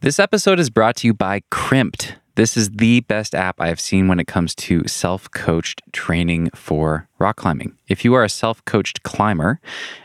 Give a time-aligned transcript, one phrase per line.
[0.00, 2.14] This episode is brought to you by Crimpd.
[2.36, 6.50] This is the best app I have seen when it comes to self coached training
[6.54, 7.76] for rock climbing.
[7.88, 9.58] If you are a self coached climber,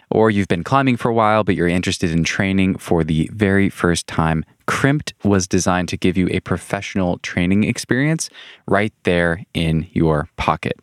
[0.09, 3.69] or you've been climbing for a while, but you're interested in training for the very
[3.69, 8.29] first time, Crimpd was designed to give you a professional training experience
[8.67, 10.79] right there in your pocket.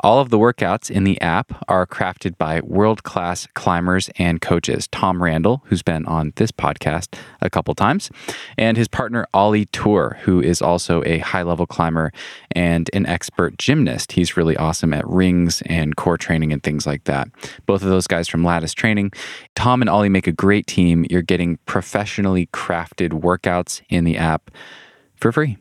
[0.00, 4.86] All of the workouts in the app are crafted by world class climbers and coaches.
[4.88, 8.10] Tom Randall, who's been on this podcast a couple times,
[8.58, 12.12] and his partner Ollie Torr, who is also a high level climber
[12.52, 14.12] and an expert gymnast.
[14.12, 17.28] He's really awesome at rings and core training and things like that.
[17.66, 19.12] Both of those guys from Lattice Training.
[19.54, 21.06] Tom and Ollie make a great team.
[21.08, 24.50] You're getting professionally crafted workouts in the app
[25.16, 25.56] for free.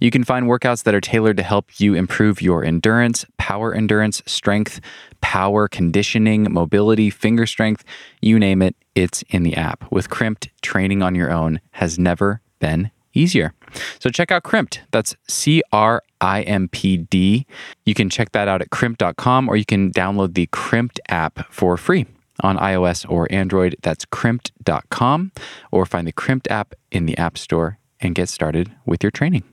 [0.00, 4.22] You can find workouts that are tailored to help you improve your endurance, power endurance,
[4.26, 4.80] strength,
[5.20, 7.84] power conditioning, mobility, finger strength,
[8.22, 9.90] you name it, it's in the app.
[9.92, 13.52] With Crimpd, training on your own has never been easier.
[13.98, 14.78] So check out Crimpd.
[14.90, 17.46] That's C R I M P D.
[17.84, 21.76] You can check that out at crimpd.com or you can download the Crimpd app for
[21.76, 22.06] free
[22.40, 23.76] on iOS or Android.
[23.82, 25.32] That's crimpd.com
[25.72, 29.44] or find the Crimpd app in the App Store and get started with your training.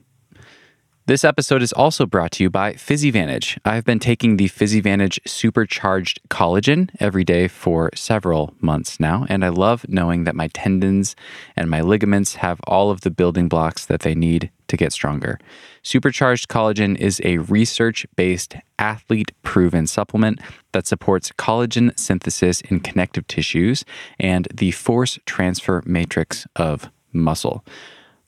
[1.06, 3.58] This episode is also brought to you by PhysiVantage.
[3.64, 9.50] I've been taking the PhysiVantage supercharged collagen every day for several months now, and I
[9.50, 11.14] love knowing that my tendons
[11.54, 15.38] and my ligaments have all of the building blocks that they need to get stronger.
[15.84, 20.40] Supercharged collagen is a research based, athlete proven supplement
[20.72, 23.84] that supports collagen synthesis in connective tissues
[24.18, 27.64] and the force transfer matrix of muscle.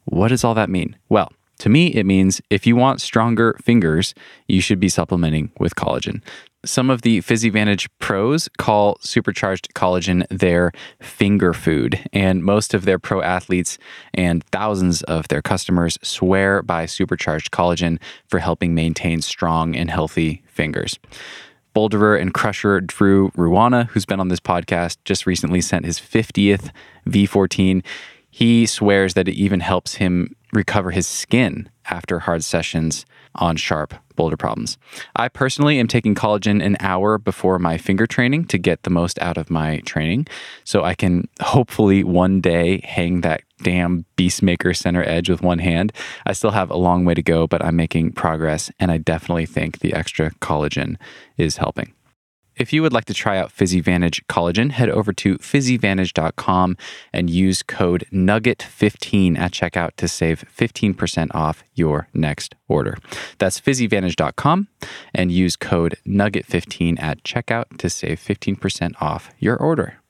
[0.04, 0.96] What does all that mean?
[1.08, 4.14] Well, to me, it means if you want stronger fingers,
[4.46, 6.22] you should be supplementing with collagen.
[6.64, 12.98] Some of the PhysiVantage pros call supercharged collagen their finger food, and most of their
[12.98, 13.78] pro athletes
[14.12, 20.42] and thousands of their customers swear by supercharged collagen for helping maintain strong and healthy
[20.46, 20.98] fingers.
[21.76, 26.70] Boulderer and crusher Drew Ruana, who's been on this podcast, just recently sent his 50th
[27.06, 27.84] V14.
[28.30, 33.04] He swears that it even helps him recover his skin after hard sessions
[33.34, 34.76] on sharp boulder problems.
[35.14, 39.18] I personally am taking collagen an hour before my finger training to get the most
[39.20, 40.26] out of my training
[40.64, 45.92] so I can hopefully one day hang that damn Beastmaker center edge with one hand.
[46.26, 49.46] I still have a long way to go, but I'm making progress and I definitely
[49.46, 50.96] think the extra collagen
[51.36, 51.92] is helping.
[52.58, 56.76] If you would like to try out PhysiVantage Collagen, head over to physivantage.com
[57.12, 62.98] and use code NUGGET15 at checkout to save 15% off your next order.
[63.38, 64.68] That's physivantage.com
[65.14, 70.00] and use code NUGGET15 at checkout to save 15% off your order.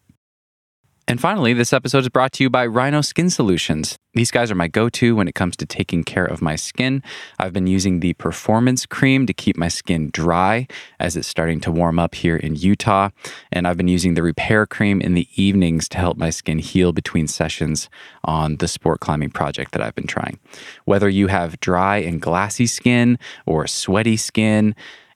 [1.08, 3.96] And finally, this episode is brought to you by Rhino Skin Solutions.
[4.12, 7.02] These guys are my go to when it comes to taking care of my skin.
[7.38, 10.66] I've been using the Performance Cream to keep my skin dry
[11.00, 13.08] as it's starting to warm up here in Utah.
[13.50, 16.92] And I've been using the Repair Cream in the evenings to help my skin heal
[16.92, 17.88] between sessions
[18.24, 20.38] on the sport climbing project that I've been trying.
[20.84, 24.74] Whether you have dry and glassy skin or sweaty skin,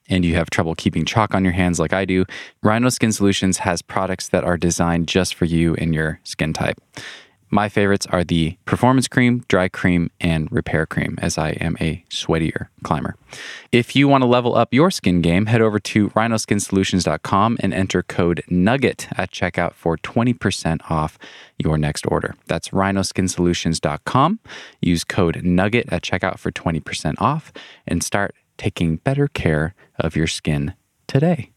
[0.08, 2.24] and you have trouble keeping chalk on your hands like I do,
[2.62, 6.80] Rhino Skin Solutions has products that are designed just for you and your skin type.
[7.54, 12.02] My favorites are the Performance Cream, Dry Cream, and Repair Cream, as I am a
[12.08, 13.14] sweatier climber.
[13.70, 18.02] If you want to level up your skin game, head over to rhinoskinsolutions.com and enter
[18.02, 21.18] code NUGGET at checkout for 20% off
[21.58, 22.36] your next order.
[22.46, 24.40] That's rhinoskinsolutions.com.
[24.80, 27.52] Use code NUGGET at checkout for 20% off
[27.86, 30.72] and start taking better care of your skin
[31.08, 31.50] today.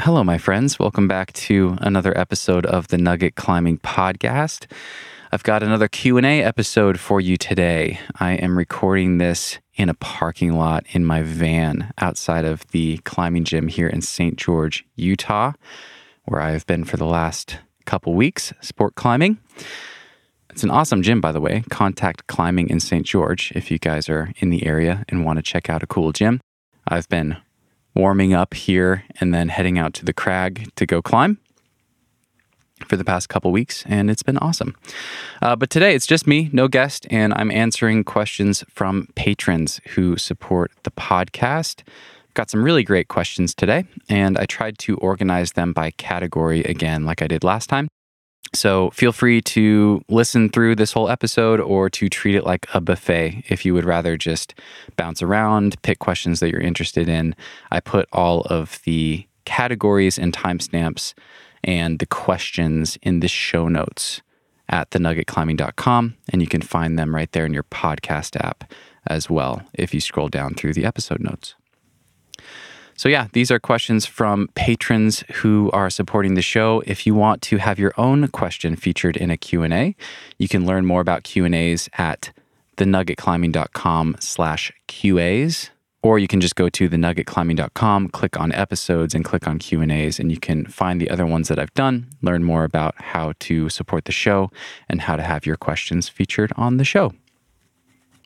[0.00, 0.80] Hello, my friends.
[0.80, 4.66] Welcome back to another episode of the Nugget Climbing Podcast.
[5.30, 8.00] I've got another Q&A episode for you today.
[8.18, 13.44] I am recording this in a parking lot in my van outside of the climbing
[13.44, 14.34] gym here in St.
[14.34, 15.52] George, Utah,
[16.24, 19.38] where I've been for the last couple weeks sport climbing.
[20.52, 21.64] It's an awesome gym, by the way.
[21.70, 23.06] Contact Climbing in St.
[23.06, 26.12] George if you guys are in the area and want to check out a cool
[26.12, 26.40] gym.
[26.86, 27.38] I've been
[27.94, 31.38] warming up here and then heading out to the crag to go climb
[32.86, 34.76] for the past couple weeks, and it's been awesome.
[35.40, 40.16] Uh, but today it's just me, no guest, and I'm answering questions from patrons who
[40.16, 41.82] support the podcast.
[42.34, 47.04] Got some really great questions today, and I tried to organize them by category again,
[47.04, 47.88] like I did last time.
[48.54, 52.80] So feel free to listen through this whole episode or to treat it like a
[52.80, 54.54] buffet if you would rather just
[54.96, 57.34] bounce around, pick questions that you're interested in.
[57.70, 61.14] I put all of the categories and timestamps
[61.64, 64.20] and the questions in the show notes
[64.68, 66.16] at thenuggetclimbing.com.
[66.28, 68.70] And you can find them right there in your podcast app
[69.06, 71.54] as well if you scroll down through the episode notes.
[72.96, 76.82] So yeah, these are questions from patrons who are supporting the show.
[76.86, 79.96] If you want to have your own question featured in a Q&A,
[80.38, 82.32] you can learn more about Q&As at
[82.76, 85.70] thenuggetclimbing.com slash QAs
[86.02, 90.30] or you can just go to thenuggetclimbing.com, click on episodes and click on Q&As and
[90.32, 94.06] you can find the other ones that I've done, learn more about how to support
[94.06, 94.50] the show
[94.88, 97.12] and how to have your questions featured on the show.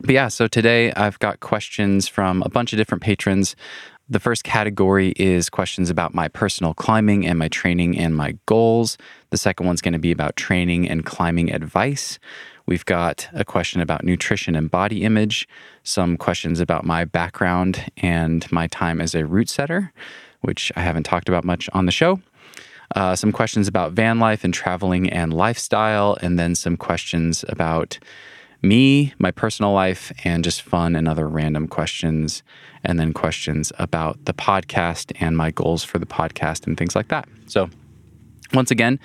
[0.00, 3.56] But yeah, so today I've got questions from a bunch of different patrons.
[4.08, 8.96] The first category is questions about my personal climbing and my training and my goals.
[9.30, 12.20] The second one's going to be about training and climbing advice.
[12.66, 15.48] We've got a question about nutrition and body image,
[15.82, 19.92] some questions about my background and my time as a route setter,
[20.40, 22.20] which I haven't talked about much on the show.
[22.94, 27.98] Uh, some questions about van life and traveling and lifestyle, and then some questions about
[28.62, 32.42] me, my personal life, and just fun and other random questions.
[32.84, 37.08] And then questions about the podcast and my goals for the podcast and things like
[37.08, 37.28] that.
[37.46, 37.68] So,
[38.54, 39.00] once again,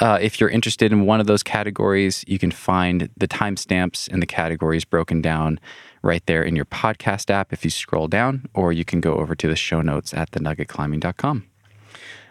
[0.00, 4.22] uh, if you're interested in one of those categories, you can find the timestamps and
[4.22, 5.60] the categories broken down
[6.02, 9.34] right there in your podcast app if you scroll down, or you can go over
[9.34, 11.51] to the show notes at thenuggetclimbing.com.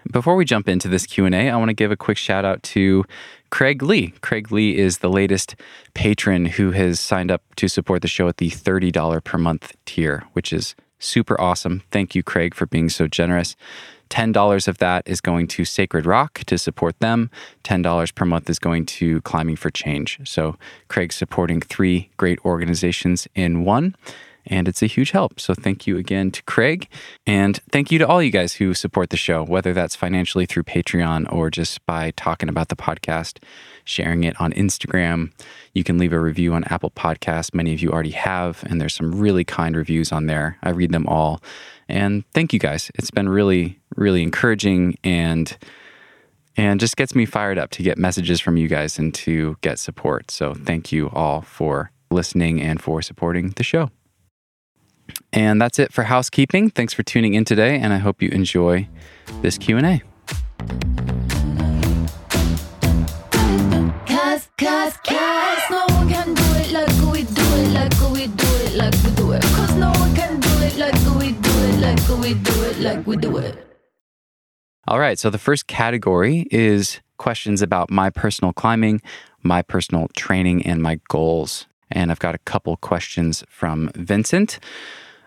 [0.09, 3.06] Before we jump into this Q&A, I want to give a quick shout out to
[3.51, 4.13] Craig Lee.
[4.21, 5.56] Craig Lee is the latest
[5.94, 10.24] patron who has signed up to support the show at the $30 per month tier,
[10.33, 11.83] which is super awesome.
[11.92, 13.56] Thank you, Craig, for being so generous.
[14.09, 17.30] $10 of that is going to Sacred Rok to support them.
[17.63, 20.19] $10 per month is going to Climbing for Change.
[20.25, 20.57] So
[20.89, 23.95] Craig's supporting three great organizations in one
[24.46, 25.40] and it's a huge help.
[25.40, 26.88] So thank you again to Craig.
[27.26, 30.64] And thank you to all you guys who support the show, whether that's financially through
[30.64, 33.40] Patreon or just by talking about the podcast,
[33.84, 35.32] sharing it on Instagram.
[35.74, 37.54] You can leave a review on Apple Podcasts.
[37.54, 40.58] Many of you already have, and there's some really kind reviews on there.
[40.64, 41.42] I read them all.
[41.88, 42.92] And thank you guys.
[42.96, 45.58] It's been really, really encouraging and
[46.58, 49.80] and just gets me fired up to get messages from you guys and to get
[49.80, 50.30] support.
[50.30, 53.90] So thank you all for listening and for supporting the show.
[55.34, 56.69] And that's it for housekeeping.
[56.69, 58.88] Thanks for tuning in today and I hope you enjoy
[59.42, 60.02] this Q&A.
[64.08, 68.48] Cause, cause, cause no one can do it like we do it, like we do
[68.66, 69.42] it, like we do it.
[69.42, 73.08] Cause no one can do it like we do it, like we do it, like
[73.08, 73.68] we do it.
[74.88, 79.00] All right, so the first category is questions about my personal climbing,
[79.44, 81.68] my personal training, and my goals.
[81.92, 84.60] And I've got a couple questions from Vincent.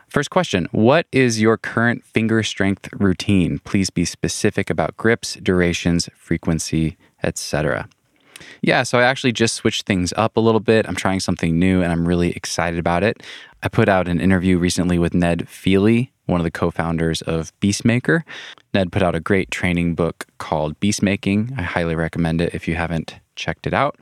[0.09, 3.59] First question What is your current finger strength routine?
[3.61, 7.89] Please be specific about grips, durations, frequency, etc.
[8.63, 10.87] Yeah, so I actually just switched things up a little bit.
[10.89, 13.23] I'm trying something new and I'm really excited about it.
[13.63, 17.53] I put out an interview recently with Ned Feehally, one of the co founders of
[17.61, 18.23] Beastmaker.
[18.73, 21.59] Ned put out a great training book called Beastmaking.
[21.59, 23.99] I highly recommend it if you haven't checked it out.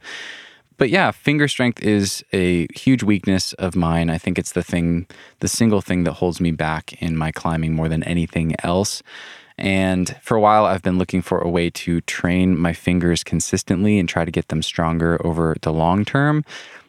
[0.77, 4.11] But yeah, finger strength is a huge weakness of mine.
[4.11, 5.07] I think it's the thing,
[5.41, 9.03] the single thing that holds me back in my climbing more than anything else.
[9.59, 13.99] And for a while, I've been looking for a way to train my fingers consistently
[13.99, 16.45] and try to get them stronger over the long term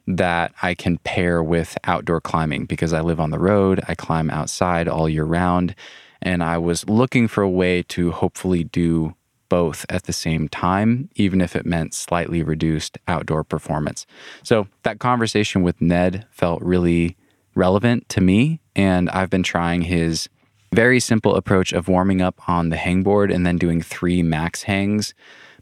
[0.08, 4.30] that I can pair with outdoor climbing because I live on the road, I climb
[4.30, 5.76] outside all year round.
[6.22, 9.14] And I was looking for a way to hopefully do
[9.54, 14.08] both at the same time, even if it meant slightly reduced outdoor performance.
[14.42, 17.18] So that conversation with Ned felt really
[17.54, 18.62] relevant to me.
[18.76, 20.28] And I've been trying his
[20.74, 25.14] very simple approach of warming up on the hangboard and then doing three max hangs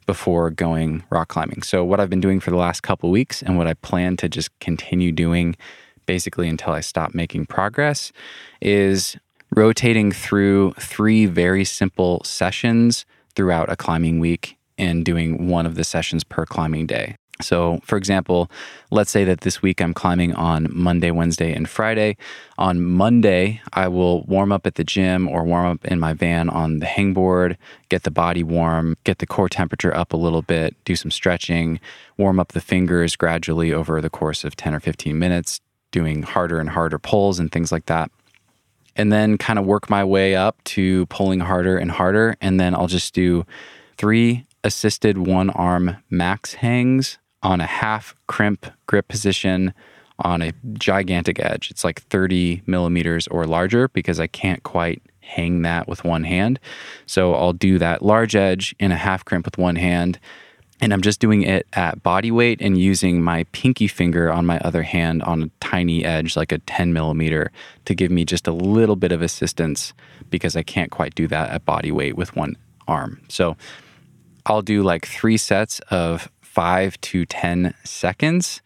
[0.06, 1.62] before going rock climbing.
[1.62, 4.30] So, what I've been doing for the last couple weeks and what I plan to
[4.30, 5.58] just continue doing
[6.06, 8.14] basically until I stop making progress
[8.62, 9.18] is
[9.54, 15.84] rotating through three very simple sessions throughout a climbing week and doing one of the
[15.84, 17.16] sessions per climbing day.
[17.42, 18.52] So, for example,
[18.92, 22.18] let's say that this week I'm climbing on Monday, Wednesday, and Friday.
[22.58, 26.50] On Monday, I will warm up at the gym or warm up in my van
[26.50, 27.58] on the hangboard,
[27.90, 31.80] get the body warm, get the core temperature up a little bit, do some stretching,
[32.18, 35.60] warm up the fingers gradually over the course of 10 or 15 minutes,
[35.92, 38.12] doing harder and harder pulls and things like that
[38.96, 42.36] and then kind of work my way up to pulling harder and harder.
[42.42, 43.46] And then I'll just do
[43.98, 49.74] three assisted one arm max hangs on a half crimp grip position
[50.20, 51.72] on a gigantic edge.
[51.72, 56.60] It's like 30 millimeters or larger because I can't quite hang that with one hand.
[57.06, 60.20] So I'll do that large edge in a half crimp with one hand,
[60.82, 64.60] And I'm just doing it at body weight and using my pinky finger on my
[64.60, 67.52] other hand on a tiny edge, like a 10 millimeter,
[67.86, 69.94] to give me just a little bit of assistance
[70.32, 72.58] because I can't quite do that at body weight with one
[72.88, 73.22] arm.
[73.30, 73.56] So
[74.48, 78.62] I'll do like three sets of five to 10 seconds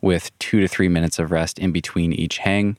[0.00, 2.76] with two to three minutes of rest in between each hang.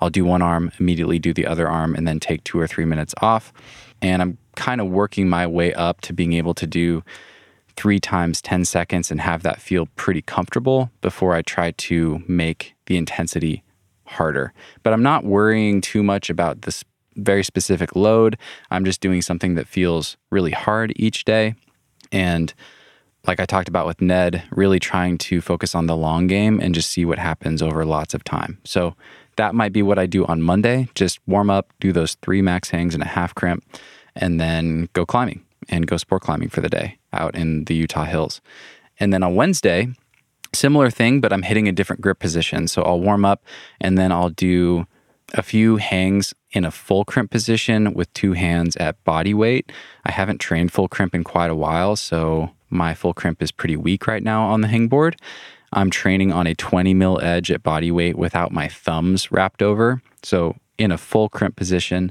[0.00, 2.86] I'll do one arm, immediately do the other arm, and then take two or three
[2.86, 3.52] minutes off.
[4.00, 7.04] And I'm kind of working my way up to being able to do
[7.76, 12.74] three times 10 seconds and have that feel pretty comfortable before I try to make
[12.86, 13.62] the intensity
[14.04, 14.52] harder.
[14.82, 16.84] But I'm not worrying too much about this
[17.16, 18.36] very specific load.
[18.70, 21.54] I'm just doing something that feels really hard each day.
[22.12, 22.52] And
[23.26, 26.74] like I talked about with Ned, really trying to focus on the long game and
[26.74, 28.58] just see what happens over lots of time.
[28.64, 28.94] So
[29.36, 30.88] that might be what I do on Monday.
[30.94, 33.64] Just warm up, do those three max hangs and a half crimp,
[34.16, 38.04] and then go climbing and go sport climbing for the day out in the Utah
[38.04, 38.40] hills.
[38.98, 39.88] And then on Wednesday,
[40.54, 42.68] similar thing, but I'm hitting a different grip position.
[42.68, 43.44] So I'll warm up
[43.80, 44.86] and then I'll do
[45.34, 49.70] a few hangs in a full crimp position with two hands at body weight.
[50.04, 53.76] I haven't trained full crimp in quite a while, so my full crimp is pretty
[53.76, 55.14] weak right now on the hangboard.
[55.72, 60.02] I'm training on a 20 mil edge at body weight without my thumbs wrapped over.
[60.22, 62.10] So in a full crimp position,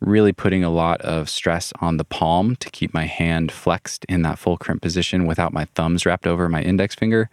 [0.00, 4.22] really putting a lot of stress on the palm to keep my hand flexed in
[4.22, 7.28] that full crimp position without my thumbs wrapped over my index finger.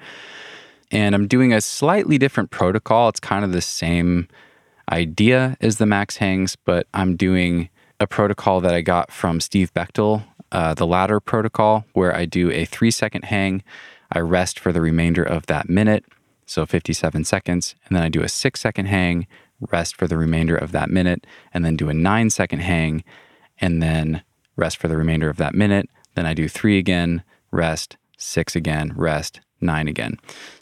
[0.91, 3.09] And I'm doing a slightly different protocol.
[3.09, 4.27] It's kind of the same
[4.91, 7.69] idea as the max hangs, but I'm doing
[7.99, 12.51] a protocol that I got from Steve Bechtel, uh, the ladder protocol, where I do
[12.51, 13.63] a three second hang,
[14.11, 16.05] I rest for the remainder of that minute,
[16.45, 19.27] so 57 seconds, and then I do a six second hang,
[19.71, 23.03] rest for the remainder of that minute, and then do a nine second hang,
[23.59, 24.23] and then
[24.55, 25.89] rest for the remainder of that minute.
[26.15, 30.17] Then I do three again, rest, six again, rest, nine again.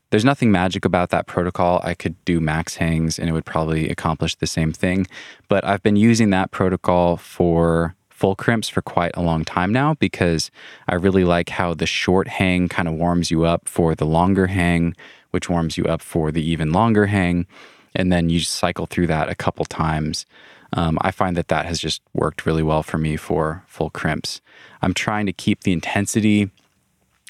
[0.09, 1.81] There's nothing magic about that protocol.
[1.83, 5.07] I could do max hangs and it would probably accomplish the same thing.
[5.47, 9.95] But I've been using that protocol for full crimps for quite a long time now
[9.95, 10.51] because
[10.87, 14.47] I really like how the short hang kind of warms you up for the longer
[14.47, 14.95] hang,
[15.31, 17.47] which warms you up for the even longer hang.
[17.95, 20.25] And then you cycle through that a couple times.
[20.73, 24.41] Um, I find that that has just worked really well for me for full crimps.
[24.81, 26.49] I'm trying to keep the intensity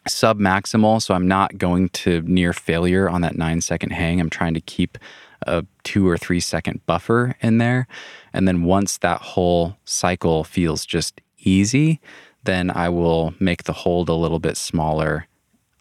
[0.08, 1.02] sub maximal.
[1.02, 4.20] So I'm not going to near failure on that nine second hang.
[4.20, 4.98] I'm trying to keep
[5.46, 7.88] a two or three second buffer in there.
[8.32, 12.00] And then once that whole cycle feels just easy,
[12.44, 15.28] then I will make the hold a little bit smaller.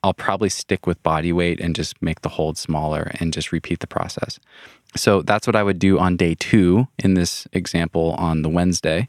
[0.03, 3.81] I'll probably stick with body weight and just make the hold smaller and just repeat
[3.81, 4.41] the process.
[4.97, 9.09] So that's what I would do on day two in this example on the Wednesday.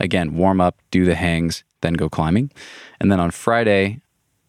[0.00, 2.50] Again, warm up, do the hangs, then go climbing.
[3.00, 4.00] And then on Friday,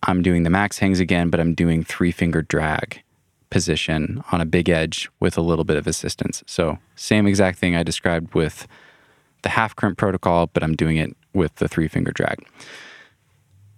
[0.03, 3.03] I'm doing the max hangs again, but I'm doing three finger drag
[3.49, 6.43] position on a big edge with a little bit of assistance.
[6.47, 8.65] So, same exact thing I described with
[9.43, 12.43] the half crimp protocol, but I'm doing it with the three finger drag.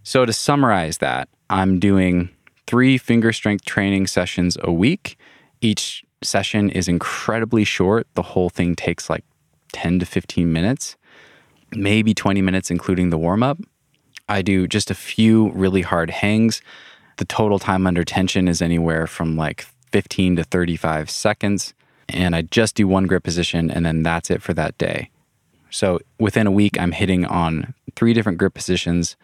[0.03, 2.31] So, to summarize that, I'm doing
[2.65, 5.19] three finger strength training sessions a week.
[5.61, 8.07] Each session is incredibly short.
[8.15, 9.23] The whole thing takes like
[9.71, 10.97] 10 to 15 minutes,
[11.75, 13.59] maybe 20 minutes, including the warm up.
[14.27, 16.63] I do just a few really hard hangs.
[17.17, 21.75] The total time under tension is anywhere from like 15 to 35 seconds.
[22.09, 25.11] And I just do one grip position and then that's it for that day.
[25.69, 29.17] So within a week, I'm hitting on three different grip positions,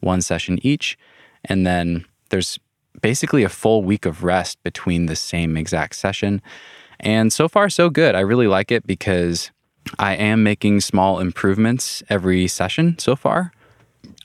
[0.00, 0.98] one session each.
[1.46, 2.58] And then there's
[3.00, 6.42] basically a full week of rest between the same exact session.
[7.00, 8.14] And so far, so good.
[8.14, 9.50] I really like it because
[9.98, 13.52] I am making small improvements every session so far.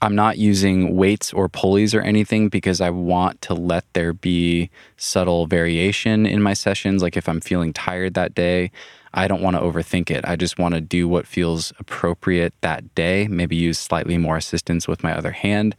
[0.00, 4.70] I'm not using weights or pulleys or anything because I want to let there be
[4.96, 7.02] subtle variation in my sessions.
[7.02, 8.70] Like if I'm feeling tired that day,
[9.14, 10.24] I don't want to overthink it.
[10.26, 14.88] I just want to do what feels appropriate that day, maybe use slightly more assistance
[14.88, 15.76] with my other hand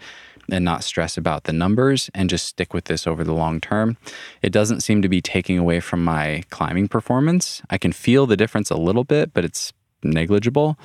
[0.51, 3.97] and not stress about the numbers and just stick with this over the long term.
[4.41, 7.61] It doesn't seem to be taking away from my climbing performance.
[7.69, 9.73] I can feel the difference a little bit, but it's
[10.03, 10.77] negligible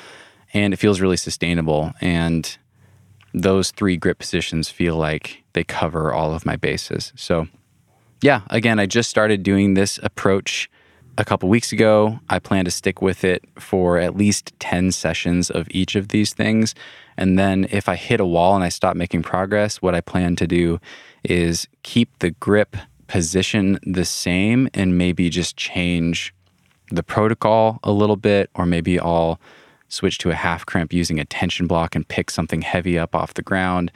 [0.54, 1.92] and it feels really sustainable.
[2.00, 2.56] And
[3.34, 7.12] those three grip positions feel like they cover all of my bases.
[7.16, 7.48] So,
[8.22, 10.70] yeah, again, I just started doing this approach
[11.18, 12.20] a couple weeks ago.
[12.30, 16.32] I plan to stick with it for at least 10 sessions of each of these
[16.32, 16.74] things.
[17.16, 20.36] And then if I hit a wall and I stop making progress, what I plan
[20.36, 20.78] to do
[21.24, 22.76] is keep the grip
[23.08, 26.32] position the same and maybe just change
[26.90, 29.40] the protocol a little bit, or maybe I'll
[29.88, 33.34] switch to a half crimp using a tension block and pick something heavy up off
[33.34, 33.90] the ground.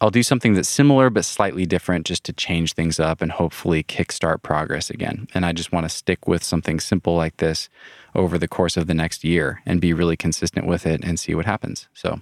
[0.00, 3.82] I'll do something that's similar but slightly different just to change things up and hopefully
[3.82, 5.26] kickstart progress again.
[5.34, 7.68] And I just want to stick with something simple like this
[8.14, 11.34] over the course of the next year and be really consistent with it and see
[11.34, 11.88] what happens.
[11.94, 12.20] So,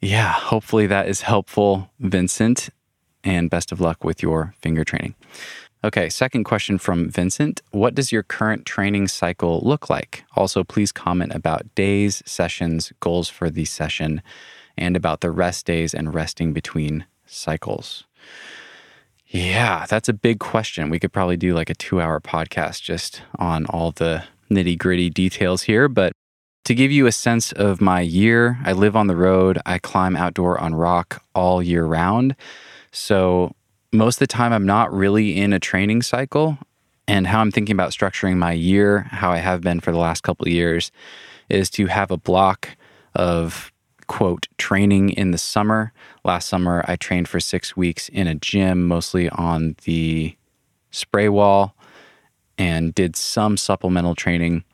[0.00, 2.70] yeah, hopefully that is helpful, Vincent.
[3.22, 5.14] And best of luck with your finger training.
[5.84, 7.60] Okay, second question from Vincent.
[7.70, 10.24] What does your current training cycle look like?
[10.36, 14.22] Also, please comment about days, sessions, goals for the session
[14.80, 18.04] and about the rest days and resting between cycles?
[19.26, 20.90] Yeah, that's a big question.
[20.90, 25.08] We could probably do like a two hour podcast just on all the nitty gritty
[25.08, 25.88] details here.
[25.88, 26.12] But
[26.64, 30.16] to give you a sense of my year, I live on the road, I climb
[30.16, 32.34] outdoor on rock all year round.
[32.90, 33.54] So
[33.92, 36.58] most of the time, I'm not really in a training cycle.
[37.08, 40.22] And how I'm thinking about structuring my year, how I have been for the last
[40.22, 40.92] couple of years,
[41.48, 42.76] is to have a block
[43.14, 43.69] of
[44.10, 45.92] quote, training in the summer.
[46.24, 50.34] Last summer, I trained for six weeks in a gym, mostly on the
[50.90, 51.76] spray wall,
[52.58, 54.64] and did some supplemental training,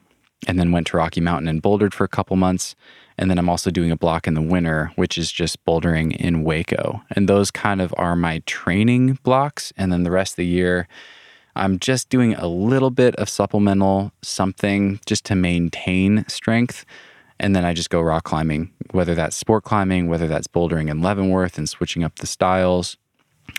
[0.49, 2.75] and then went to Rocky Mountain and bouldered for a couple months.
[3.19, 6.43] And then I'm also doing a block in the winter, which is just bouldering in
[6.43, 7.03] Hueco.
[7.11, 9.71] And those kind of are my training blocks.
[9.77, 10.89] And then the rest of the year,
[11.55, 16.87] I'm just doing a little bit of supplemental something just to maintain strength.
[17.39, 21.03] And then I just go rock climbing, whether that's sport climbing, whether that's bouldering in
[21.03, 22.97] Leavenworth and switching up the styles.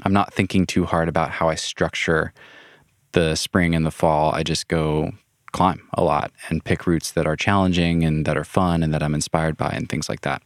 [0.03, 2.33] I'm not thinking too hard about how I structure
[3.11, 4.33] the spring and the fall.
[4.33, 5.11] I just go
[5.51, 9.01] climb a lot and pick routes that are challenging and that are fun and that
[9.01, 10.41] I'm inspired by and things like that.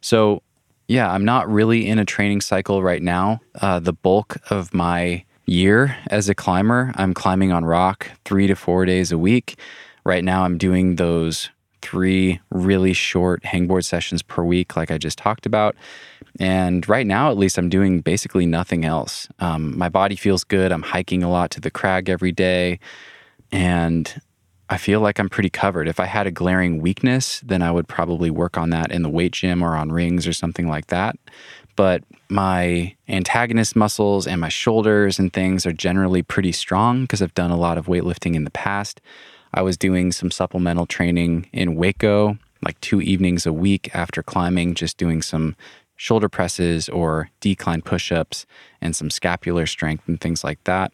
[0.00, 0.42] So,
[0.88, 3.40] yeah, I'm not really in a training cycle right now.
[3.60, 8.54] Uh, the bulk of my year as a climber, I'm climbing on rock three to
[8.54, 9.58] four days a week.
[10.04, 11.50] Right now, I'm doing those
[11.82, 15.76] three really short hangboard sessions per week, like I just talked about.
[16.40, 19.28] And right now, at least, I'm doing basically nothing else.
[19.38, 20.72] Um, my body feels good.
[20.72, 22.80] I'm hiking a lot to the crag every day.
[23.50, 24.20] And
[24.70, 25.86] I feel like I'm pretty covered.
[25.86, 29.10] If I had a glaring weakness, then I would probably work on that in the
[29.10, 31.16] weight gym or on rings or something like that.
[31.76, 37.34] But my antagonist muscles and my shoulders and things are generally pretty strong because I've
[37.34, 39.02] done a lot of weightlifting in the past.
[39.54, 44.74] I was doing some supplemental training in Hueco, like two evenings a week after climbing,
[44.74, 45.56] just doing some
[45.96, 48.46] shoulder presses or decline push-ups
[48.80, 50.92] and some scapular strength and things like that.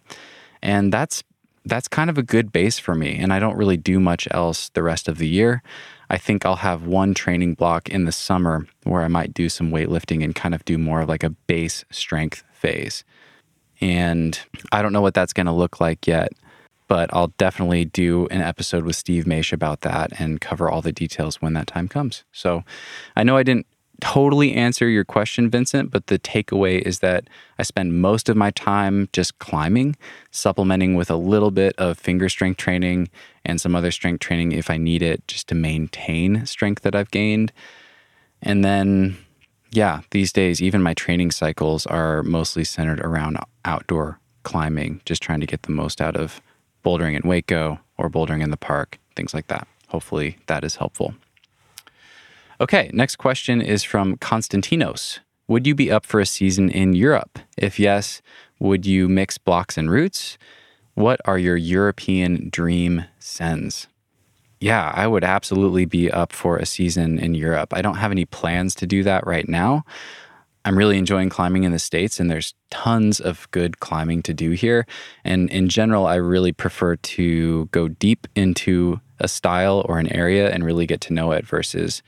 [0.62, 1.22] And that's
[1.64, 4.70] that's kind of a good base for me and I don't really do much else
[4.70, 5.62] the rest of the year.
[6.08, 9.70] I think I'll have one training block in the summer where I might do some
[9.70, 13.04] weightlifting and kind of do more of like a base strength phase.
[13.82, 14.40] And
[14.72, 16.32] I don't know what that's going to look like yet
[16.88, 20.92] but I'll definitely do an episode with Steve Maisch about that and cover all the
[20.92, 22.24] details when that time comes.
[22.32, 22.64] So
[23.14, 23.66] I know I didn't
[24.00, 28.50] totally answer your question, Vincent, but the takeaway is that I spend most of my
[28.52, 29.96] time just climbing,
[30.30, 33.10] supplementing with a little bit of finger strength training
[33.44, 37.10] and some other strength training if I need it, just to maintain strength that I've
[37.10, 37.52] gained.
[38.40, 39.16] And then,
[39.72, 45.40] yeah, these days, even my training cycles are mostly centered around outdoor climbing, just trying
[45.40, 46.40] to get the most out of
[46.84, 49.66] bouldering in Hueco or bouldering in the park, things like that.
[49.88, 51.14] Hopefully that is helpful.
[52.60, 55.20] Okay, next question is from Konstantinos.
[55.46, 57.38] Would you be up for a season in Europe?
[57.56, 58.20] If yes,
[58.58, 60.36] would you mix blocks and routes?
[60.94, 63.86] What are your European dream sends?
[64.60, 67.72] Yeah, I would absolutely be up for a season in Europe.
[67.72, 69.84] I don't have any plans to do that right now.
[70.64, 74.50] I'm really enjoying climbing in the States, and there's tons of good climbing to do
[74.50, 74.86] here.
[75.24, 80.50] And in general, I really prefer to go deep into a style or an area
[80.50, 82.02] and really get to know it versus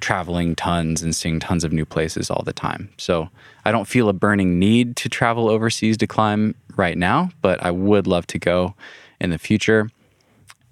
[0.00, 2.90] traveling tons and seeing tons of new places all the time.
[2.98, 3.28] So
[3.64, 7.70] I don't feel a burning need to travel overseas to climb right now, but I
[7.70, 8.74] would love to go
[9.20, 9.88] in the future.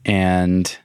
[0.04, 0.76] And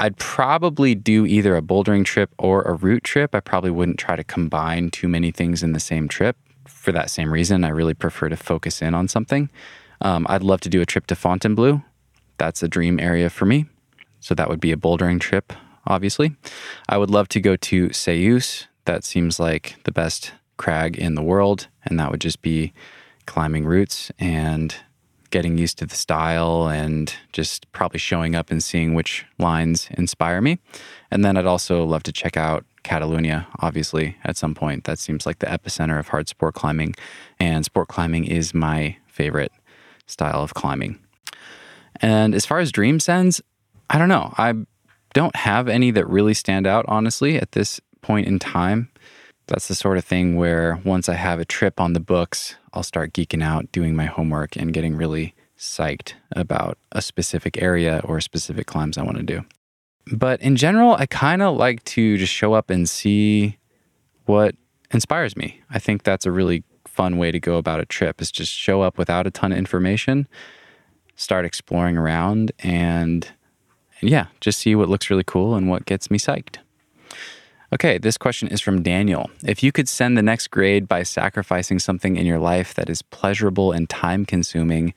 [0.00, 3.34] I'd probably do either a bouldering trip or a route trip.
[3.34, 6.36] I probably wouldn't try to combine too many things in the same trip.
[6.66, 9.50] For that same reason, I really prefer to focus in on something.
[10.00, 11.82] Um, I'd love to do a trip to Fontainebleau.
[12.38, 13.66] That's a dream area for me.
[14.20, 15.52] So that would be a bouldering trip,
[15.86, 16.34] obviously.
[16.88, 18.66] I would love to go to Céüse.
[18.86, 21.68] That seems like the best crag in the world.
[21.84, 22.72] And that would just be
[23.26, 24.74] climbing routes and
[25.34, 30.40] getting used to the style and just probably showing up and seeing which lines inspire
[30.40, 30.60] me.
[31.10, 34.84] And then I'd also love to check out Catalonia, obviously, at some point.
[34.84, 36.94] That seems like the epicenter of hard sport climbing.
[37.40, 39.50] And sport climbing is my favorite
[40.06, 41.00] style of climbing.
[41.96, 43.42] And as far as dream sends,
[43.90, 44.32] I don't know.
[44.38, 44.54] I
[45.14, 48.88] don't have any that really stand out, honestly, at this point in time.
[49.46, 52.82] That's the sort of thing where once I have a trip on the books, I'll
[52.82, 58.20] start geeking out, doing my homework, and getting really psyched about a specific area or
[58.20, 59.44] specific climbs I want to do.
[60.12, 63.58] But in general, I kind of like to just show up and see
[64.26, 64.54] what
[64.90, 65.60] inspires me.
[65.70, 68.82] I think that's a really fun way to go about a trip is just show
[68.82, 70.28] up without a ton of information,
[71.16, 73.28] start exploring around and,
[74.00, 76.58] and yeah, just see what looks really cool and what gets me psyched.
[77.72, 79.30] Okay, this question is from Daniel.
[79.44, 83.02] If you could send the next grade by sacrificing something in your life that is
[83.02, 84.94] pleasurable and time consuming,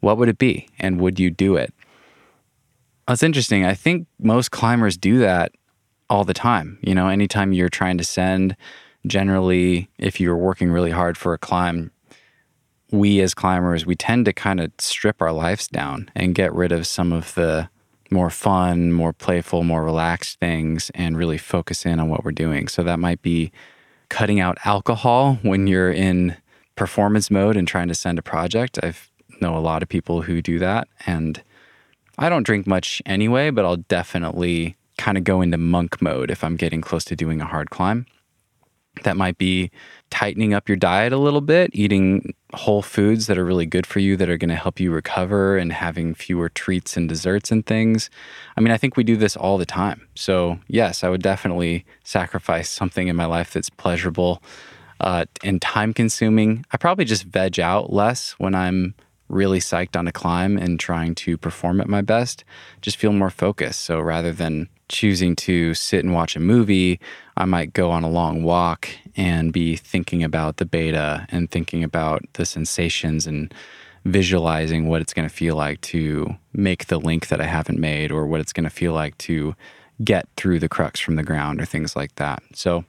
[0.00, 0.68] what would it be?
[0.78, 1.72] And would you do it?
[3.08, 3.64] That's interesting.
[3.64, 5.52] I think most climbers do that
[6.08, 6.78] all the time.
[6.82, 8.56] You know, anytime you're trying to send
[9.06, 11.90] generally, if you're working really hard for a climb,
[12.90, 16.70] we as climbers, we tend to kind of strip our lives down and get rid
[16.70, 17.68] of some of the
[18.12, 22.68] more fun, more playful, more relaxed things and really focus in on what we're doing.
[22.68, 23.50] So that might be
[24.08, 26.36] cutting out alcohol when you're in
[26.76, 28.78] performance mode and trying to send a project.
[28.82, 28.94] I
[29.40, 31.42] know a lot of people who do that and
[32.18, 36.44] I don't drink much anyway, but I'll definitely kind of go into monk mode if
[36.44, 38.06] I'm getting close to doing a hard climb.
[39.04, 39.70] That might be
[40.12, 43.98] tightening up your diet a little bit, eating whole foods that are really good for
[43.98, 47.64] you, that are going to help you recover, and having fewer treats and desserts and
[47.64, 48.10] things.
[48.54, 50.06] I mean, I think we do this all the time.
[50.14, 54.42] So, yes, I would definitely sacrifice something in my life that's pleasurable
[55.00, 56.66] uh, and time consuming.
[56.72, 58.94] I probably just veg out less when I'm
[59.28, 62.44] really psyched on a climb and trying to perform at my best,
[62.82, 63.80] just feel more focused.
[63.80, 67.00] So rather than choosing to sit and watch a movie,
[67.34, 71.84] I might go on a long walk and be thinking about the beta and thinking
[71.84, 73.52] about the sensations and
[74.04, 78.10] visualizing what it's going to feel like to make the link that I haven't made
[78.10, 79.54] or what it's going to feel like to
[80.02, 82.42] get through the crux from the ground or things like that.
[82.54, 82.84] So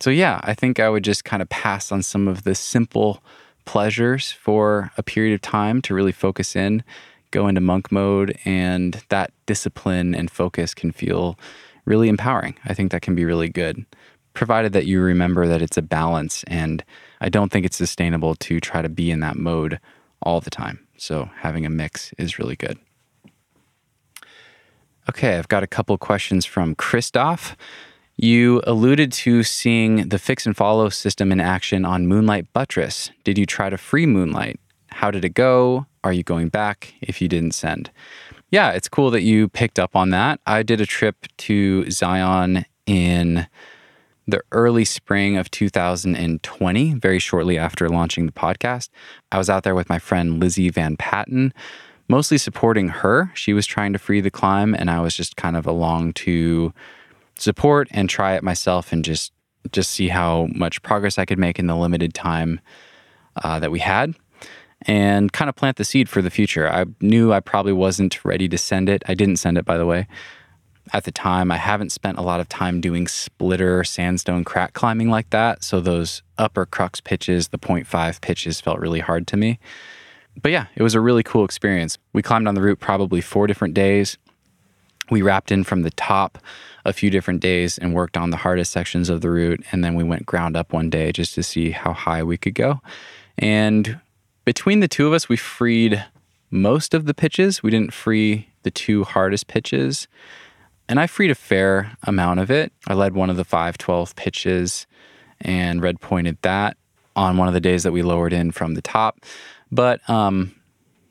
[0.00, 3.22] so yeah, I think I would just kind of pass on some of the simple
[3.64, 6.84] pleasures for a period of time to really focus in
[7.30, 11.38] go into monk mode and that discipline and focus can feel
[11.84, 12.56] really empowering.
[12.64, 13.84] I think that can be really good,
[14.36, 16.44] provided that you remember that it's a balance.
[16.46, 16.84] And
[17.20, 19.80] I don't think it's sustainable to try to be in that mode
[20.22, 20.86] all the time.
[20.96, 22.78] So having a mix is really good.
[25.08, 27.56] Okay, I've got a couple questions from Christoph.
[28.16, 33.10] You alluded to seeing the fix and follow system in action on Moonlight Buttress.
[33.24, 34.58] Did you try to free Moonlight?
[34.88, 35.86] How did it go?
[36.02, 37.90] Are you going back if you didn't send?
[38.50, 40.40] Yeah, it's cool that you picked up on that.
[40.46, 43.46] I did a trip to Zion in
[44.26, 48.88] the early spring of 2020, very shortly after launching the podcast.
[49.30, 51.54] I was out there with my friend Lizzie Van Patten,
[52.08, 53.30] mostly supporting her.
[53.34, 56.74] She was trying to free the climb, and I was just kind of along to
[57.38, 59.32] support and try it myself and just
[59.72, 62.60] just see how much progress I could make in the limited time
[63.42, 64.14] uh, that we had
[64.82, 66.70] and kind of plant the seed for the future.
[66.70, 69.02] I knew I probably wasn't ready to send it.
[69.06, 70.06] I didn't send it, by the way.
[70.92, 75.10] At the time, I haven't spent a lot of time doing splitter sandstone crack climbing
[75.10, 75.64] like that.
[75.64, 79.58] So those upper crux pitches, the 0.5 pitches, felt really hard to me.
[80.40, 81.98] But yeah, it was a really cool experience.
[82.12, 84.16] We climbed on the route probably four different days.
[85.10, 86.38] We wrapped in from the top
[86.84, 89.64] a few different days and worked on the hardest sections of the route.
[89.72, 92.54] And then we went ground up one day just to see how high we could
[92.54, 92.80] go.
[93.38, 94.00] And
[94.44, 96.04] between the two of us, we freed
[96.50, 97.62] most of the pitches.
[97.62, 100.06] We didn't free the two hardest pitches.
[100.88, 102.72] And I freed a fair amount of it.
[102.86, 104.86] I led one of the 512 pitches
[105.40, 106.76] and red pointed that
[107.14, 109.24] on one of the days that we lowered in from the top.
[109.72, 110.54] But um,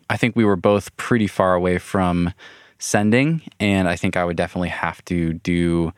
[0.09, 2.33] I think we were both pretty far away from
[2.79, 3.41] sending.
[3.59, 5.93] And I think I would definitely have to do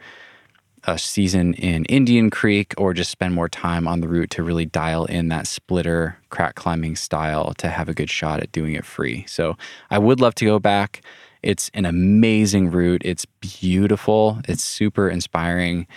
[0.86, 4.66] a season in Indian Creek or just spend more time on the route to really
[4.66, 8.86] dial in that splitter crack climbing style to have a good shot at doing it
[8.86, 9.26] free.
[9.28, 9.58] So
[9.92, 11.02] I would love to go back.
[11.44, 13.02] It's an amazing route.
[13.06, 14.40] It's beautiful.
[14.48, 15.88] It's super inspiring.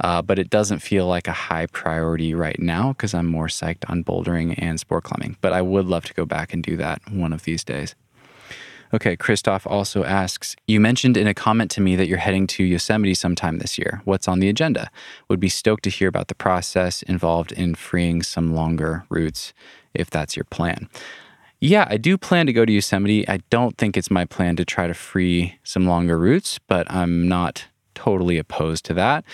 [0.00, 3.88] Uh, but it doesn't feel like a high priority right now because I'm more psyched
[3.88, 5.36] on bouldering and sport climbing.
[5.40, 7.94] But I would love to go back and do that one of these days.
[8.94, 12.62] Okay, Christoph also asks You mentioned in a comment to me that you're heading to
[12.62, 14.00] Yosemite sometime this year.
[14.04, 14.90] What's on the agenda?
[15.28, 19.52] Would be stoked to hear about the process involved in freeing some longer routes
[19.92, 20.88] if that's your plan.
[21.60, 23.26] Yeah, I do plan to go to Yosemite.
[23.28, 27.28] I don't think it's my plan to try to free some longer routes, but I'm
[27.28, 29.24] not totally opposed to that.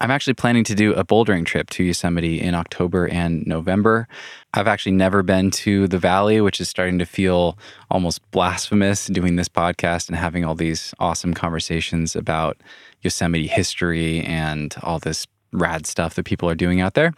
[0.00, 4.06] I'm actually planning to do a bouldering trip to Yosemite in October and November.
[4.52, 7.58] I've actually never been to the valley, which is starting to feel
[7.90, 12.58] almost blasphemous doing this podcast and having all these awesome conversations about
[13.02, 17.14] Yosemite history and all this rad stuff that people are doing out there.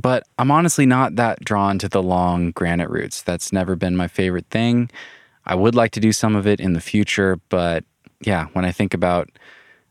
[0.00, 3.20] But I'm honestly not that drawn to the long granite routes.
[3.20, 4.90] That's never been my favorite thing.
[5.44, 7.84] I would like to do some of it in the future, but
[8.20, 9.28] yeah, when I think about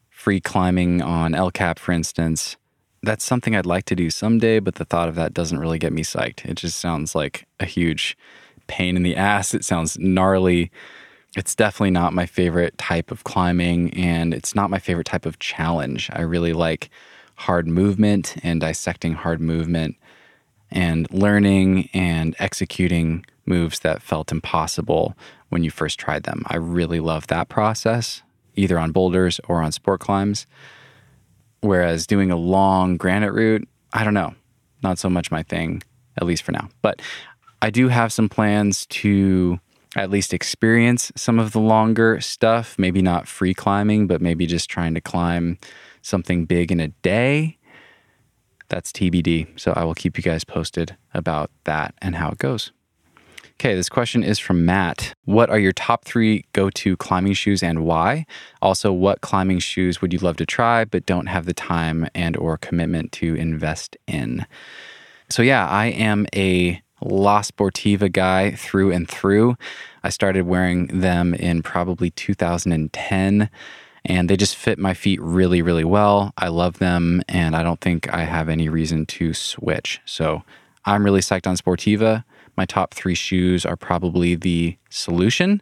[0.10, 2.56] free climbing on El Cap, for instance,
[3.04, 5.92] that's something I'd like to do someday, but the thought of that doesn't really get
[5.92, 6.46] me psyched.
[6.46, 8.18] It just sounds like a huge
[8.68, 9.54] pain in the ass.
[9.54, 10.72] It sounds gnarly.
[11.36, 15.40] It's definitely not my favorite type of climbing, and it's not my favorite type of
[15.40, 16.10] challenge.
[16.14, 16.90] I really like
[17.38, 19.96] hard movement and dissecting hard movement
[20.70, 25.16] and learning and executing moves that felt impossible
[25.50, 26.44] when you first tried them.
[26.48, 28.22] I really love that process,
[28.56, 30.46] either on boulders or on sport climbs.
[31.62, 34.36] Whereas doing a long granite route, I don't know,
[34.84, 35.82] not so much my thing,
[36.18, 36.70] at least for now.
[36.82, 37.02] But
[37.62, 39.60] I do have some plans to
[39.96, 44.70] at least experience some of the longer stuff, maybe not free climbing, but maybe just
[44.70, 45.58] trying to climb
[46.08, 47.58] something big in a day.
[48.70, 49.60] That's TBD.
[49.60, 52.72] So I will keep you guys posted about that and how it goes.
[53.60, 55.16] Okay, this question is from Matt.
[55.26, 58.26] What are your top three go to climbing shoes and why?
[58.62, 62.38] Also, what climbing shoes would you love to try but don't have the time and
[62.38, 64.46] or commitment to invest in?
[65.30, 69.56] So yeah, I am a La Sportiva guy through and through.
[70.04, 73.50] I started wearing them in probably 2010
[74.08, 76.34] and they just fit my feet really, really well.
[76.38, 80.02] I love them and I don't think I have any reason to switch.
[80.06, 80.44] So
[80.86, 82.24] I'm really psyched on Sportiva.
[82.56, 85.62] My top three shoes are probably the Solution,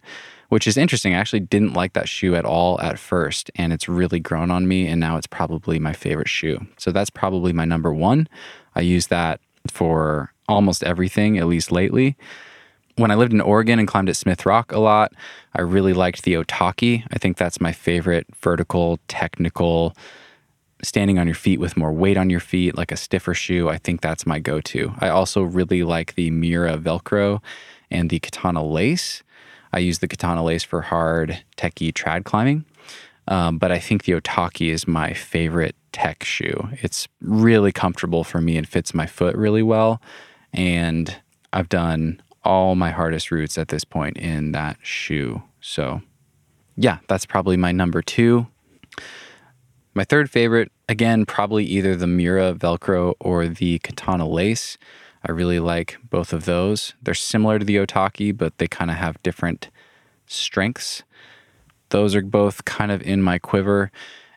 [0.50, 1.16] which is interesting.
[1.16, 4.68] I actually didn't like that shoe at all at first, and it's really grown on
[4.68, 6.66] me, and now it's probably my favorite shoe.
[6.78, 8.30] So that's probably my number one.
[8.76, 12.16] I use that for almost everything, at least lately.
[12.98, 15.12] When I lived in Oregon and climbed at Smith Rock a lot,
[15.54, 17.04] I really liked the Otaki.
[17.12, 19.96] I think that's my favorite vertical, technical,
[20.82, 23.78] standing on your feet with more weight on your feet, like a stiffer shoe, I
[23.78, 24.94] think that's my go to.
[25.00, 27.42] I also really like the Miura Velcro
[27.92, 29.24] and the Katana Lace.
[29.74, 32.66] I use the Katana Lace for hard, techie trad climbing.
[33.28, 36.70] Um, but I think the Otaki is my favorite tech shoe.
[36.74, 40.02] It's really comfortable for me and fits my foot really well.
[40.54, 41.16] And
[41.52, 45.44] I've done all my hardest routes at this point in that shoe.
[45.60, 46.02] So,
[46.78, 48.48] yeah, that's probably my number two.
[49.94, 54.78] My third favorite, again, probably either the Miura Velcro or the Katana Lace.
[55.28, 56.94] I really like both of those.
[57.02, 59.70] They're similar to the Otaki, but they kind of have different
[60.28, 61.04] strengths.
[61.90, 63.92] Those are both kind of in my quiver.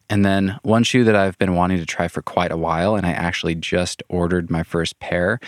[0.09, 3.05] And then one shoe that I've been wanting to try for quite a while, and
[3.05, 5.39] I actually just ordered my first pair,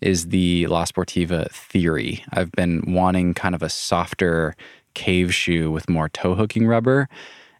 [0.00, 2.24] is the La Sportiva Theory.
[2.32, 4.54] I've been wanting kind of a softer
[4.94, 7.08] cave shoe with more toe hooking rubber.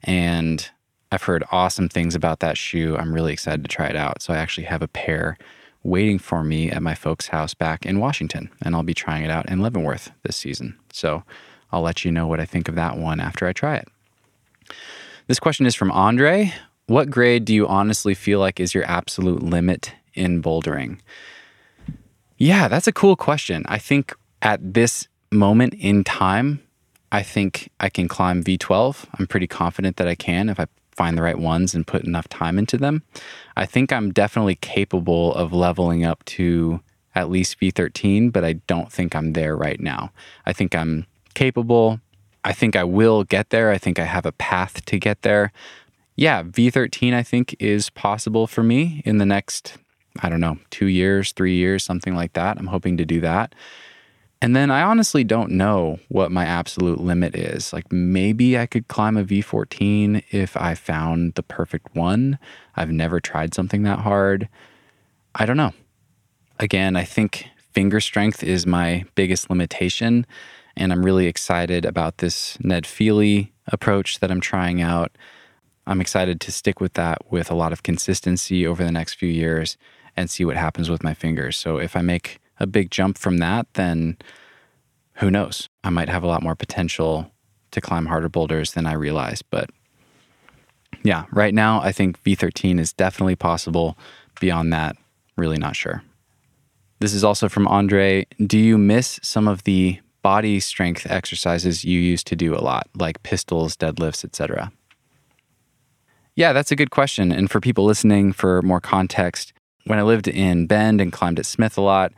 [0.02, 0.68] And
[1.10, 2.96] I've heard awesome things about that shoe.
[2.96, 4.22] I'm really excited to try it out.
[4.22, 5.38] So I actually have a pair
[5.82, 9.30] waiting for me at my folks' house back in Washington, and I'll be trying it
[9.30, 10.76] out in Leavenworth this season.
[10.92, 11.22] So
[11.72, 13.88] I'll let you know what I think of that one after I try it.
[15.28, 16.52] This question is from Andre.
[16.86, 20.98] What grade do you honestly feel like is your absolute limit in bouldering?
[22.38, 23.64] Yeah, that's a cool question.
[23.68, 26.62] I think at this moment in time,
[27.10, 29.06] I think I can climb V12.
[29.18, 32.28] I'm pretty confident that I can if I find the right ones and put enough
[32.28, 33.02] time into them.
[33.56, 36.80] I think I'm definitely capable of leveling up to
[37.14, 40.12] at least V13, but I don't think I'm there right now.
[40.46, 42.00] I think I'm capable.
[42.44, 43.70] I think I will get there.
[43.70, 45.52] I think I have a path to get there.
[46.14, 49.78] Yeah, V13, I think, is possible for me in the next,
[50.20, 52.58] I don't know, two years, three years, something like that.
[52.58, 53.54] I'm hoping to do that.
[54.40, 57.72] And then I honestly don't know what my absolute limit is.
[57.72, 62.38] Like maybe I could climb a V14 if I found the perfect one.
[62.76, 64.48] I've never tried something that hard.
[65.34, 65.72] I don't know.
[66.60, 70.24] Again, I think finger strength is my biggest limitation.
[70.76, 75.10] And I'm really excited about this Ned Feehally approach that I'm trying out.
[75.84, 79.28] I'm excited to stick with that with a lot of consistency over the next few
[79.28, 79.76] years
[80.18, 81.56] and see what happens with my fingers.
[81.56, 84.16] So if I make a big jump from that, then
[85.14, 85.68] who knows?
[85.84, 87.30] I might have a lot more potential
[87.70, 89.42] to climb harder boulders than I realize.
[89.42, 89.70] But
[91.04, 93.96] yeah, right now, I think V13 is definitely possible.
[94.40, 94.96] Beyond that,
[95.36, 96.02] really not sure.
[96.98, 98.26] This is also from Andre.
[98.44, 102.88] Do you miss some of the body strength exercises you used to do a lot,
[102.96, 104.72] like pistols, deadlifts, etc.?
[106.34, 107.30] Yeah, that's a good question.
[107.30, 109.52] And for people listening, for more context,
[109.88, 112.12] when I lived in Bend and climbed at Smith a lot,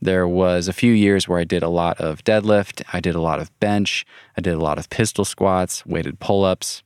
[0.00, 3.20] there was a few years where I did a lot of deadlift, I did a
[3.20, 6.84] lot of bench, I did a lot of pistol squats, weighted pull ups.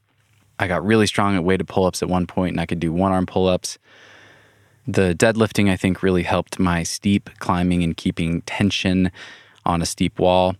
[0.59, 2.93] I got really strong at weighted pull ups at one point and I could do
[2.93, 3.79] one arm pull ups.
[4.87, 9.13] The deadlifting, I think, really helped my steep climbing and keeping tension
[9.67, 10.57] on a steep wall.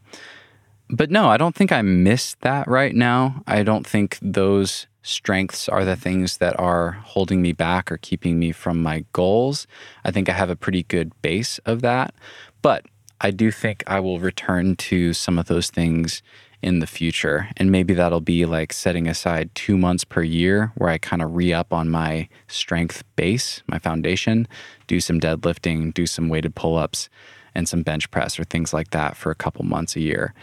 [0.91, 3.43] But no, I don't think I miss that right now.
[3.47, 8.39] I don't think those strengths are the things that are holding me back or keeping
[8.39, 9.67] me from my goals.
[10.05, 12.15] I think I have a pretty good base of that.
[12.63, 12.87] But
[13.21, 16.23] I do think I will return to some of those things
[16.63, 17.49] in the future.
[17.57, 21.35] And maybe that'll be like setting aside two months per year where I kind of
[21.35, 24.47] re up on my strength base, my foundation,
[24.87, 27.09] do some deadlifting, do some weighted pull ups,
[27.55, 30.35] and some bench press or things like that for a couple months a year.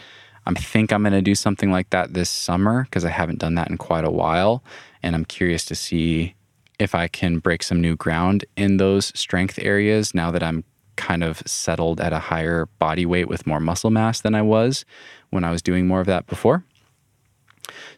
[0.56, 3.54] I think I'm going to do something like that this summer because I haven't done
[3.56, 4.64] that in quite a while.
[5.02, 6.34] And I'm curious to see
[6.78, 10.64] if I can break some new ground in those strength areas now that I'm
[10.96, 14.84] kind of settled at a higher body weight with more muscle mass than I was
[15.30, 16.64] when I was doing more of that before.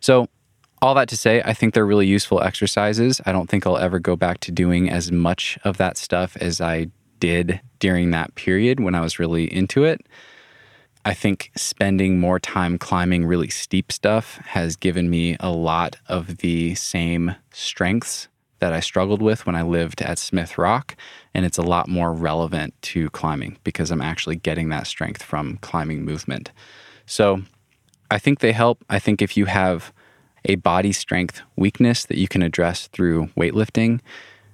[0.00, 0.28] So,
[0.82, 3.20] all that to say, I think they're really useful exercises.
[3.26, 6.58] I don't think I'll ever go back to doing as much of that stuff as
[6.60, 6.86] I
[7.18, 10.06] did during that period when I was really into it.
[11.04, 16.38] I think spending more time climbing really steep stuff has given me a lot of
[16.38, 20.94] the same strengths that I struggled with when I lived at Smith Rock.
[21.34, 25.56] And it's a lot more relevant to climbing because I'm actually getting that strength from
[25.62, 26.50] climbing movement.
[27.06, 27.42] So
[28.10, 28.84] I think they help.
[28.90, 29.92] I think if you have
[30.44, 34.00] a body strength weakness that you can address through weightlifting,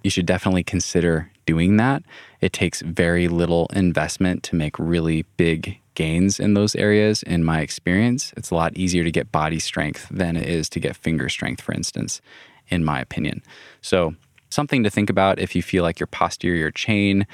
[0.04, 2.02] you should definitely consider doing that.
[2.40, 7.61] It takes very little investment to make really big gains in those areas, in my
[7.61, 8.32] experience.
[8.37, 11.62] It's a lot easier to get body strength than it is to get finger strength,
[11.62, 12.20] for instance,
[12.68, 13.42] in my opinion.
[13.80, 14.14] So,
[14.50, 17.26] something to think about if you feel like your posterior chain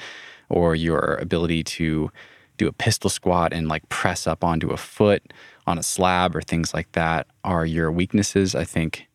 [0.49, 2.11] or your ability to
[2.57, 5.33] do a pistol squat and like press up onto a foot
[5.67, 8.55] on a slab or things like that are your weaknesses.
[8.55, 9.07] I think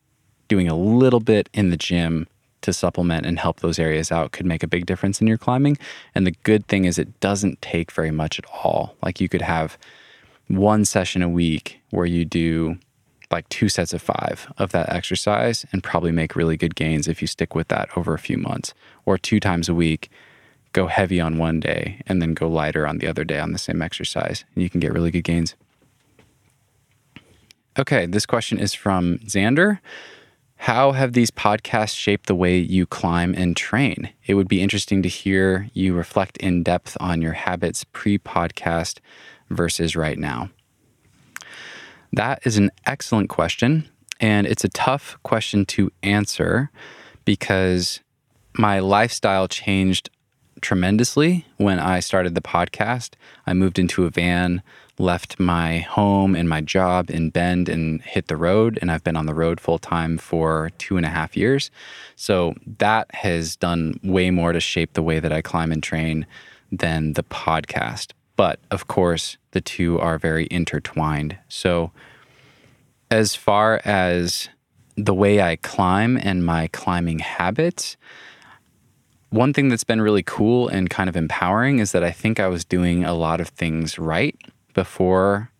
[0.47, 2.27] doing a little bit in the gym
[2.61, 5.77] to supplement and help those areas out could make a big difference in your climbing.
[6.15, 8.95] And the good thing is, it doesn't take very much at all.
[9.03, 9.77] Like you could have
[10.47, 12.77] one session a week where you do
[13.31, 17.21] like two sets of five of that exercise and probably make really good gains if
[17.21, 18.73] you stick with that over a few months.
[19.05, 20.09] Or two times a week,
[20.73, 23.59] go heavy on one day and then go lighter on the other day on the
[23.59, 24.45] same exercise.
[24.53, 25.55] And you can get really good gains.
[27.77, 29.79] Okay, this question is from Xander.
[30.63, 34.09] How have these podcasts shaped the way you climb and train?
[34.25, 38.99] It would be interesting to hear you reflect in depth on your habits pre podcast
[39.49, 40.49] versus right now.
[42.11, 43.87] That is an excellent question.
[44.19, 46.71] And it's a tough question to answer
[47.23, 48.01] because
[48.53, 50.09] my lifestyle changed
[50.59, 53.13] tremendously when I started the podcast.
[53.47, 54.61] I moved into a van
[54.99, 58.77] left my home and my job in Bend and hit the road.
[58.81, 61.71] And I've been on the road full time for two and a half years.
[62.15, 66.27] So that has done way more to shape the way that I climb and train
[66.71, 68.11] than the podcast.
[68.35, 71.37] But of course, the two are very intertwined.
[71.47, 71.91] So,
[73.11, 74.49] as far as
[74.95, 77.97] the way I climb and my climbing habits,
[79.31, 82.47] one thing that's been really cool and kind of empowering is that I think I
[82.47, 84.35] was doing a lot of things right
[84.79, 85.51] before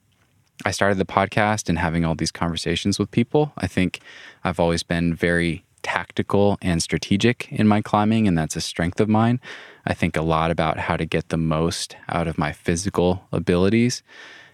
[0.64, 3.52] I started the podcast and having all these conversations with people.
[3.58, 4.00] I think
[4.46, 9.10] I've always been very tactical and strategic in my climbing, and that's a strength of
[9.10, 9.42] mine.
[9.86, 14.04] I think a lot about how to get the most out of my physical abilities.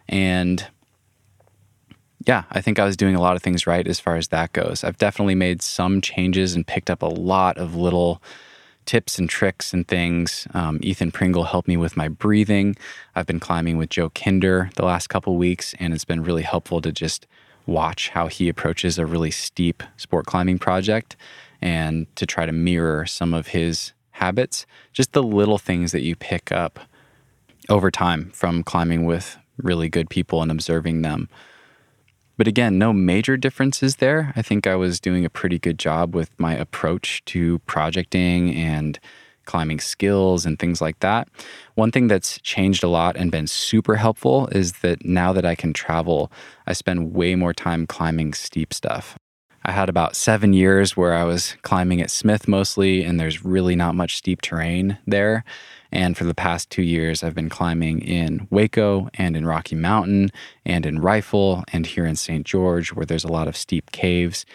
[0.09, 0.65] And
[2.25, 4.51] yeah, I think I was doing a lot of things right as far as that
[4.51, 4.83] goes.
[4.83, 8.19] I've definitely made some changes and picked up a lot of little
[8.85, 10.47] tips and tricks and things.
[10.53, 12.75] Um, Ethan Pringle helped me with my breathing.
[13.15, 16.81] I've been climbing with Joe Kinder the last couple weeks, and it's been really helpful
[16.81, 17.27] to just
[17.65, 21.15] watch how he approaches a really steep sport climbing project
[21.61, 24.65] and to try to mirror some of his habits.
[24.93, 26.79] Just the little things that you pick up
[27.69, 31.29] over time from climbing with really good people and observing them.
[32.37, 34.33] But again, no major differences there.
[34.35, 38.99] I think I was doing a pretty good job with my approach to projecting and
[39.45, 41.29] climbing skills and things like that.
[41.75, 45.55] One thing that's changed a lot and been super helpful is that now that I
[45.55, 46.31] can travel,
[46.67, 49.17] I spend way more time climbing steep stuff.
[49.63, 53.75] I had about seven years where I was climbing at Smith mostly, and there's really
[53.75, 55.43] not much steep terrain there.
[55.95, 60.29] And for the past two years, I've been climbing in Hueco and in Rocky Mountain
[60.65, 62.45] and in Rifle and here in St.
[62.45, 64.45] George, where there's a lot of steep caves.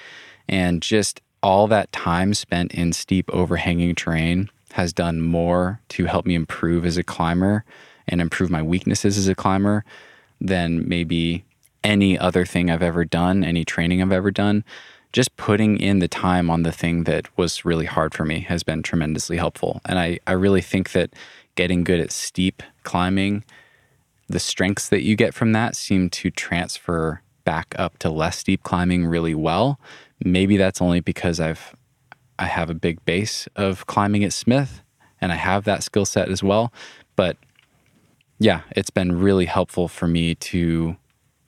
[0.51, 6.26] And just all that time spent in steep overhanging terrain has done more to help
[6.26, 7.64] me improve as a climber
[8.07, 9.82] and improve my weaknesses as a climber
[10.43, 11.47] than maybe
[11.82, 14.62] any other thing I've ever done, any training I've ever done.
[15.13, 18.63] Just putting in the time on the thing that was really hard for me has
[18.63, 19.81] been tremendously helpful.
[19.85, 21.11] And I, I really think that
[21.57, 23.45] getting good at steep climbing,
[24.29, 28.63] the strengths that you get from that seem to transfer back up to less steep
[28.63, 29.81] climbing really well.
[30.25, 31.75] Maybe that's only because I've
[32.39, 34.83] I have a big base of climbing at Smith
[35.21, 36.73] and I have that skill set as well.
[37.15, 37.37] But
[38.39, 40.97] yeah, it's been really helpful for me to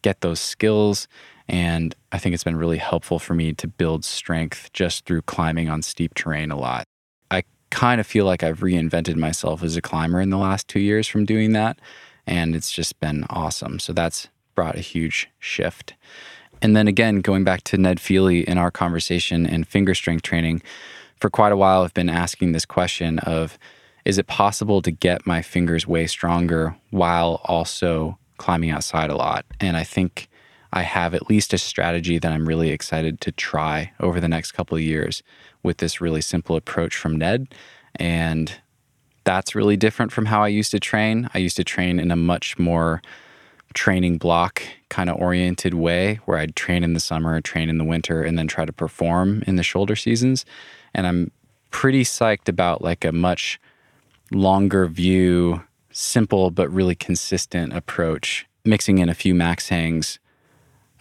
[0.02, 1.08] get those skills
[1.48, 5.68] and I think it's been really helpful for me to build strength just through climbing
[5.68, 6.84] on steep terrain a lot.
[7.30, 10.80] I kind of feel like I've reinvented myself as a climber in the last two
[10.80, 11.78] years from doing that.
[12.26, 13.78] And it's just been awesome.
[13.78, 15.94] So that's brought a huge shift.
[16.60, 20.62] And then again, going back to Ned Feehally in our conversation and finger strength training,
[21.16, 23.58] for quite a while, I've been asking this question of
[24.04, 29.44] is it possible to get my fingers way stronger while also climbing outside a lot?
[29.60, 30.28] And I think
[30.72, 34.52] I have at least a strategy that I'm really excited to try over the next
[34.52, 35.22] couple of years
[35.62, 37.54] with this really simple approach from Ned.
[37.96, 38.52] And
[39.24, 41.28] that's really different from how I used to train.
[41.34, 43.02] I used to train in a much more
[43.74, 47.84] training block kind of oriented way where I'd train in the summer, train in the
[47.84, 50.44] winter, and then try to perform in the shoulder seasons.
[50.94, 51.30] And I'm
[51.70, 53.60] pretty psyched about like a much
[54.30, 60.18] longer view, simple but really consistent approach, mixing in a few max hangs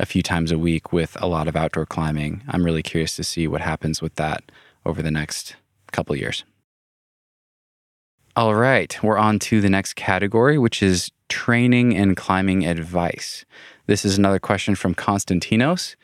[0.02, 2.42] a few times a week with a lot of outdoor climbing.
[2.48, 4.44] I'm really curious to see what happens with that
[4.84, 5.56] over the next
[5.92, 6.44] couple years.
[8.36, 13.46] All right, we're on to the next category, which is training and climbing advice.
[13.86, 15.96] This is another question from Konstantinos.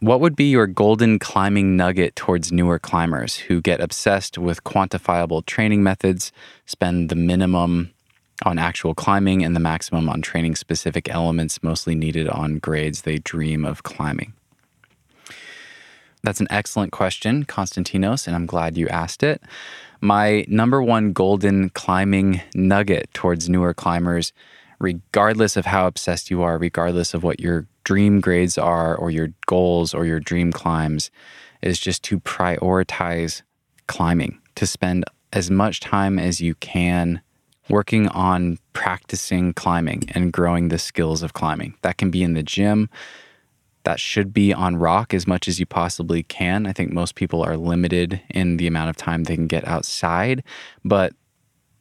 [0.00, 5.46] What would be your golden climbing nugget towards newer climbers who get obsessed with quantifiable
[5.46, 6.32] training methods,
[6.66, 7.93] spend the minimum
[8.46, 13.18] on actual climbing and the maximum on training specific elements mostly needed on grades they
[13.18, 14.32] dream of climbing?
[16.22, 19.42] That's an excellent question, Konstantinos, and I'm glad you asked it.
[20.00, 24.32] My number one golden climbing nugget towards newer climbers,
[24.78, 29.28] regardless of how obsessed you are, regardless of what your dream grades are or your
[29.46, 31.10] goals or your dream climbs,
[31.60, 33.42] is just to prioritize
[33.86, 37.20] climbing, to spend as much time as you can
[37.68, 41.74] working on practicing climbing and growing the skills of climbing.
[41.82, 42.90] That can be in the gym.
[43.84, 46.66] That should be on rock as much as you possibly can.
[46.66, 50.42] I think most people are limited in the amount of time they can get outside,
[50.84, 51.12] but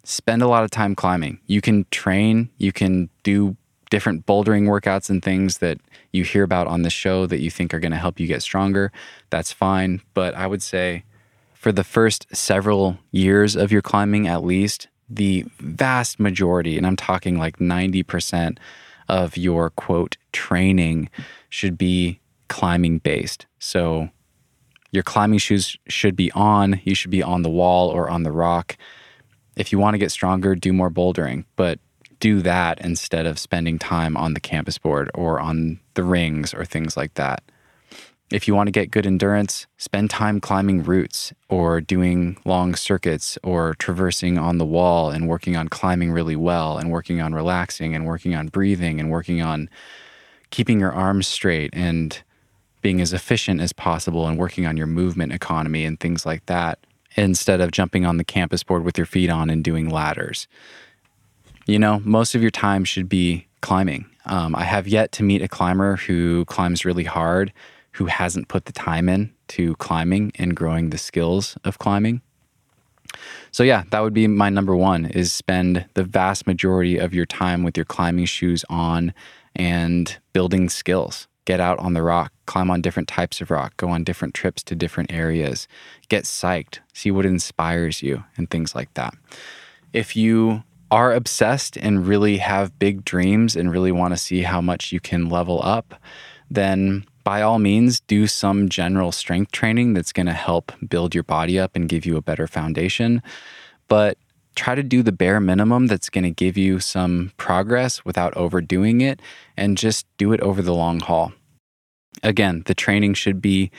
[0.03, 1.39] spend a lot of time climbing.
[1.47, 3.55] You can train, you can do
[3.89, 5.79] different bouldering workouts and things that
[6.11, 8.41] you hear about on the show that you think are going to help you get
[8.41, 8.91] stronger.
[9.29, 10.01] That's fine.
[10.13, 11.03] But I would say
[11.53, 16.95] for the first several years of your climbing, at least, the vast majority, and I'm
[16.95, 18.57] talking like 90%
[19.07, 21.09] of your quote training
[21.49, 23.45] should be climbing based.
[23.59, 24.09] So
[24.91, 28.31] your climbing shoes should be on, you should be on the wall or on the
[28.31, 28.77] rock.
[29.55, 31.79] If you want to get stronger, do more bouldering, but
[32.19, 36.63] do that instead of spending time on the campus board or on the rings or
[36.63, 37.43] things like that.
[38.33, 43.37] If you want to get good endurance, spend time climbing routes or doing long circuits
[43.43, 47.93] or traversing on the wall and working on climbing really well and working on relaxing
[47.93, 49.69] and working on breathing and working on
[50.49, 52.23] keeping your arms straight and
[52.81, 56.79] being as efficient as possible and working on your movement economy and things like that
[57.15, 60.47] instead of jumping on the campus board with your feet on and doing ladders.
[61.67, 64.07] You know, most of your time should be climbing.
[64.25, 67.53] Um, I have yet to meet a climber who climbs really hard
[67.93, 72.21] who hasn't put the time in to climbing and growing the skills of climbing.
[73.51, 77.25] So yeah, that would be my number 1 is spend the vast majority of your
[77.25, 79.13] time with your climbing shoes on
[79.55, 81.27] and building skills.
[81.45, 84.63] Get out on the rock, climb on different types of rock, go on different trips
[84.63, 85.67] to different areas,
[86.09, 89.13] get psyched, see what inspires you and things like that.
[89.91, 94.61] If you are obsessed and really have big dreams and really want to see how
[94.61, 95.95] much you can level up,
[96.49, 101.23] then by all means, do some general strength training that's going to help build your
[101.23, 103.21] body up and give you a better foundation.
[103.87, 104.17] But
[104.55, 109.01] try to do the bare minimum that's going to give you some progress without overdoing
[109.01, 109.21] it
[109.57, 111.33] and just do it over the long haul.
[112.21, 113.71] Again, the training should be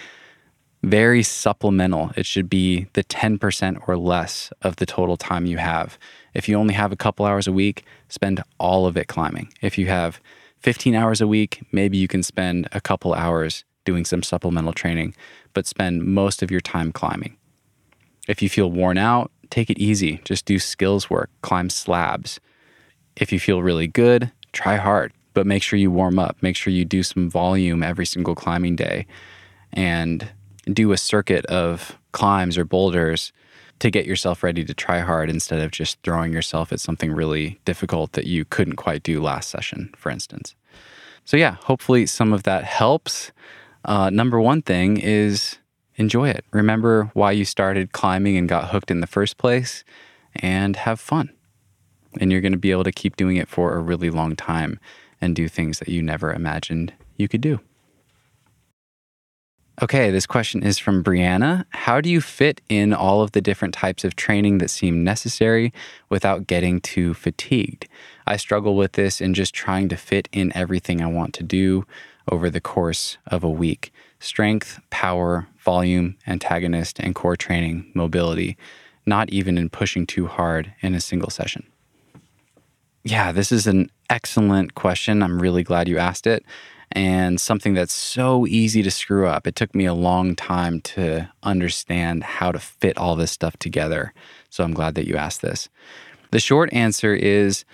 [0.83, 2.11] very supplemental.
[2.17, 5.99] It should be the 10% or less of the total time you have.
[6.35, 9.53] If you only have a couple hours a week, spend all of it climbing.
[9.63, 10.21] If you have
[10.65, 15.15] 15 hours a week, maybe you can spend a couple hours doing some supplemental training,
[15.53, 17.37] but spend most of your time climbing.
[18.29, 20.23] If you feel worn out, take it easy.
[20.25, 22.41] Just do skills work, climb slabs.
[23.15, 26.39] If you feel really good, try hard, but make sure you warm up.
[26.41, 29.05] Make sure you do some volume every single climbing day
[29.75, 30.27] and
[30.65, 33.35] do a circuit of climbs or boulders
[33.81, 37.59] to get yourself ready to try hard instead of just throwing yourself at something really
[37.65, 40.55] difficult that you couldn't quite do last session, for instance.
[41.25, 43.33] So, yeah, hopefully some of that helps.
[43.85, 45.59] Uh, number one thing is
[45.97, 46.45] enjoy it.
[46.53, 49.85] Remember why you started climbing and got hooked in the first place
[50.35, 51.31] and have fun.
[52.21, 54.79] And you're going to be able to keep doing it for a really long time
[55.21, 57.61] and do things that you never imagined you could do.
[59.83, 61.65] Okay, this question is from Brianna.
[61.71, 65.73] How do you fit in all of the different types of training that seem necessary
[66.09, 67.89] without getting too fatigued?
[68.25, 71.85] I struggle with this in just trying to fit in everything I want to do
[72.31, 78.57] over the course of a week strength, power, volume, antagonist, and core training, mobility,
[79.05, 81.67] not even in pushing too hard in a single session.
[83.03, 85.23] Yeah, this is an excellent question.
[85.23, 86.45] I'm really glad you asked it.
[86.95, 89.47] And something that's so easy to screw up.
[89.47, 94.15] It took me a long time to understand how to fit all this stuff together.
[94.49, 95.69] So I'm glad that you asked this.
[96.31, 97.65] The short answer is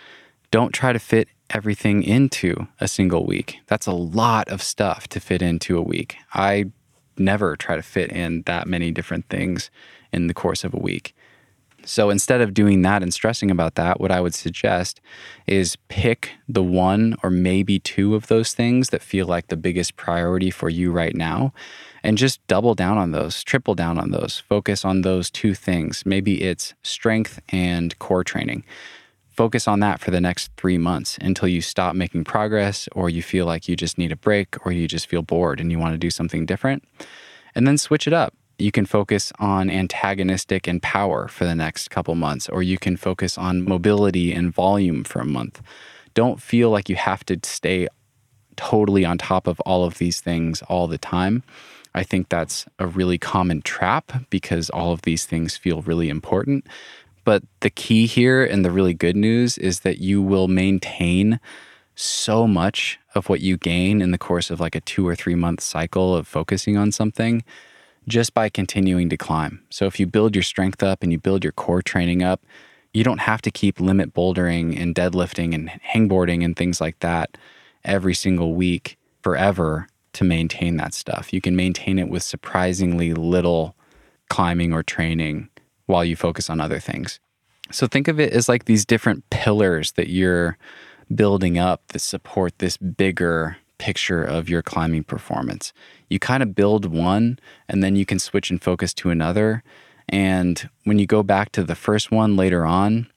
[0.50, 3.58] don't try to fit everything into a single week.
[3.66, 6.16] That's a lot of stuff to fit into a week.
[6.32, 6.70] I
[7.18, 9.70] never try to fit in that many different things
[10.12, 11.14] in the course of a week.
[11.84, 15.00] So instead of doing that and stressing about that, what I would suggest
[15.46, 19.96] is pick the one or maybe two of those things that feel like the biggest
[19.96, 21.52] priority for you right now
[22.02, 26.04] and just double down on those, triple down on those, focus on those two things.
[26.06, 28.64] Maybe it's strength and core training
[29.40, 33.22] focus on that for the next three months until you stop making progress or you
[33.22, 35.94] feel like you just need a break or you just feel bored and you want
[35.94, 36.84] to do something different.
[37.54, 38.34] And then switch it up.
[38.60, 42.96] You can focus on antagonistic and power for the next couple months, or you can
[42.96, 45.62] focus on mobility and volume for a month.
[46.14, 47.88] Don't feel like you have to stay
[48.56, 51.42] totally on top of all of these things all the time.
[51.94, 56.66] I think that's a really common trap because all of these things feel really important.
[57.24, 61.40] But the key here and the really good news is that you will maintain
[61.94, 65.34] so much of what you gain in the course of like a two or three
[65.34, 67.42] month cycle of focusing on something
[68.08, 69.62] just by continuing to climb.
[69.70, 72.42] So if you build your strength up and you build your core training up,
[72.92, 77.36] you don't have to keep limit bouldering and deadlifting and hangboarding and things like that
[77.84, 81.32] every single week forever to maintain that stuff.
[81.32, 83.76] You can maintain it with surprisingly little
[84.28, 85.48] climbing or training
[85.86, 87.20] while you focus on other things.
[87.70, 90.58] So think of it as like these different pillars that you're
[91.14, 95.72] building up that support this bigger picture of your climbing performance.
[96.10, 99.62] You kind of build one and then you can switch and focus to another.
[100.06, 103.10] And when you go back to the first one later on,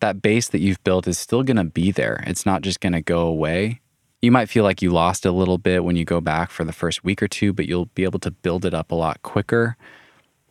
[0.00, 2.22] that base that you've built is still going to be there.
[2.26, 3.80] It's not just going to go away.
[4.20, 6.72] You might feel like you lost a little bit when you go back for the
[6.72, 9.78] first week or two, but you'll be able to build it up a lot quicker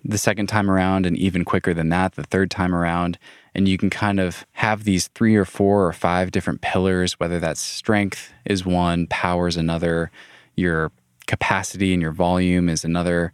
[0.04, 3.20] the second time around and even quicker than that the third time around.
[3.56, 7.40] And you can kind of have these three or four or five different pillars, whether
[7.40, 10.12] that's strength is one, power is another,
[10.56, 10.92] your
[11.28, 13.32] capacity and your volume is another,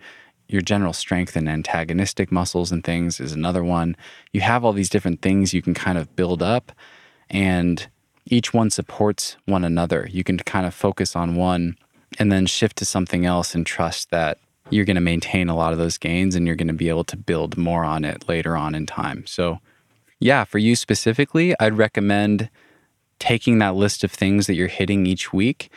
[0.47, 3.95] your general strength and antagonistic muscles and things is another one.
[4.32, 6.72] You have all these different things you can kind of build up,
[7.30, 7.88] and
[8.26, 10.07] each one supports one another.
[10.11, 11.78] You can kind of focus on one
[12.20, 14.39] and then shift to something else and trust that
[14.70, 17.03] you're going to maintain a lot of those gains and you're going to be able
[17.03, 19.26] to build more on it later on in time.
[19.28, 19.59] So,
[20.20, 22.49] yeah, for you specifically, I'd recommend
[23.20, 25.70] taking that list of things that you're hitting each week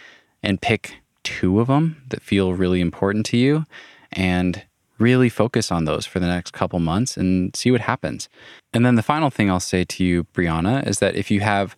[0.42, 3.64] and pick two of them that feel really important to you
[4.12, 4.64] and
[4.98, 8.28] really focus on those for the next couple months and see what happens.
[8.72, 11.76] And then the final thing I'll say to you, Brianna, is that if you have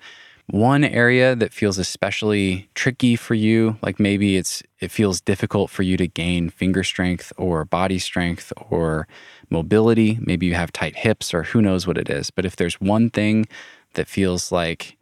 [0.50, 5.82] one area that feels especially tricky for you, like maybe it's it feels difficult for
[5.82, 9.06] you to gain finger strength or body strength or
[9.50, 12.30] mobility, maybe you have tight hips or who knows what it is.
[12.30, 13.46] But if there's one thing
[13.94, 14.96] that feels like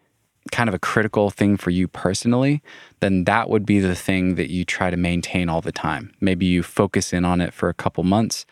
[0.51, 2.62] kind of a critical thing for you personally,
[3.01, 6.12] then that would be the thing that you try to maintain all the time.
[6.20, 8.46] Maybe you focus in on it for a couple months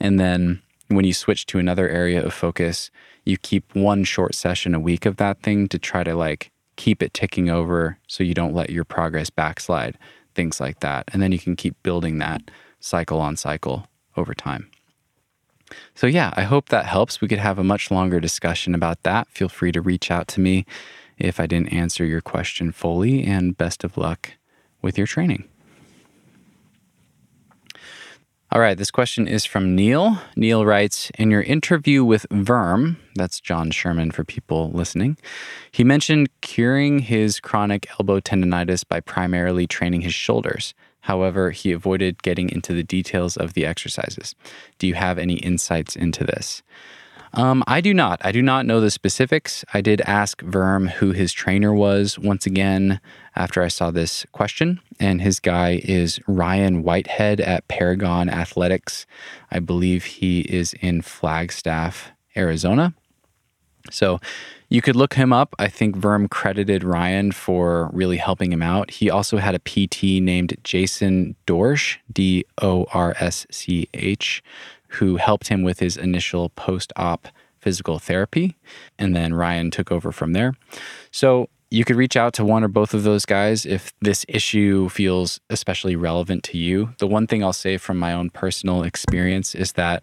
[0.00, 0.62] and then
[0.94, 2.90] when you switch to another area of focus,
[3.24, 7.02] you keep one short session a week of that thing to try to like keep
[7.02, 9.98] it ticking over so you don't let your progress backslide,
[10.34, 11.04] things like that.
[11.12, 13.86] And then you can keep building that cycle on cycle
[14.16, 14.70] over time.
[15.94, 17.20] So, yeah, I hope that helps.
[17.20, 19.28] We could have a much longer discussion about that.
[19.28, 20.66] Feel free to reach out to me
[21.18, 24.32] if I didn't answer your question fully, and best of luck
[24.82, 25.48] with your training.
[28.52, 30.18] All right, this question is from Neil.
[30.36, 35.16] Neil writes In your interview with Verm, that's John Sherman for people listening,
[35.70, 40.74] he mentioned curing his chronic elbow tendonitis by primarily training his shoulders.
[41.00, 44.34] However, he avoided getting into the details of the exercises.
[44.78, 46.62] Do you have any insights into this?
[47.34, 48.20] Um, I do not.
[48.24, 49.64] I do not know the specifics.
[49.72, 53.00] I did ask Verm who his trainer was once again
[53.34, 59.06] after I saw this question, and his guy is Ryan Whitehead at Paragon Athletics.
[59.50, 62.92] I believe he is in Flagstaff, Arizona.
[63.90, 64.20] So
[64.68, 65.54] you could look him up.
[65.58, 68.90] I think Verm credited Ryan for really helping him out.
[68.90, 74.42] He also had a PT named Jason Dorsch, D O R S C H,
[74.94, 77.28] who helped him with his initial post op
[77.58, 78.56] physical therapy.
[78.98, 80.54] And then Ryan took over from there.
[81.12, 84.90] So you could reach out to one or both of those guys if this issue
[84.90, 86.90] feels especially relevant to you.
[86.98, 90.02] The one thing I'll say from my own personal experience is that,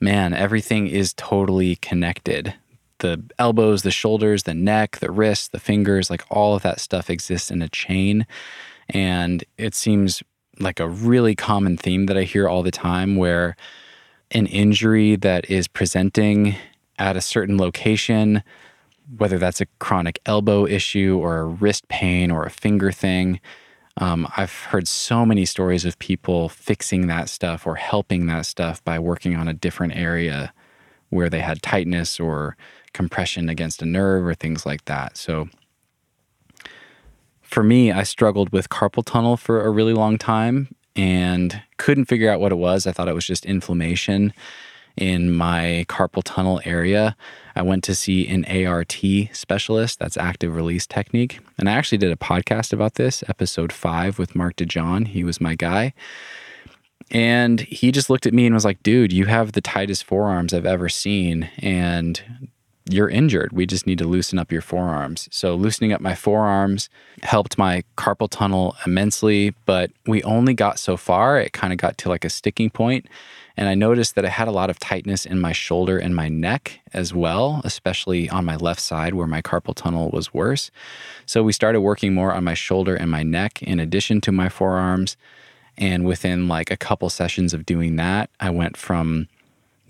[0.00, 2.54] man, everything is totally connected.
[2.98, 7.08] The elbows, the shoulders, the neck, the wrists, the fingers, like all of that stuff
[7.08, 8.26] exists in a chain.
[8.90, 10.22] And it seems
[10.60, 13.56] like a really common theme that I hear all the time where
[14.30, 16.54] an injury that is presenting
[16.98, 18.42] at a certain location,
[19.16, 23.40] whether that's a chronic elbow issue or a wrist pain or a finger thing.
[23.96, 28.82] Um, I've heard so many stories of people fixing that stuff or helping that stuff
[28.84, 30.52] by working on a different area
[31.08, 32.56] where they had tightness or
[32.92, 35.16] compression against a nerve or things like that.
[35.16, 35.48] So,
[37.50, 42.30] for me, I struggled with carpal tunnel for a really long time and couldn't figure
[42.30, 42.86] out what it was.
[42.86, 44.32] I thought it was just inflammation
[44.96, 47.16] in my carpal tunnel area.
[47.56, 49.00] I went to see an ART
[49.32, 51.40] specialist, that's active release technique.
[51.58, 55.08] And I actually did a podcast about this, episode five with Mark DeJohn.
[55.08, 55.92] He was my guy.
[57.10, 60.54] And he just looked at me and was like, dude, you have the tightest forearms
[60.54, 61.50] I've ever seen.
[61.58, 62.22] And
[62.88, 63.52] you're injured.
[63.52, 65.28] We just need to loosen up your forearms.
[65.30, 66.88] So, loosening up my forearms
[67.22, 71.38] helped my carpal tunnel immensely, but we only got so far.
[71.38, 73.06] It kind of got to like a sticking point,
[73.56, 76.28] And I noticed that I had a lot of tightness in my shoulder and my
[76.28, 80.70] neck as well, especially on my left side where my carpal tunnel was worse.
[81.26, 84.48] So, we started working more on my shoulder and my neck in addition to my
[84.48, 85.16] forearms.
[85.76, 89.28] And within like a couple sessions of doing that, I went from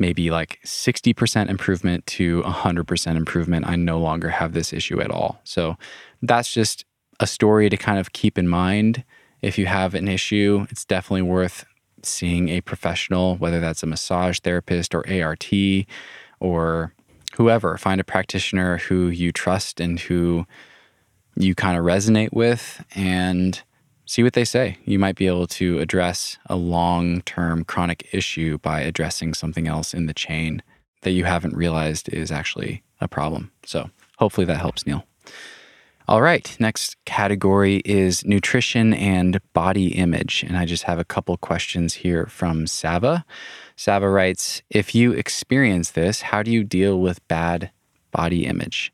[0.00, 3.66] maybe like 60% improvement to 100% improvement.
[3.66, 5.40] I no longer have this issue at all.
[5.44, 5.76] So
[6.22, 6.84] that's just
[7.20, 9.04] a story to kind of keep in mind.
[9.42, 11.66] If you have an issue, it's definitely worth
[12.02, 15.48] seeing a professional, whether that's a massage therapist or ART
[16.40, 16.94] or
[17.34, 17.76] whoever.
[17.76, 20.46] Find a practitioner who you trust and who
[21.36, 23.62] you kind of resonate with and
[24.10, 24.76] see what they say.
[24.84, 29.94] You might be able to address a long term chronic issue by addressing something else
[29.94, 30.62] in the chain
[31.02, 33.52] that you haven't realized is actually a problem.
[33.64, 33.88] So
[34.18, 35.04] hopefully that helps, Neil.
[36.08, 40.42] All right, next category is nutrition and body image.
[40.42, 43.24] And I just have a couple questions here from Sava.
[43.76, 47.70] Sava writes If you experience this, how do you deal with bad
[48.10, 48.92] body image?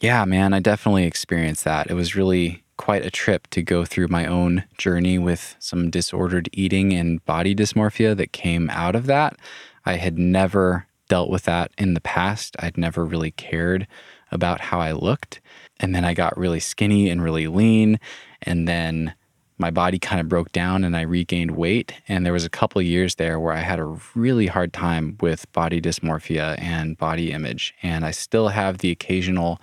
[0.00, 1.88] Yeah, man, I definitely experienced that.
[1.88, 6.48] It was really quite a trip to go through my own journey with some disordered
[6.52, 9.36] eating and body dysmorphia that came out of that.
[9.84, 12.56] I had never dealt with that in the past.
[12.58, 13.86] I'd never really cared
[14.30, 15.40] about how I looked.
[15.78, 17.98] And then I got really skinny and really lean.
[18.42, 19.14] And then
[19.58, 21.94] my body kind of broke down and I regained weight.
[22.08, 25.50] And there was a couple years there where I had a really hard time with
[25.52, 27.74] body dysmorphia and body image.
[27.82, 29.60] And I still have the occasional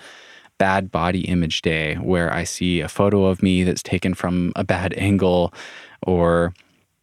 [0.64, 4.64] bad body image day where I see a photo of me that's taken from a
[4.64, 5.54] bad angle,
[6.08, 6.54] or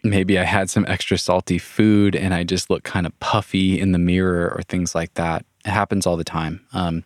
[0.03, 3.93] maybe I had some extra salty food and I just look kind of puffy in
[3.93, 5.45] the mirror or things like that.
[5.67, 6.65] It happens all the time.
[6.73, 7.05] Um,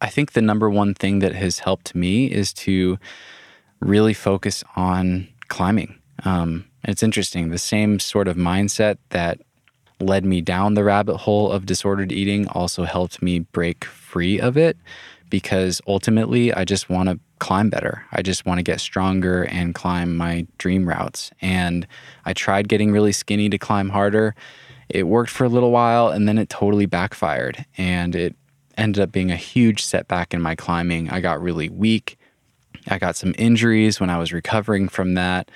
[0.00, 2.98] I think the number one thing that has helped me is to
[3.78, 6.00] really focus on climbing.
[6.24, 7.50] Um, it's interesting.
[7.50, 9.38] The same sort of mindset that
[10.00, 14.56] led me down the rabbit hole of disordered eating also helped me break free of
[14.56, 14.76] it
[15.34, 18.06] because ultimately I just want to climb better.
[18.12, 21.32] I just want to get stronger and climb my dream routes.
[21.40, 21.88] And
[22.24, 24.36] I tried getting really skinny to climb harder.
[24.88, 27.66] It worked for a little while and then it totally backfired.
[27.76, 28.36] And it
[28.78, 31.10] ended up being a huge setback in my climbing.
[31.10, 32.16] I got really weak.
[32.86, 35.50] I got some injuries when I was recovering from that.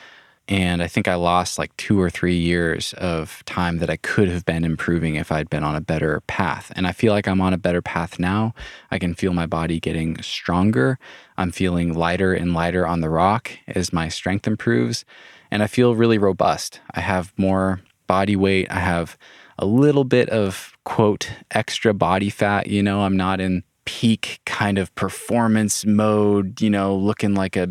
[0.49, 4.29] And I think I lost like two or three years of time that I could
[4.31, 6.73] have been improving if I'd been on a better path.
[6.75, 8.55] And I feel like I'm on a better path now.
[8.91, 10.99] I can feel my body getting stronger.
[11.37, 15.05] I'm feeling lighter and lighter on the rock as my strength improves.
[15.51, 16.81] And I feel really robust.
[16.93, 18.69] I have more body weight.
[18.71, 19.19] I have
[19.59, 22.69] a little bit of quote extra body fat.
[22.69, 27.69] You know, I'm not in peak kind of performance mode, you know, looking like a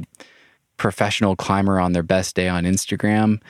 [0.78, 3.42] professional climber on their best day on Instagram,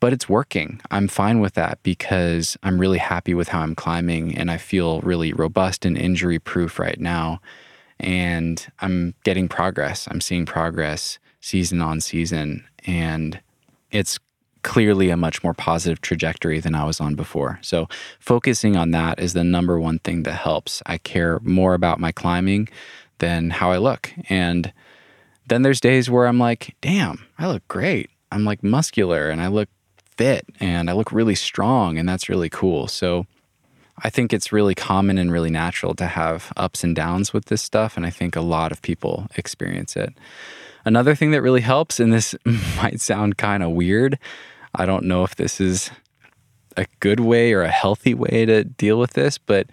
[0.00, 0.80] but it's working.
[0.90, 5.00] I'm fine with that because I'm really happy with how I'm climbing and I feel
[5.00, 7.40] really robust and injury proof right now.
[7.98, 10.06] And I'm getting progress.
[10.10, 12.64] I'm seeing progress season on season.
[12.86, 13.40] And
[13.90, 14.18] it's
[14.62, 17.58] clearly a much more positive trajectory than I was on before.
[17.62, 20.82] So, focusing on that is the number one thing that helps.
[20.86, 22.68] I care more about my climbing
[23.18, 24.12] than how I look.
[24.28, 24.72] And
[25.46, 28.10] then there's days where I'm like, damn, I look great.
[28.32, 29.68] I'm like muscular and I look
[30.16, 31.98] fit and I look really strong.
[31.98, 32.88] And that's really cool.
[32.88, 33.26] So,
[34.02, 37.62] I think it's really common and really natural to have ups and downs with this
[37.62, 37.96] stuff.
[37.96, 40.12] And I think a lot of people experience it.
[40.84, 42.34] Another thing that really helps, and this
[42.76, 44.18] might sound kind of weird,
[44.74, 45.90] I don't know if this is
[46.76, 49.66] a good way or a healthy way to deal with this, but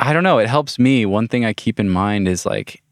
[0.00, 0.38] I don't know.
[0.38, 1.06] It helps me.
[1.06, 2.82] One thing I keep in mind is like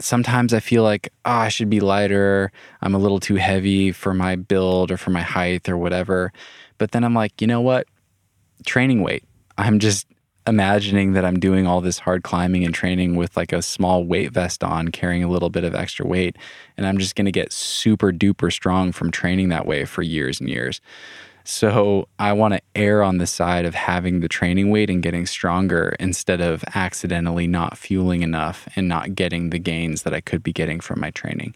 [0.00, 2.52] sometimes I feel like, oh, I should be lighter.
[2.82, 6.32] I'm a little too heavy for my build or for my height or whatever.
[6.78, 7.86] But then I'm like, you know what?
[8.64, 9.24] Training weight.
[9.56, 10.06] I'm just
[10.46, 14.32] imagining that I'm doing all this hard climbing and training with like a small weight
[14.32, 16.36] vest on, carrying a little bit of extra weight.
[16.76, 20.40] And I'm just going to get super duper strong from training that way for years
[20.40, 20.80] and years.
[21.50, 25.24] So I want to err on the side of having the training weight and getting
[25.24, 30.42] stronger instead of accidentally not fueling enough and not getting the gains that I could
[30.42, 31.54] be getting from my training.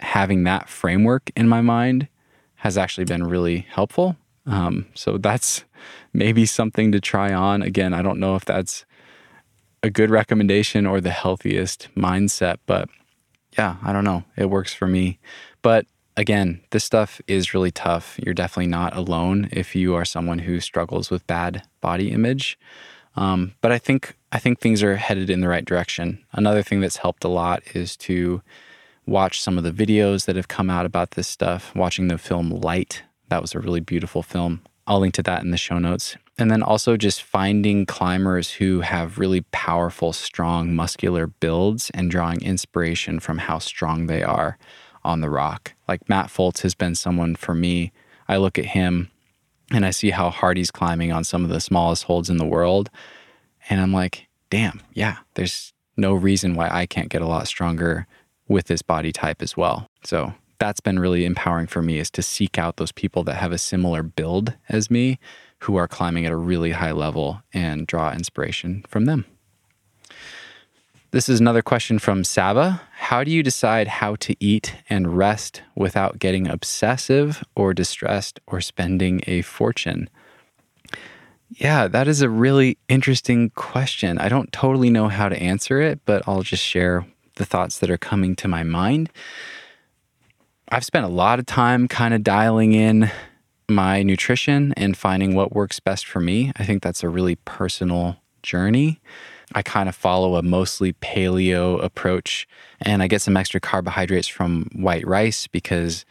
[0.00, 2.08] Having that framework in my mind
[2.54, 4.16] has actually been really helpful.
[4.46, 5.62] Um, so that's
[6.14, 7.60] maybe something to try on.
[7.60, 8.86] Again, I don't know if that's
[9.82, 12.88] a good recommendation or the healthiest mindset, but
[13.58, 14.24] yeah, I don't know.
[14.38, 15.18] It works for me.
[15.60, 15.84] But
[16.18, 18.18] again, this stuff is really tough.
[18.18, 22.58] You're definitely not alone if you are someone who struggles with bad body image.
[23.14, 26.22] Um, but I think I think things are headed in the right direction.
[26.32, 28.42] Another thing that's helped a lot is to
[29.06, 31.74] watch some of the videos that have come out about this stuff.
[31.74, 34.60] Watching the film Light, that was a really beautiful film.
[34.86, 36.16] I'll link to that in the show notes.
[36.36, 42.40] And then also just finding climbers who have really powerful, strong, muscular builds and drawing
[42.42, 44.58] inspiration from how strong they are
[45.08, 45.72] on the rock.
[45.88, 47.92] Like Matt Fultz has been someone for me.
[48.28, 49.10] I look at him
[49.70, 52.44] and I see how hard he's climbing on some of the smallest holds in the
[52.44, 52.90] world.
[53.70, 58.06] And I'm like, damn, yeah, there's no reason why I can't get a lot stronger
[58.48, 59.88] with this body type as well.
[60.04, 63.52] So that's been really empowering for me is to seek out those people that have
[63.52, 65.18] a similar build as me
[65.60, 69.24] who are climbing at a really high level and draw inspiration from them.
[71.10, 72.82] This is another question from Saba.
[72.92, 78.60] How do you decide how to eat and rest without getting obsessive or distressed or
[78.60, 80.10] spending a fortune?
[81.48, 84.18] Yeah, that is a really interesting question.
[84.18, 87.06] I don't totally know how to answer it, but I'll just share
[87.36, 89.08] the thoughts that are coming to my mind.
[90.68, 93.10] I've spent a lot of time kind of dialing in
[93.66, 96.52] my nutrition and finding what works best for me.
[96.56, 99.00] I think that's a really personal journey.
[99.54, 102.46] I kind of follow a mostly paleo approach
[102.80, 106.04] and I get some extra carbohydrates from white rice because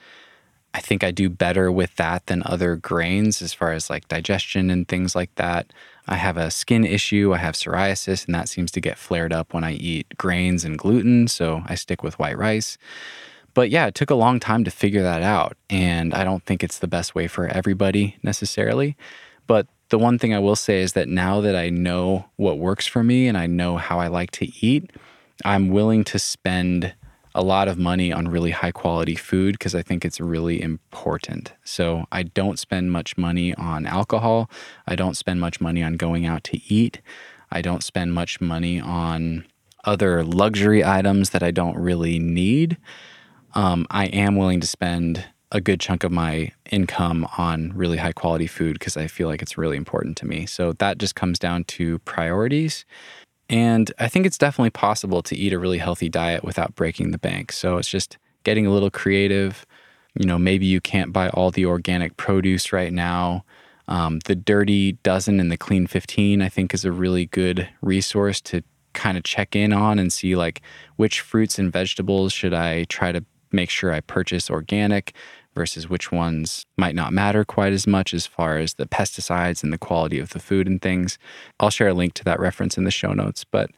[0.74, 4.70] I think I do better with that than other grains as far as like digestion
[4.70, 5.74] and things like that.
[6.08, 9.54] I have a skin issue, I have psoriasis, and that seems to get flared up
[9.54, 11.28] when I eat grains and gluten.
[11.28, 12.78] So I stick with white rice.
[13.54, 15.58] But yeah, it took a long time to figure that out.
[15.70, 18.96] And I don't think it's the best way for everybody necessarily.
[19.48, 22.88] But the one thing I will say is that now that I know what works
[22.88, 24.92] for me and I know how I like to eat,
[25.46, 26.94] I'm willing to spend
[27.36, 31.54] a lot of money on really high quality food because I think it's really important.
[31.64, 34.50] So I don't spend much money on alcohol.
[34.88, 37.02] I don't spend much money on going out to eat.
[37.52, 39.46] I don't spend much money on
[39.86, 42.78] other luxury items that I don't really need
[43.58, 48.12] um, I am willing to spend a good chunk of my income on really high
[48.12, 50.46] quality food because I feel like it's really important to me.
[50.46, 52.86] So that just comes down to priorities.
[53.50, 57.18] And I think it's definitely possible to eat a really healthy diet without breaking the
[57.18, 57.54] bank.
[57.54, 59.66] So it's just getting a little creative.
[60.20, 63.46] You know, maybe you can't buy all the organic produce right now.
[63.88, 68.42] Um, the Dirty Dozen and the Clean 15, I think, is a really good resource
[68.42, 70.62] to kind of check in on and see like
[70.98, 75.14] which fruits and vegetables should I try to make sure I purchase organic
[75.58, 79.74] versus which ones might not matter quite as much as far as the pesticides and
[79.74, 81.18] the quality of the food and things.
[81.60, 83.44] I'll share a link to that reference in the show notes.
[83.44, 83.72] But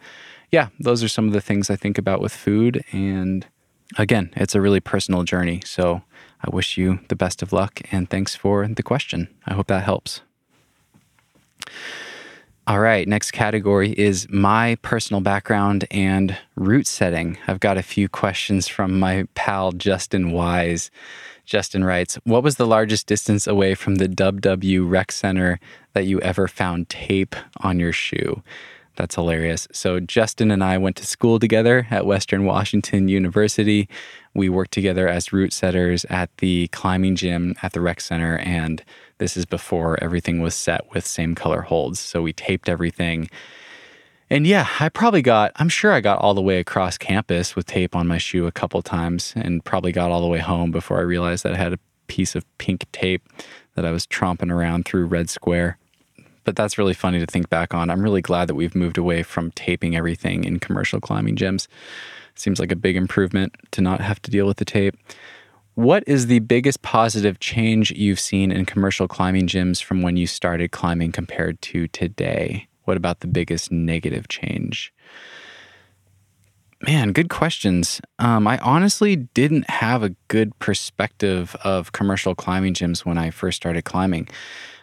[0.52, 2.84] yeah, those are some of the things I think about with food.
[2.92, 3.48] And
[3.98, 5.62] again, it's a really personal journey.
[5.64, 6.02] So
[6.44, 9.30] I wish you the best of luck and thanks for the question.
[9.48, 10.22] I hope that helps.
[12.70, 17.40] All right, next category is my personal background and route setting.
[17.48, 20.92] I've got a few questions from my pal Justin Wise.
[21.50, 25.60] Justin writes, What was the largest distance away from the Dub W Rec Center
[25.94, 28.44] that you ever found tape on your shoe?
[28.96, 29.68] That's hilarious.
[29.72, 33.90] So, Justin and I went to school together at Western Washington University.
[34.36, 38.38] We worked together as route setters at the climbing gym at the rec center.
[38.38, 38.84] And
[39.18, 42.00] this is before everything was set with same color holds.
[42.00, 43.28] So, we taped everything.
[44.32, 47.66] And yeah, I probably got, I'm sure I got all the way across campus with
[47.66, 51.00] tape on my shoe a couple times and probably got all the way home before
[51.00, 53.28] I realized that I had a piece of pink tape
[53.76, 55.80] that I was tromping around through Red Square.
[56.44, 57.90] But that's really funny to think back on.
[57.90, 61.68] I'm really glad that we've moved away from taping everything in commercial climbing gyms.
[62.36, 64.96] Seems like a big improvement to not have to deal with the tape.
[65.74, 70.28] What is the biggest positive change you've seen in commercial climbing gyms from when you
[70.28, 72.69] started climbing compared to today?
[72.90, 74.92] What about the biggest negative change?
[76.82, 78.02] Man, good questions.
[78.18, 83.58] Um, I honestly didn't have a good perspective of commercial climbing gyms when I first
[83.58, 84.28] started climbing.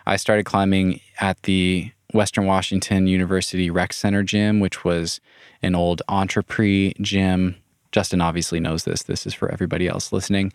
[0.07, 5.21] I started climbing at the Western Washington University Rec Center gym, which was
[5.61, 7.57] an old Entre-Prises gym.
[7.91, 9.03] Justin obviously knows this.
[9.03, 10.53] This is for everybody else listening.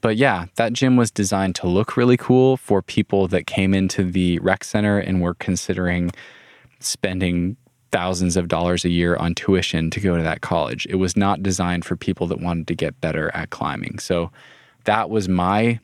[0.00, 4.02] But yeah, that gym was designed to look really cool for people that came into
[4.02, 6.10] the rec center and were considering
[6.80, 7.56] spending
[7.92, 10.86] thousands of dollars a year on tuition to go to that college.
[10.88, 13.98] It was not designed for people that wanted to get better at climbing.
[13.98, 14.30] So
[14.84, 15.80] that was my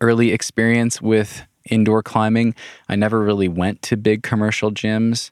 [0.00, 2.54] early experience with indoor climbing.
[2.88, 5.30] I never really went to big commercial gyms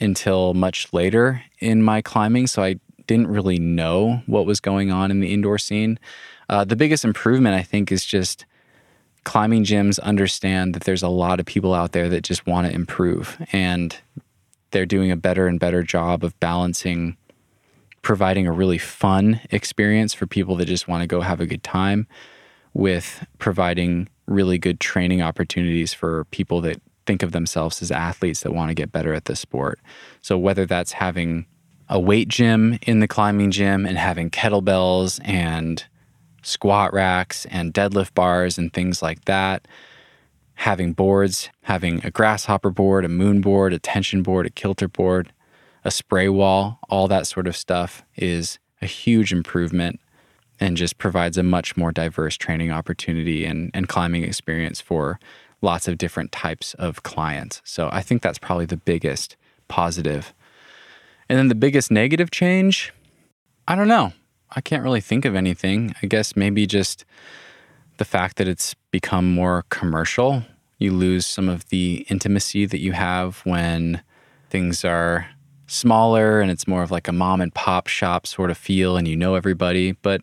[0.00, 2.46] until much later in my climbing.
[2.48, 5.98] So I didn't really know what was going on in the indoor scene.
[6.48, 8.44] Uh, the biggest improvement, I think, is just
[9.24, 12.72] climbing gyms understand that there's a lot of people out there that just want to
[12.72, 13.96] improve and
[14.72, 17.16] they're doing a better and better job of balancing
[18.02, 21.62] providing a really fun experience for people that just want to go have a good
[21.62, 22.06] time
[22.74, 28.52] with providing really good training opportunities for people that think of themselves as athletes that
[28.52, 29.80] want to get better at the sport.
[30.20, 31.46] So whether that's having
[31.88, 35.84] a weight gym in the climbing gym and having kettlebells and
[36.42, 39.66] squat racks and deadlift bars and things like that.
[40.54, 45.32] Having boards, having a grasshopper board, a moon board, a tension board, a kilter board,
[45.84, 50.00] a spray wall, all that sort of stuff is a huge improvement
[50.60, 55.18] and just provides a much more diverse training opportunity and, and climbing experience for
[55.60, 57.60] lots of different types of clients.
[57.64, 59.36] So I think that's probably the biggest
[59.68, 60.34] positive.
[61.28, 62.92] And then the biggest negative change,
[63.66, 64.12] I don't know.
[64.54, 65.94] I can't really think of anything.
[66.02, 67.04] I guess maybe just
[67.96, 70.42] the fact that it's become more commercial.
[70.78, 74.02] You lose some of the intimacy that you have when
[74.50, 75.26] things are
[75.66, 79.08] smaller and it's more of like a mom and pop shop sort of feel and
[79.08, 79.92] you know everybody.
[79.92, 80.20] But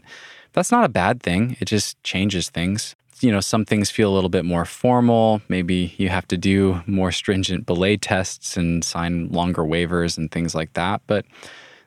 [0.54, 1.58] that's not a bad thing.
[1.60, 2.96] It just changes things.
[3.22, 5.42] You know, some things feel a little bit more formal.
[5.50, 10.56] Maybe you have to do more stringent belay tests and sign longer waivers and things
[10.56, 11.02] like that.
[11.08, 11.26] But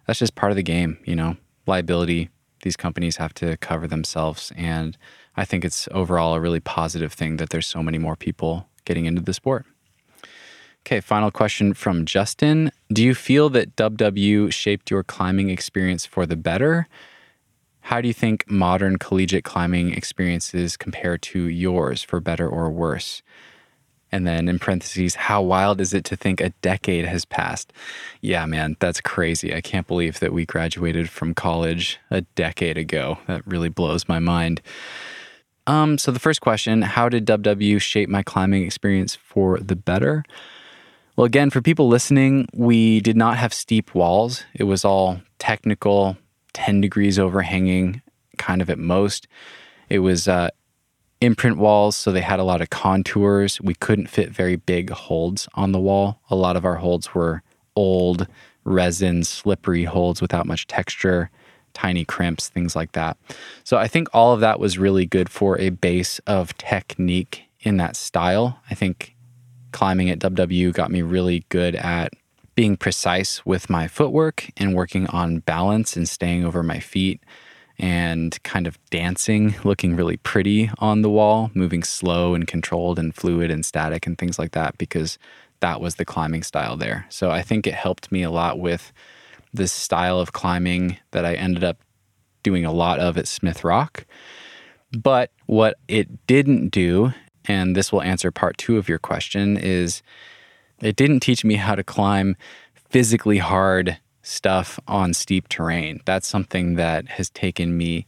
[0.06, 1.36] that's just part of the game, you know
[1.66, 2.30] liability
[2.62, 4.52] these companies have to cover themselves.
[4.56, 4.96] And
[5.36, 9.04] I think it's overall a really positive thing that there's so many more people getting
[9.06, 9.66] into the sport.
[10.84, 12.72] Okay, final question from Justin.
[12.92, 16.88] Do you feel that WW shaped your climbing experience for the better?
[17.82, 23.22] How do you think modern collegiate climbing experiences compare to yours for better or worse?
[24.12, 27.72] And then in parentheses, how wild is it to think a decade has passed?
[28.20, 29.54] Yeah, man, that's crazy.
[29.54, 33.18] I can't believe that we graduated from college a decade ago.
[33.26, 34.60] That really blows my mind.
[35.66, 40.24] Um, so the first question, how did WW shape my climbing experience for the better?
[41.16, 44.44] Well, again, for people listening, we did not have steep walls.
[44.54, 46.16] It was all technical,
[46.54, 48.02] 10 degrees overhanging,
[48.38, 49.28] kind of at most.
[49.88, 50.50] It was uh,
[51.22, 53.60] imprint walls, so they had a lot of contours.
[53.60, 56.20] We couldn't fit very big holds on the wall.
[56.30, 57.42] A lot of our holds were
[57.76, 58.26] old,
[58.64, 61.30] resin, slippery holds without much texture,
[61.74, 63.16] tiny crimps, things like that.
[63.62, 67.76] So I think all of that was really good for a base of technique in
[67.76, 68.58] that style.
[68.68, 69.14] I think
[69.70, 72.12] climbing at WW got me really good at
[72.56, 77.22] being precise with my footwork and working on balance and staying over my feet
[77.82, 83.12] and kind of dancing, looking really pretty on the wall, moving slow and controlled and
[83.12, 85.18] fluid and static and things like that, because
[85.58, 87.04] that was the climbing style there.
[87.08, 88.92] So I think it helped me a lot with
[89.52, 91.78] this style of climbing that I ended up
[92.44, 94.06] doing a lot of at Smith Rock.
[94.96, 97.12] But what it didn't do,
[97.46, 100.02] and this will answer part two of your question, is
[100.80, 102.36] it didn't teach me how to climb
[102.90, 106.00] physically hard stuff on steep terrain.
[106.04, 108.06] That's something that has taken me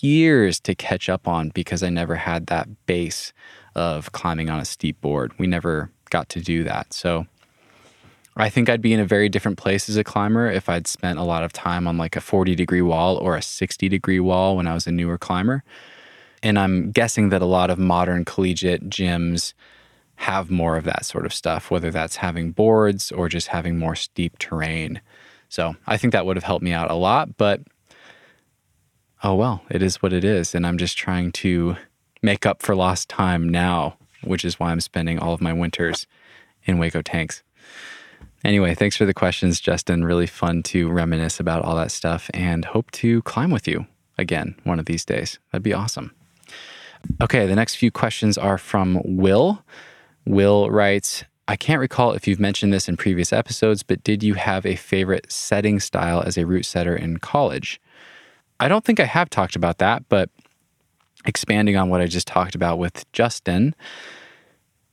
[0.00, 3.32] years to catch up on because I never had that base
[3.74, 5.32] of climbing on a steep board.
[5.38, 6.92] We never got to do that.
[6.92, 7.26] So
[8.36, 11.18] I think I'd be in a very different place as a climber if I'd spent
[11.18, 14.56] a lot of time on like a 40 degree wall or a 60 degree wall
[14.56, 15.64] when I was a newer climber.
[16.42, 19.54] And I'm guessing that a lot of modern collegiate gyms
[20.16, 23.94] have more of that sort of stuff, whether that's having boards or just having more
[23.94, 25.00] steep terrain.
[25.48, 27.62] So I think that would have helped me out a lot, but
[29.22, 30.54] oh well, it is what it is.
[30.54, 31.76] And I'm just trying to
[32.22, 36.06] make up for lost time now, which is why I'm spending all of my winters
[36.64, 37.42] in Hueco tanks.
[38.44, 40.04] Anyway, thanks for the questions, Justin.
[40.04, 43.86] Really fun to reminisce about all that stuff and hope to climb with you
[44.18, 45.38] again one of these days.
[45.50, 46.14] That'd be awesome.
[47.20, 49.62] Okay, the next few questions are from Will.
[50.24, 54.34] Will writes, I can't recall if you've mentioned this in previous episodes, but did you
[54.34, 57.80] have a favorite setting style as a route setter in college?
[58.58, 60.28] I don't think I have talked about that, but
[61.24, 63.74] expanding on what I just talked about with Justin,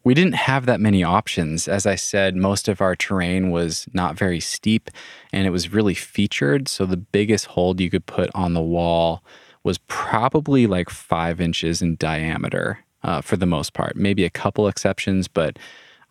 [0.04, 1.68] we didn't have that many options.
[1.68, 4.90] As I said, most of our terrain was not very steep
[5.32, 6.68] and it was really featured.
[6.68, 9.24] So the biggest hold you could put on the wall
[9.64, 13.96] was probably like five inches in diameter uh, for the most part.
[13.96, 15.58] Maybe a couple exceptions, but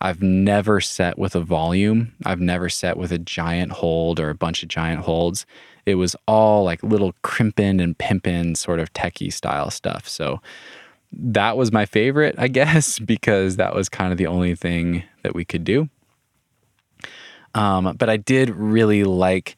[0.03, 2.13] I've never set with a volume.
[2.25, 5.45] I've never set with a giant hold or a bunch of giant holds.
[5.85, 10.07] It was all like little crimping and pimping sort of techie style stuff.
[10.07, 10.41] So
[11.13, 15.33] that was my favorite, I guess, because that was kind of the only thing that
[15.33, 15.87] we could do.
[17.55, 19.55] Um, but I did really like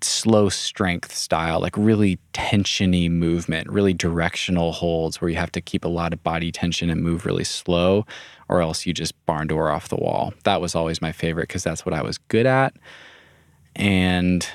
[0.00, 5.84] slow strength style, like really tensiony movement, really directional holds where you have to keep
[5.84, 8.06] a lot of body tension and move really slow,
[8.48, 10.32] or else you just barn door off the wall.
[10.44, 12.74] That was always my favorite because that's what I was good at.
[13.76, 14.48] And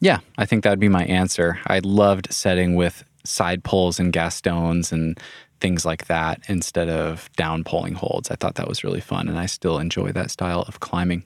[0.00, 1.58] yeah, I think that would be my answer.
[1.66, 5.18] I loved setting with side pulls and gastons and
[5.60, 8.30] things like that instead of down pulling holds.
[8.30, 11.24] I thought that was really fun, and I still enjoy that style of climbing.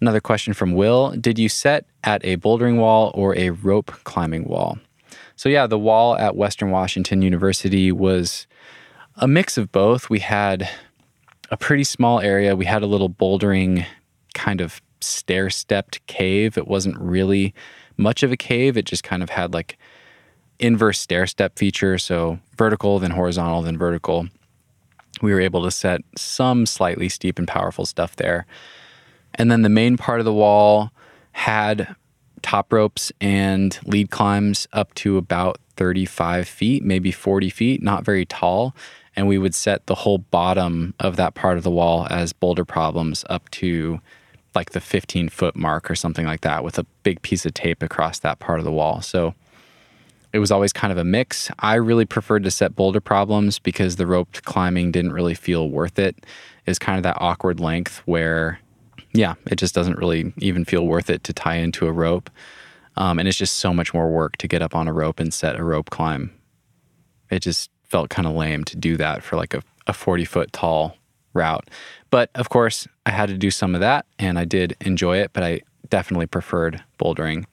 [0.00, 4.44] Another question from Will Did you set at a bouldering wall or a rope climbing
[4.44, 4.78] wall?
[5.36, 8.46] So, yeah, the wall at Western Washington University was
[9.16, 10.08] a mix of both.
[10.08, 10.68] We had
[11.50, 13.84] a pretty small area, we had a little bouldering
[14.34, 16.56] kind of stair stepped cave.
[16.56, 17.54] It wasn't really
[17.96, 19.76] much of a cave, it just kind of had like
[20.58, 21.98] inverse stair step feature.
[21.98, 24.28] So, vertical, then horizontal, then vertical.
[25.22, 28.46] We were able to set some slightly steep and powerful stuff there.
[29.34, 30.92] And then the main part of the wall
[31.32, 31.94] had
[32.42, 38.24] top ropes and lead climbs up to about 35 feet, maybe 40 feet, not very
[38.24, 38.74] tall.
[39.16, 42.64] And we would set the whole bottom of that part of the wall as boulder
[42.64, 44.00] problems up to
[44.54, 47.82] like the 15 foot mark or something like that with a big piece of tape
[47.82, 49.00] across that part of the wall.
[49.00, 49.34] So
[50.32, 51.50] it was always kind of a mix.
[51.58, 55.98] I really preferred to set boulder problems because the roped climbing didn't really feel worth
[55.98, 56.24] it.
[56.66, 58.60] It's kind of that awkward length where
[59.12, 62.30] yeah, it just doesn't really even feel worth it to tie into a rope.
[62.96, 65.32] Um, and it's just so much more work to get up on a rope and
[65.32, 66.32] set a rope climb.
[67.30, 70.52] It just felt kind of lame to do that for like a, a 40 foot
[70.52, 70.96] tall
[71.34, 71.68] route.
[72.10, 75.32] But of course, I had to do some of that and I did enjoy it,
[75.32, 77.44] but I definitely preferred bouldering.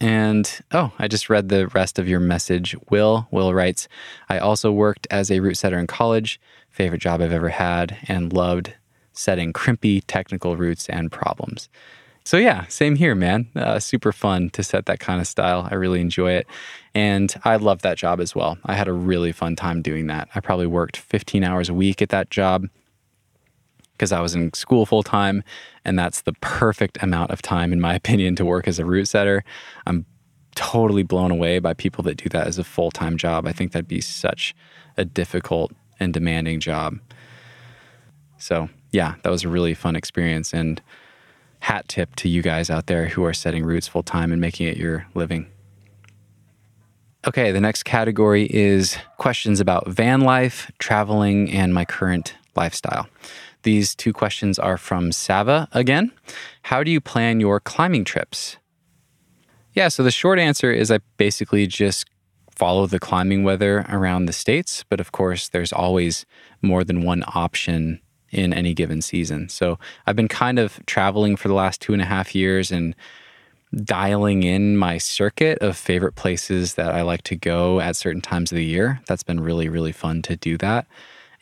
[0.00, 2.76] And oh, I just read the rest of your message.
[2.90, 3.88] Will, Will writes,
[4.28, 8.32] I also worked as a route setter in college, favorite job I've ever had, and
[8.32, 8.74] loved
[9.12, 11.68] setting crimpy technical routes and problems.
[12.26, 13.48] So, yeah, same here, man.
[13.54, 15.68] Uh, super fun to set that kind of style.
[15.70, 16.46] I really enjoy it.
[16.94, 18.56] And I love that job as well.
[18.64, 20.28] I had a really fun time doing that.
[20.34, 22.66] I probably worked 15 hours a week at that job
[23.92, 25.42] because I was in school full time.
[25.84, 29.08] And that's the perfect amount of time, in my opinion, to work as a route
[29.08, 29.44] setter.
[29.86, 30.06] I'm
[30.54, 33.46] totally blown away by people that do that as a full time job.
[33.46, 34.54] I think that'd be such
[34.96, 36.98] a difficult and demanding job.
[38.38, 40.54] So, yeah, that was a really fun experience.
[40.54, 40.80] And
[41.64, 44.66] hat tip to you guys out there who are setting routes full time and making
[44.66, 45.46] it your living.
[47.26, 53.08] Okay, the next category is questions about van life, traveling, and my current lifestyle.
[53.62, 56.12] These two questions are from Sava again.
[56.64, 58.58] How do you plan your climbing trips?
[59.72, 62.04] Yeah, so the short answer is I basically just
[62.50, 66.26] follow the climbing weather around the states, but of course, there's always
[66.60, 68.00] more than one option
[68.34, 69.48] in any given season.
[69.48, 72.94] So I've been kind of traveling for the last two and a half years and
[73.82, 78.52] dialing in my circuit of favorite places that I like to go at certain times
[78.52, 79.00] of the year.
[79.06, 80.86] That's been really, really fun to do that.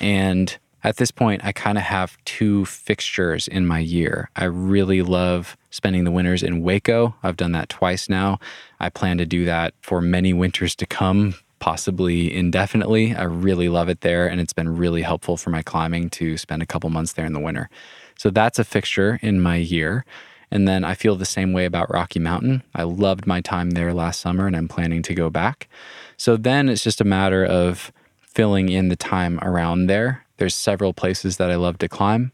[0.01, 4.31] And at this point, I kind of have two fixtures in my year.
[4.35, 7.15] I really love spending the winters in Hueco.
[7.23, 8.41] I've done that twice now.
[8.81, 13.15] I plan to do that for many winters to come, possibly indefinitely.
[13.15, 16.61] I really love it there, and it's been really helpful for my climbing to spend
[16.61, 17.71] a couple months there in the winter.
[18.19, 20.05] So that's a fixture in my year.
[20.51, 22.65] And then I feel the same way about Rocky Mountain.
[22.75, 25.69] I loved my time there last summer and I'm planning to go back.
[26.17, 30.27] So then it's just a matter of filling in the time around there.
[30.39, 32.33] There's several places that I love to climb,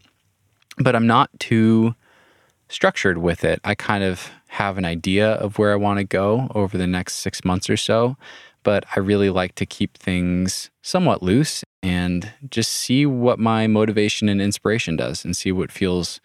[0.79, 1.95] but I'm not too
[2.69, 3.61] structured with it.
[3.63, 7.17] I kind of have an idea of where I want to go over the next
[7.17, 8.17] six months or so,
[8.69, 14.29] but I really like to keep things somewhat loose and just see what my motivation
[14.29, 16.21] and inspiration does and see what feels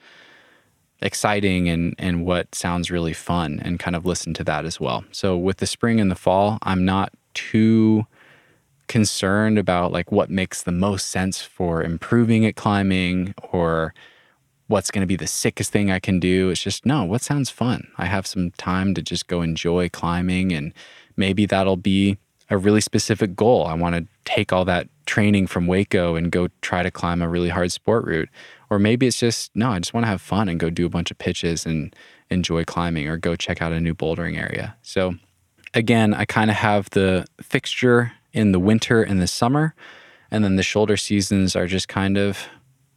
[1.02, 5.06] exciting and and what sounds really fun and kind of listen to that as well.
[5.14, 8.08] So with the spring and the fall, I'm not too
[8.90, 13.94] concerned about like what makes the most sense for improving at climbing or
[14.68, 16.50] what's going to be the sickest thing I can do.
[16.50, 17.88] It's just no, what sounds fun?
[17.98, 20.74] I have some time to just go enjoy climbing and
[21.16, 22.18] maybe that'll be
[22.50, 23.66] a really specific goal.
[23.66, 27.30] I want to take all that training from Hueco and go try to climb a
[27.30, 28.30] really hard sport route
[28.74, 30.90] or maybe it's just, no, I just want to have fun and go do a
[30.90, 31.96] bunch of pitches and
[32.32, 34.76] enjoy climbing or go check out a new bouldering area.
[34.82, 35.14] So,
[35.76, 39.76] again, I kind of have the fixture in the winter and the summer.
[40.32, 42.48] And then the shoulder seasons are just kind of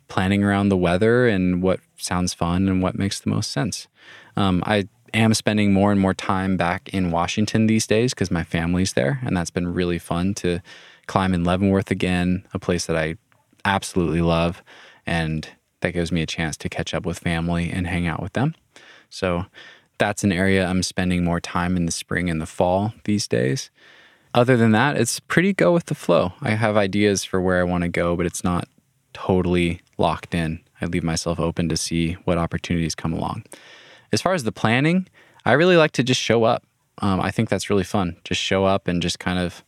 [0.08, 3.86] planning around the weather and what sounds fun and what makes the most sense.
[4.34, 8.44] Um, I am spending more and more time back in Washington these days because my
[8.44, 9.20] family's there.
[9.24, 10.60] And that's been really fun to
[11.06, 13.16] climb in Leavenworth again, a place that I
[13.64, 14.62] absolutely love.
[15.06, 15.48] And
[15.80, 18.54] that gives me a chance to catch up with family and hang out with them.
[19.10, 19.46] So
[19.98, 23.70] that's an area I'm spending more time in the spring and the fall these days.
[24.34, 26.32] Other than that, it's pretty go with the flow.
[26.42, 28.68] I have ideas for where I want to go, but it's not
[29.14, 30.60] totally locked in.
[30.80, 33.44] I leave myself open to see what opportunities come along.
[34.12, 35.08] As far as the planning,
[35.44, 36.64] I really like to just show up.
[36.98, 38.16] Um, I think that's really fun.
[38.24, 39.64] Just show up and just kind of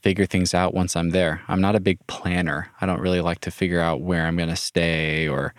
[0.00, 1.42] figure things out once I'm there.
[1.48, 2.70] I'm not a big planner.
[2.80, 5.54] I don't really like to figure out where I'm going to stay or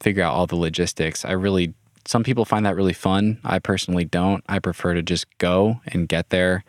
[0.00, 1.24] figure out all the logistics.
[1.24, 1.74] I really,
[2.06, 3.38] some people find that really fun.
[3.44, 4.44] I personally don't.
[4.48, 6.64] I prefer to just go and get there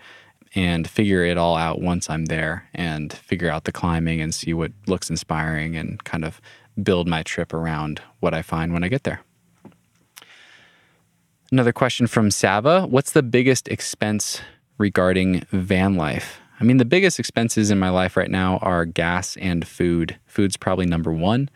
[0.56, 4.54] and figure it all out once I'm there and figure out the climbing and see
[4.54, 6.42] what looks inspiring and kind of
[6.82, 9.22] build my trip around what I find when I get there.
[11.52, 14.42] Another question from Sava What's the biggest expense
[14.78, 16.40] regarding van life?
[16.60, 20.20] I mean, the biggest expenses in my life right now are gas and food.
[20.28, 21.50] Food's probably number one.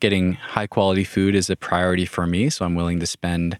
[0.00, 3.58] Getting high quality food is a priority for me, so I'm willing to spend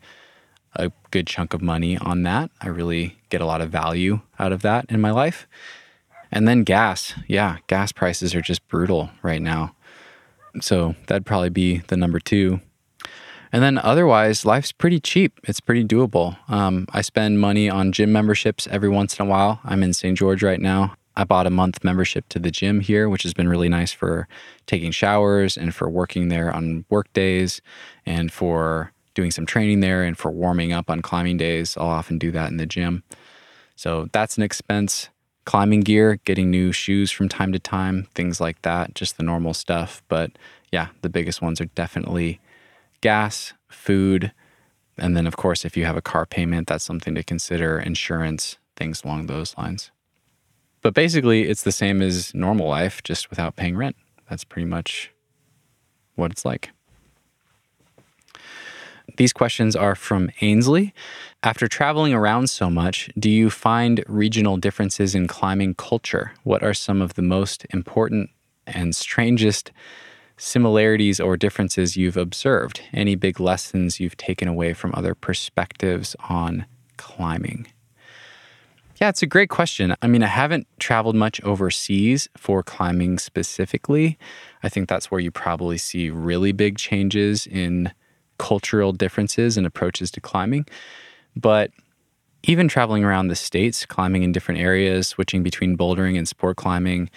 [0.75, 2.51] a good chunk of money on that.
[2.63, 5.47] I really get a lot of value out of that in my life.
[6.33, 7.13] And then gas.
[7.29, 9.75] Yeah, gas prices are just brutal right now.
[10.63, 12.61] So that'd probably be the number two.
[13.55, 15.39] And then otherwise, life's pretty cheap.
[15.45, 16.37] It's pretty doable.
[16.51, 19.61] Um, I spend money on gym memberships every once in a while.
[19.63, 20.19] I'm in St.
[20.19, 20.97] George right now.
[21.17, 24.27] I bought a month membership to the gym here, which has been really nice for
[24.67, 27.63] taking showers and for working there on work days
[28.05, 31.77] and for doing some training there and for warming up on climbing days.
[31.77, 33.05] I'll often do that in the gym.
[33.77, 35.11] So that's an expense.
[35.45, 39.55] Climbing gear, getting new shoes from time to time, things like that, just the normal
[39.55, 40.03] stuff.
[40.09, 40.33] But
[40.73, 42.41] yeah, the biggest ones are definitely
[43.05, 44.33] gas, food,
[44.97, 48.57] and then, of course, if you have a car payment, that's something to consider, insurance,
[48.77, 49.91] things along those lines.
[50.81, 53.97] But basically, it's the same as normal life, just without paying rent.
[54.31, 55.11] That's pretty much
[56.15, 56.71] what it's like.
[59.19, 60.95] These questions are from Ainsley.
[61.43, 66.33] After traveling around so much, do you find regional differences in climbing culture?
[66.43, 68.31] What are some of the most important
[68.67, 69.73] and strangest
[70.37, 76.67] similarities or differences you've observed, any big lessons you've taken away from other perspectives on
[76.97, 77.67] climbing.
[79.01, 79.95] Yeah, it's a great question.
[80.03, 84.19] I mean, I haven't traveled much overseas for climbing specifically.
[84.63, 87.93] I think that's where you probably see really big changes in
[88.39, 90.67] cultural differences and approaches to climbing.
[91.37, 91.73] But
[92.45, 97.11] even traveling around the states, climbing in different areas, switching between bouldering and sport climbing,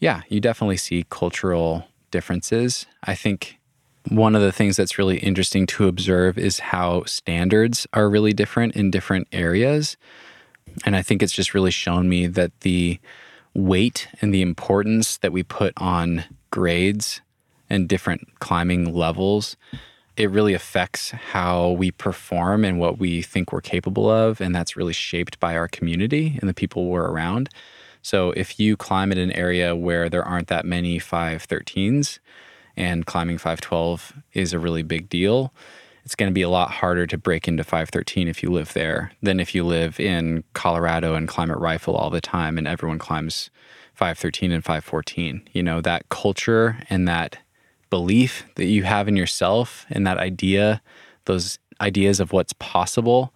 [0.00, 2.86] yeah, you definitely see cultural differences.
[3.02, 3.58] I think
[4.08, 8.76] one of the things that's really interesting to observe is how standards are really different
[8.76, 9.96] in different areas.
[10.84, 13.00] And I think it's just really shown me that the
[13.54, 17.20] weight and the importance that we put on grades
[17.68, 19.56] and different climbing levels
[20.16, 24.76] it really affects how we perform and what we think we're capable of and that's
[24.76, 27.48] really shaped by our community and the people we're around
[28.02, 32.18] So if you climb in an area where there aren't that many 513s
[32.76, 35.52] and climbing 512 is a really big deal,
[36.04, 39.12] it's going to be a lot harder to break into 513 if you live there
[39.22, 42.98] than if you live in Colorado and climb at rifle all the time and everyone
[42.98, 43.50] climbs
[43.94, 45.48] 513 and 514.
[45.52, 47.38] You know, that culture and that
[47.88, 50.82] belief that you have in yourself and that idea,
[51.26, 53.32] those ideas of what's possible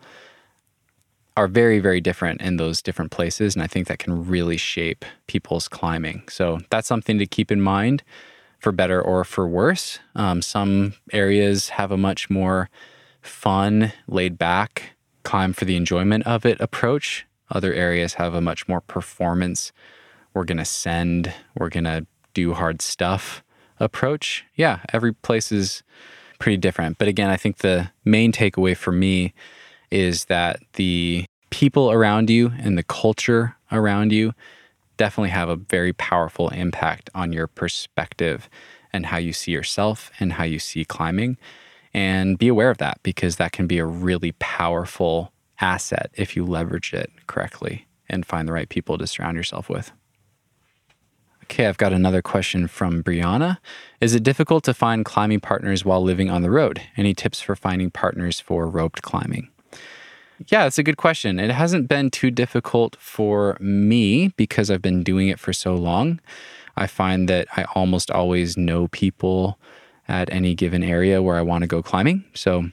[1.36, 3.54] are very, very different in those different places.
[3.54, 6.24] And I think that can really shape people's climbing.
[6.28, 8.02] So that's something to keep in mind
[8.58, 9.98] for better or for worse.
[10.14, 12.70] Um, some areas have a much more
[13.20, 17.26] fun, laid back, climb for the enjoyment of it approach.
[17.50, 19.72] Other areas have a much more performance,
[20.34, 23.42] we're going to send, we're going to do hard stuff
[23.80, 24.44] approach.
[24.54, 25.82] Yeah, every place is
[26.38, 26.98] pretty different.
[26.98, 29.32] But again, I think the main takeaway for me
[29.90, 34.32] is that the people around you and the culture around you
[34.96, 38.48] definitely have a very powerful impact on your perspective
[38.92, 41.36] and how you see yourself and how you see climbing.
[41.92, 46.44] And be aware of that because that can be a really powerful asset if you
[46.44, 49.92] leverage it correctly and find the right people to surround yourself with.
[51.44, 53.58] Okay, I've got another question from Brianna.
[54.00, 56.82] Is it difficult to find climbing partners while living on the road?
[56.96, 59.48] Any tips for finding partners for roped climbing?
[60.48, 61.40] Yeah, it's a good question.
[61.40, 66.20] It hasn't been too difficult for me because I've been doing it for so long.
[66.76, 69.58] I find that I almost always know people
[70.08, 72.24] at any given area where I want to go climbing.
[72.34, 72.70] So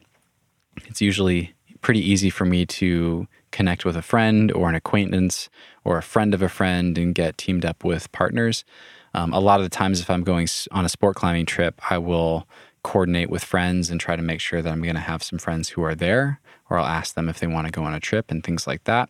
[0.85, 5.49] it's usually pretty easy for me to connect with a friend or an acquaintance
[5.83, 8.65] or a friend of a friend and get teamed up with partners.
[9.13, 11.97] Um, a lot of the times, if I'm going on a sport climbing trip, I
[11.97, 12.47] will
[12.83, 15.69] coordinate with friends and try to make sure that I'm going to have some friends
[15.69, 16.39] who are there,
[16.69, 18.83] or I'll ask them if they want to go on a trip and things like
[18.83, 19.09] that.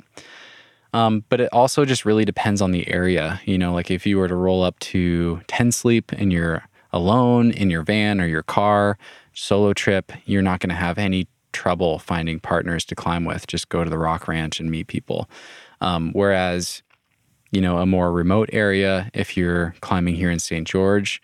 [0.94, 3.41] Um, but it also just really depends on the area.
[3.45, 7.52] You know, like if you were to roll up to 10 Sleep and you're alone
[7.52, 8.98] in your van or your car,
[9.34, 13.48] solo trip, you're not going to have any trouble finding partners to climb with.
[13.48, 15.30] Just go to the Rock Ranch and meet people.
[15.82, 16.84] Um, whereas,
[17.52, 20.68] you know, a more remote area, if you're climbing here in St.
[20.68, 21.22] George,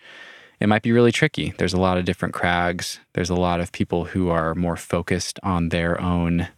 [0.60, 1.54] it might be really tricky.
[1.56, 3.00] There's a lot of different crags.
[3.14, 6.48] There's a lot of people who are more focused on their own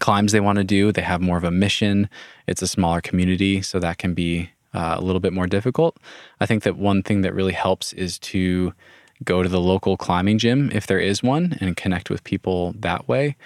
[0.00, 0.90] climbs they want to do.
[0.90, 2.08] They have more of a mission.
[2.46, 5.98] It's a smaller community, so that can be uh, a little bit more difficult.
[6.40, 8.74] I think that one thing that really helps is to
[9.22, 13.06] go to the local climbing gym if there is one and connect with people that
[13.06, 13.36] way.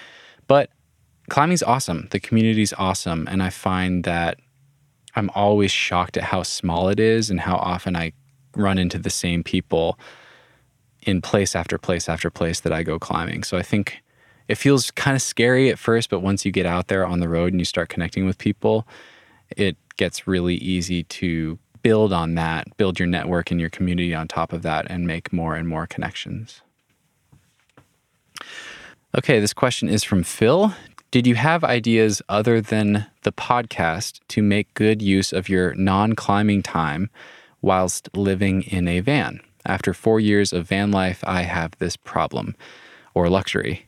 [0.46, 0.70] But
[1.28, 2.08] climbing's awesome.
[2.10, 3.28] The community's awesome.
[3.30, 4.40] And I find that
[5.14, 8.12] I'm always shocked at how small it is and how often I
[8.58, 9.98] run into the same people
[11.02, 13.44] in place after place after place that I go climbing.
[13.44, 14.02] So I think
[14.48, 17.28] it feels kind of scary at first, but once you get out there on the
[17.28, 18.86] road and you start connecting with people,
[19.56, 24.26] it gets really easy to build on that, build your network and your community on
[24.26, 26.62] top of that, and make more and more connections.
[29.16, 30.74] Okay, this question is from Phil.
[31.10, 36.14] Did you have ideas other than the podcast to make good use of your non
[36.14, 37.10] climbing time
[37.60, 39.40] whilst living in a van.
[39.66, 42.56] After four years of van life, I have this problem
[43.14, 43.86] or luxury.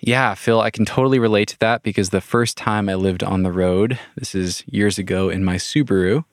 [0.00, 3.44] Yeah, Phil, I can totally relate to that because the first time I lived on
[3.44, 6.24] the road, this is years ago in my Subaru,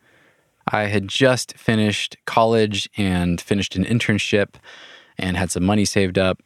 [0.71, 4.55] I had just finished college and finished an internship
[5.19, 6.41] and had some money saved up.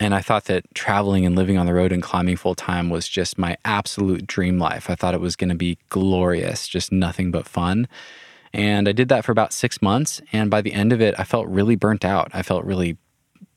[0.00, 3.08] And I thought that traveling and living on the road and climbing full time was
[3.08, 4.88] just my absolute dream life.
[4.88, 7.88] I thought it was going to be glorious, just nothing but fun.
[8.54, 10.22] And I did that for about six months.
[10.32, 12.30] And by the end of it, I felt really burnt out.
[12.32, 12.96] I felt really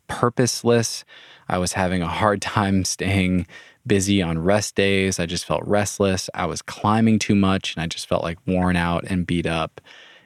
[0.08, 1.06] purposeless.
[1.48, 3.46] I was having a hard time staying
[3.86, 5.20] busy on rest days.
[5.20, 6.32] I just felt restless.
[6.34, 9.80] I was climbing too much and I just felt like worn out and beat up.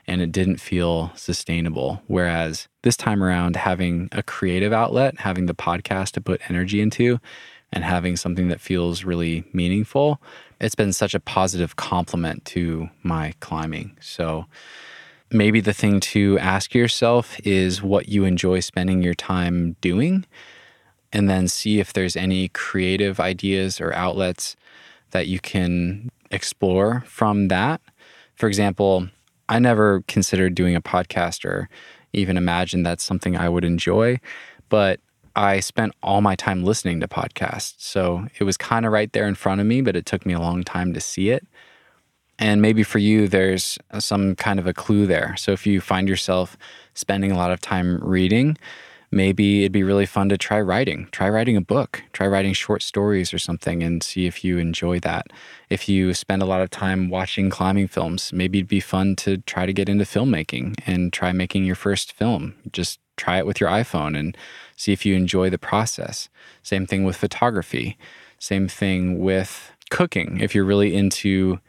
[0.07, 2.01] And it didn't feel sustainable.
[2.07, 7.19] Whereas this time around, having a creative outlet, having the podcast to put energy into,
[7.71, 10.21] and having something that feels really meaningful
[10.61, 13.97] it's been such a positive complement to my climbing.
[13.99, 14.45] So
[15.31, 20.25] maybe the thing to ask yourself is what you enjoy spending your time doing,
[21.11, 24.55] and then see if there's any creative ideas or outlets
[25.09, 27.81] that you can explore from that.
[28.35, 29.07] For example,
[29.49, 31.69] I never considered doing a podcast or
[32.13, 34.19] even imagined that's something I would enjoy,
[34.69, 34.99] but
[35.35, 37.75] I spent all my time listening to podcasts.
[37.77, 40.33] So it was kind of right there in front of me, but it took me
[40.33, 41.45] a long time to see it.
[42.39, 45.35] And maybe for you, there's uh, some kind of a clue there.
[45.37, 46.57] So if you find yourself
[46.95, 48.57] spending a lot of time reading,
[49.11, 51.07] maybe it'd be really fun to try writing.
[51.11, 54.99] Try writing a book, try writing short stories or something and see if you enjoy
[55.01, 55.27] that.
[55.69, 59.37] If you spend a lot of time watching climbing films, maybe it'd be fun to
[59.39, 62.55] try to get into filmmaking and try making your first film.
[62.71, 64.35] Just try it with your iPhone and
[64.81, 66.27] see if you enjoy the process.
[66.63, 67.97] Same thing with photography.
[68.39, 70.39] Same thing with cooking.
[70.39, 71.59] If you're really into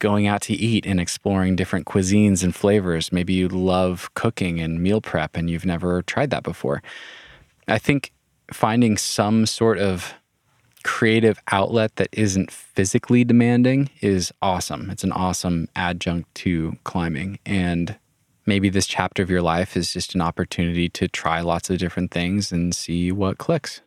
[0.00, 3.12] going out to eat and exploring different cuisines and flavors.
[3.12, 6.82] Maybe you love cooking and meal prep and you've never tried that before.
[7.68, 8.10] I think
[8.52, 10.14] finding some sort of
[10.82, 14.90] creative outlet that isn't physically demanding is awesome.
[14.90, 17.38] It's an awesome adjunct to climbing.
[17.44, 17.96] And
[18.50, 22.10] maybe this chapter of your life is just an opportunity to try lots of different
[22.10, 23.80] things and see what clicks.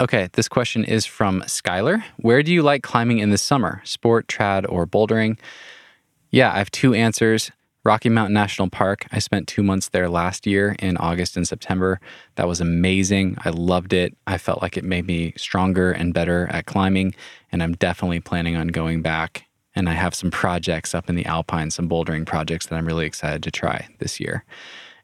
[0.00, 2.02] Okay, this question is from Skylar.
[2.16, 3.80] Where do you like climbing in the summer?
[3.84, 5.38] Sport, trad, or bouldering?
[6.32, 7.52] Yeah, I have two answers.
[7.84, 9.06] Rocky Mountain National Park.
[9.12, 12.00] I spent two months there last year in August and September.
[12.34, 13.36] That was amazing.
[13.44, 14.16] I loved it.
[14.26, 17.14] I felt like it made me stronger and better at climbing,
[17.52, 19.46] and I'm definitely planning on going back.
[19.74, 23.06] And I have some projects up in the Alpine, some bouldering projects that I'm really
[23.06, 24.44] excited to try this year.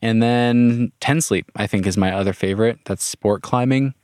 [0.03, 2.79] And then Ten Sleep, I think, is my other favorite.
[2.85, 3.95] That's sport climbing.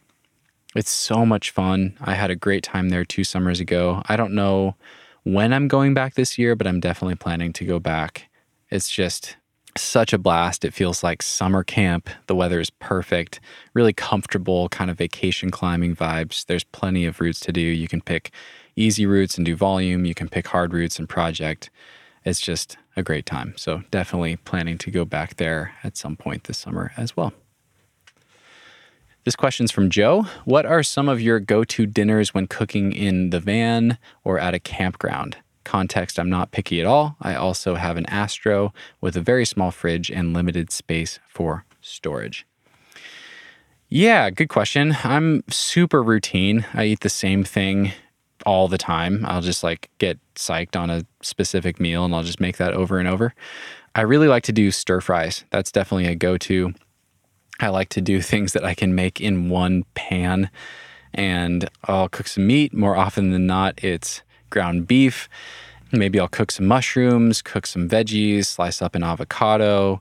[0.74, 1.96] It's so much fun.
[2.00, 4.02] I had a great time there two summers ago.
[4.06, 4.74] I don't know
[5.22, 8.28] when I'm going back this year, but I'm definitely planning to go back.
[8.70, 9.36] It's just
[9.78, 10.64] such a blast.
[10.64, 12.10] It feels like summer camp.
[12.26, 13.40] The weather is perfect,
[13.74, 16.44] really comfortable, kind of vacation climbing vibes.
[16.44, 17.60] There's plenty of routes to do.
[17.60, 18.32] You can pick
[18.76, 21.70] easy routes and do volume, you can pick hard routes and project.
[22.24, 23.54] It's just a great time.
[23.56, 27.32] So, definitely planning to go back there at some point this summer as well.
[29.24, 30.26] This question's from Joe.
[30.44, 34.54] What are some of your go to dinners when cooking in the van or at
[34.54, 35.38] a campground?
[35.64, 37.16] Context I'm not picky at all.
[37.20, 42.46] I also have an Astro with a very small fridge and limited space for storage.
[43.88, 44.96] Yeah, good question.
[45.02, 46.64] I'm super routine.
[46.72, 47.92] I eat the same thing
[48.46, 49.26] all the time.
[49.26, 52.98] I'll just like get psyched on a specific meal and I'll just make that over
[52.98, 53.34] and over.
[53.94, 55.44] I really like to do stir fries.
[55.50, 56.72] That's definitely a go to.
[57.58, 60.48] I like to do things that I can make in one pan
[61.12, 62.72] and I'll cook some meat.
[62.72, 65.28] More often than not, it's ground beef.
[65.92, 70.00] Maybe I'll cook some mushrooms, cook some veggies, slice up an avocado.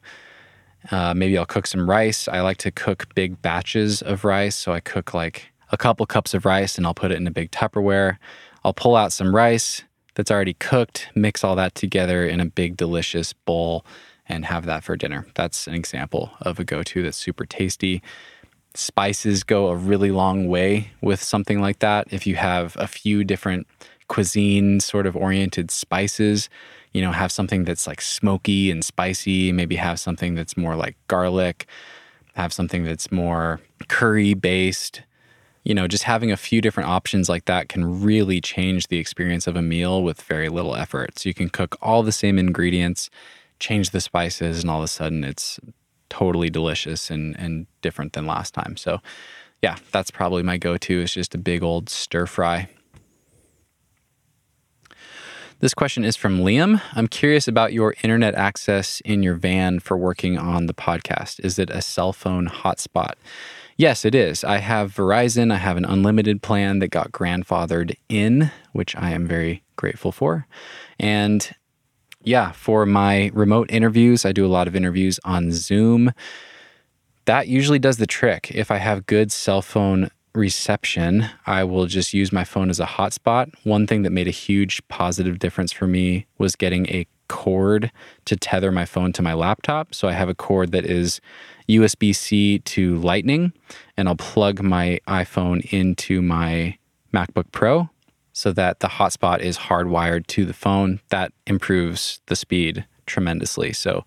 [0.92, 2.28] Uh, maybe I'll cook some rice.
[2.28, 4.56] I like to cook big batches of rice.
[4.56, 7.32] So I cook like a couple cups of rice and I'll put it in a
[7.32, 8.18] big Tupperware.
[8.64, 9.84] I'll pull out some rice
[10.16, 13.86] that's already cooked, mix all that together in a big, delicious bowl
[14.30, 15.28] and have that for dinner.
[15.36, 18.02] That's an example of a go to that's super tasty.
[18.74, 22.08] Spices go a really long way with something like that.
[22.10, 23.68] If you have a few different
[24.08, 26.50] cuisine sort of oriented spices,
[26.94, 30.96] you know, have something that's like smoky and spicy, maybe have something that's more like
[31.08, 31.68] garlic,
[32.36, 35.02] have something that's more curry based.
[35.66, 39.48] You know, just having a few different options like that can really change the experience
[39.48, 41.20] of a meal with very little effort.
[41.20, 43.10] So you can cook all the same ingredients
[43.60, 45.60] change the spices, and all of a sudden it's
[46.10, 48.78] totally delicious and, and different than last time.
[48.78, 49.02] So,
[49.62, 52.70] yeah, that's probably my go to is just a big old stir fry.
[55.60, 56.82] This question is from Liam.
[56.94, 61.40] I'm curious about your internet access in your van for working on the podcast.
[61.44, 63.14] Is it a cell phone hotspot?
[63.78, 64.44] Yes, it is.
[64.46, 65.52] I have Verizon.
[65.52, 70.48] I have an unlimited plan that got grandfathered in, which I am very grateful for.
[70.98, 71.54] And
[72.24, 76.14] yeah, for my remote interviews, I do a lot of interviews on Zoom.
[77.26, 78.50] That usually does the trick.
[78.52, 82.86] If I have good cell phone reception, I will just use my phone as a
[82.86, 83.54] hotspot.
[83.64, 87.92] One thing that made a huge positive difference for me was getting a cord
[88.26, 89.94] to tether my phone to my laptop.
[89.94, 91.22] So I have a cord that is
[91.70, 93.54] USB C to Lightning,
[93.98, 96.78] and I'll plug my iPhone into my
[97.14, 97.90] MacBook Pro
[98.34, 101.00] so that the hotspot is hardwired to the phone.
[101.10, 103.72] That improves the speed tremendously.
[103.72, 104.06] So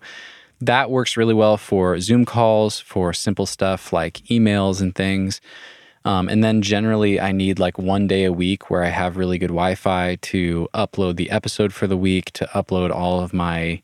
[0.61, 5.41] that works really well for Zoom calls, for simple stuff like emails and things.
[6.05, 9.37] Um, and then generally, I need like one day a week where I have really
[9.37, 13.81] good Wi Fi to upload the episode for the week, to upload all of my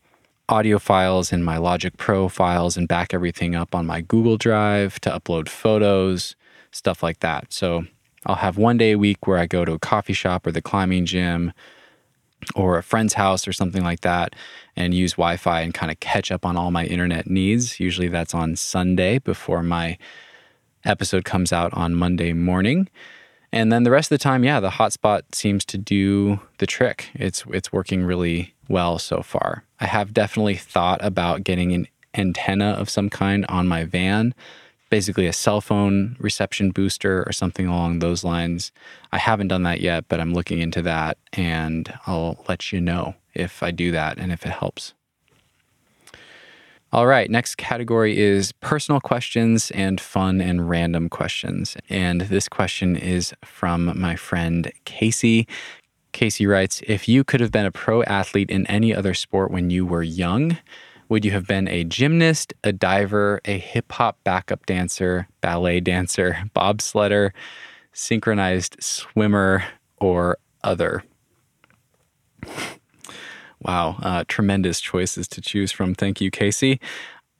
[0.47, 4.99] audio files and my Logic Pro files and back everything up on my Google Drive,
[5.01, 6.35] to upload photos,
[6.71, 7.51] stuff like that.
[7.51, 7.85] So
[8.25, 10.61] I'll have one day a week where I go to a coffee shop or the
[10.61, 11.51] climbing gym
[12.55, 14.35] or a friend's house or something like that
[14.75, 17.79] and use Wi Fi and kind of catch up on all my internet needs.
[17.79, 19.97] Usually that's on Sunday before my
[20.85, 22.89] episode comes out on Monday morning.
[23.51, 27.09] And then the rest of the time, yeah, the hotspot seems to do the trick.
[27.13, 29.63] It's it's working really well so far.
[29.79, 34.33] I have definitely thought about getting an antenna of some kind on my van,
[34.89, 38.71] basically a cell phone reception booster or something along those lines.
[39.11, 43.15] I haven't done that yet, but I'm looking into that and I'll let you know
[43.33, 44.93] if I do that and if it helps.
[46.95, 51.75] All right, next category is personal questions and fun and random questions.
[51.89, 55.45] And this question is from my friend Casey.
[56.13, 59.69] Casey writes If you could have been a pro athlete in any other sport when
[59.69, 60.57] you were young,
[61.09, 66.49] would you have been a gymnast, a diver, a hip hop backup dancer, ballet dancer,
[66.55, 67.31] bobsledder,
[67.91, 69.65] synchronized swimmer,
[69.97, 71.03] or other?
[73.65, 75.95] Wow, uh, tremendous choices to choose from.
[75.95, 76.79] Thank you, Casey.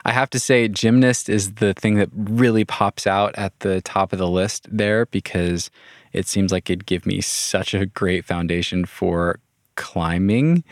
[0.05, 4.11] I have to say, gymnast is the thing that really pops out at the top
[4.11, 5.69] of the list there because
[6.13, 9.39] it seems like it'd give me such a great foundation for
[9.75, 10.63] climbing.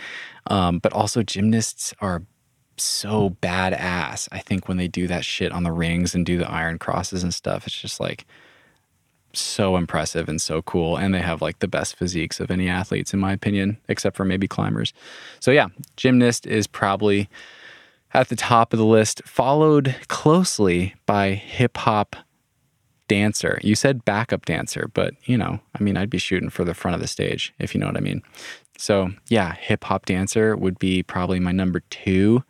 [0.47, 2.23] Um, but also, gymnasts are
[2.77, 4.27] so badass.
[4.31, 7.21] I think when they do that shit on the rings and do the iron crosses
[7.21, 8.25] and stuff, it's just like
[9.33, 10.97] so impressive and so cool.
[10.97, 14.25] And they have like the best physiques of any athletes, in my opinion, except for
[14.25, 14.93] maybe climbers.
[15.39, 17.29] So, yeah, gymnast is probably
[18.13, 22.15] at the top of the list, followed closely by hip hop
[23.07, 23.59] dancer.
[23.63, 26.95] You said backup dancer, but you know, I mean, I'd be shooting for the front
[26.95, 28.21] of the stage, if you know what I mean.
[28.77, 32.43] So, yeah, hip hop dancer would be probably my number two.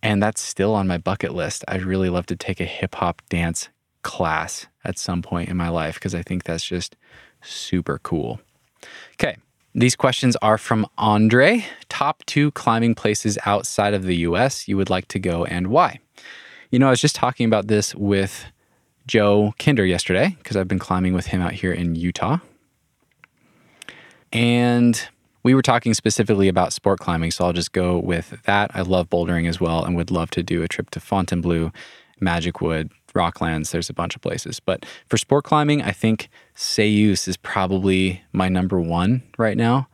[0.00, 1.64] And that's still on my bucket list.
[1.66, 3.68] I'd really love to take a hip hop dance
[4.02, 6.96] class at some point in my life because I think that's just
[7.42, 8.40] super cool.
[9.14, 9.36] Okay,
[9.74, 11.66] these questions are from Andre.
[11.88, 15.98] Top two climbing places outside of the US you would like to go and why?
[16.70, 18.46] You know, I was just talking about this with
[19.06, 22.38] Joe Kinder yesterday because I've been climbing with him out here in Utah.
[24.32, 25.08] And
[25.42, 28.70] we were talking specifically about sport climbing, so I'll just go with that.
[28.74, 31.72] I love bouldering as well and would love to do a trip to Fontainebleau,
[32.20, 33.70] Magic Wood, Rocklands.
[33.70, 34.60] There's a bunch of places.
[34.60, 39.88] But for sport climbing, I think Céüse is probably my number one right now.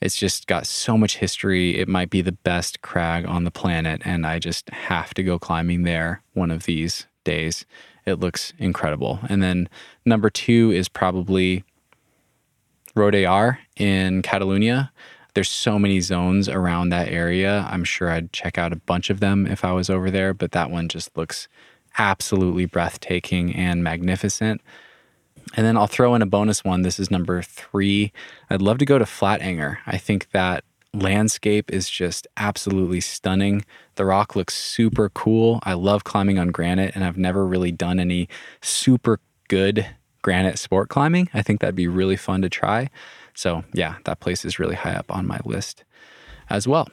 [0.00, 1.78] It's just got so much history.
[1.78, 5.38] It might be the best crag on the planet, and I just have to go
[5.38, 7.64] climbing there one of these days.
[8.04, 9.20] It looks incredible.
[9.28, 9.68] And then
[10.04, 11.64] number two is probably
[12.94, 14.92] Rodellar in Catalonia.
[15.34, 17.66] There's so many zones around that area.
[17.70, 20.52] I'm sure I'd check out a bunch of them if I was over there, but
[20.52, 21.48] that one just looks
[21.98, 24.60] absolutely breathtaking and magnificent.
[25.56, 26.82] And then I'll throw in a bonus one.
[26.82, 28.12] This is number three.
[28.50, 29.78] I'd love to go to Flatanger.
[29.86, 33.64] I think that landscape is just absolutely stunning.
[33.94, 35.60] The rock looks super cool.
[35.62, 38.28] I love climbing on granite, and I've never really done any
[38.60, 39.86] super good
[40.22, 41.28] granite sport climbing.
[41.32, 42.90] I think that'd be really fun to try.
[43.34, 45.84] So, yeah, that place is really high up on my list
[46.50, 46.88] as well.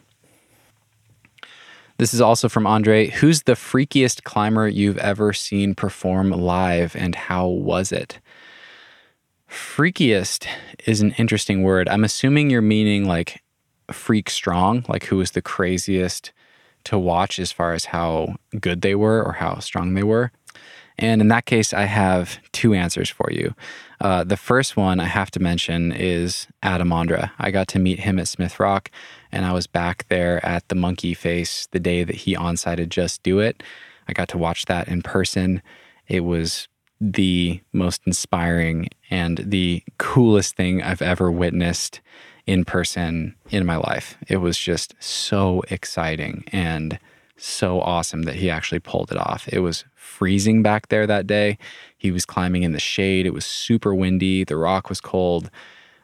[2.03, 3.07] This is also from Andre.
[3.07, 8.19] Who's the freakiest climber you've ever seen perform live and how was it?
[9.49, 10.45] Freakiest
[10.85, 11.87] is an interesting word.
[11.87, 13.41] I'm assuming you're meaning like
[13.89, 16.33] freak strong, like who was the craziest
[16.83, 20.33] to watch as far as how good they were or how strong they were.
[20.97, 23.55] And in that case, I have two answers for you.
[23.99, 27.31] Uh, the first one I have to mention is Adam Ondra.
[27.39, 28.91] I got to meet him at Smith Rock,
[29.31, 33.23] and I was back there at the Monkey Face the day that he onsighted Just
[33.23, 33.63] Do It.
[34.07, 35.61] I got to watch that in person.
[36.07, 36.67] It was
[36.99, 42.01] the most inspiring and the coolest thing I've ever witnessed
[42.45, 44.17] in person in my life.
[44.27, 46.99] It was just so exciting and
[47.37, 49.47] so awesome that he actually pulled it off.
[49.47, 51.57] It was freezing back there that day.
[51.97, 53.25] He was climbing in the shade.
[53.25, 54.43] It was super windy.
[54.43, 55.49] The rock was cold.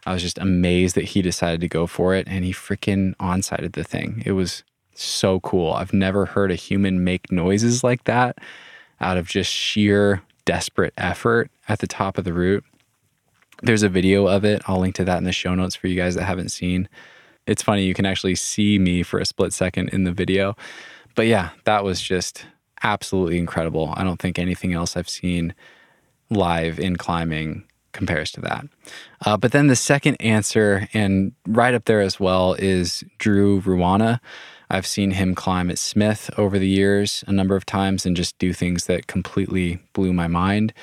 [0.05, 3.73] I was just amazed that he decided to go for it and he freaking onsighted
[3.73, 4.23] the thing.
[4.25, 4.63] It was
[4.95, 5.73] so cool.
[5.73, 8.39] I've never heard a human make noises like that
[8.99, 12.63] out of just sheer desperate effort at the top of the route.
[13.61, 14.61] There's a video of it.
[14.67, 16.89] I'll link to that in the show notes for you guys that haven't seen.
[17.45, 20.55] It's funny, you can actually see me for a split second in the video.
[21.19, 22.45] But yeah, that was just
[22.81, 23.93] absolutely incredible.
[23.97, 25.53] I don't think anything else I've seen
[26.29, 28.65] live in climbing compares to that.
[29.25, 34.21] Uh, but then the second answer, and right up there as well, is Drew Ruana.
[34.69, 38.39] I've seen him climb at Smith over the years a number of times and just
[38.39, 40.73] do things that completely blew my mind.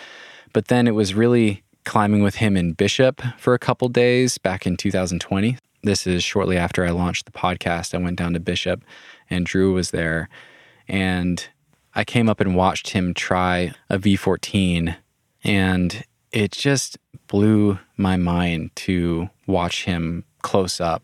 [0.52, 4.66] But then it was really climbing with him in Bishop for a couple days back
[4.66, 5.56] in 2020.
[5.82, 7.94] This is shortly after I launched the podcast.
[7.94, 8.82] I went down to Bishop
[9.30, 10.28] and Drew was there.
[10.88, 11.46] And
[11.94, 14.96] I came up and watched him try a V14,
[15.44, 21.02] and it just blew my mind to watch him close up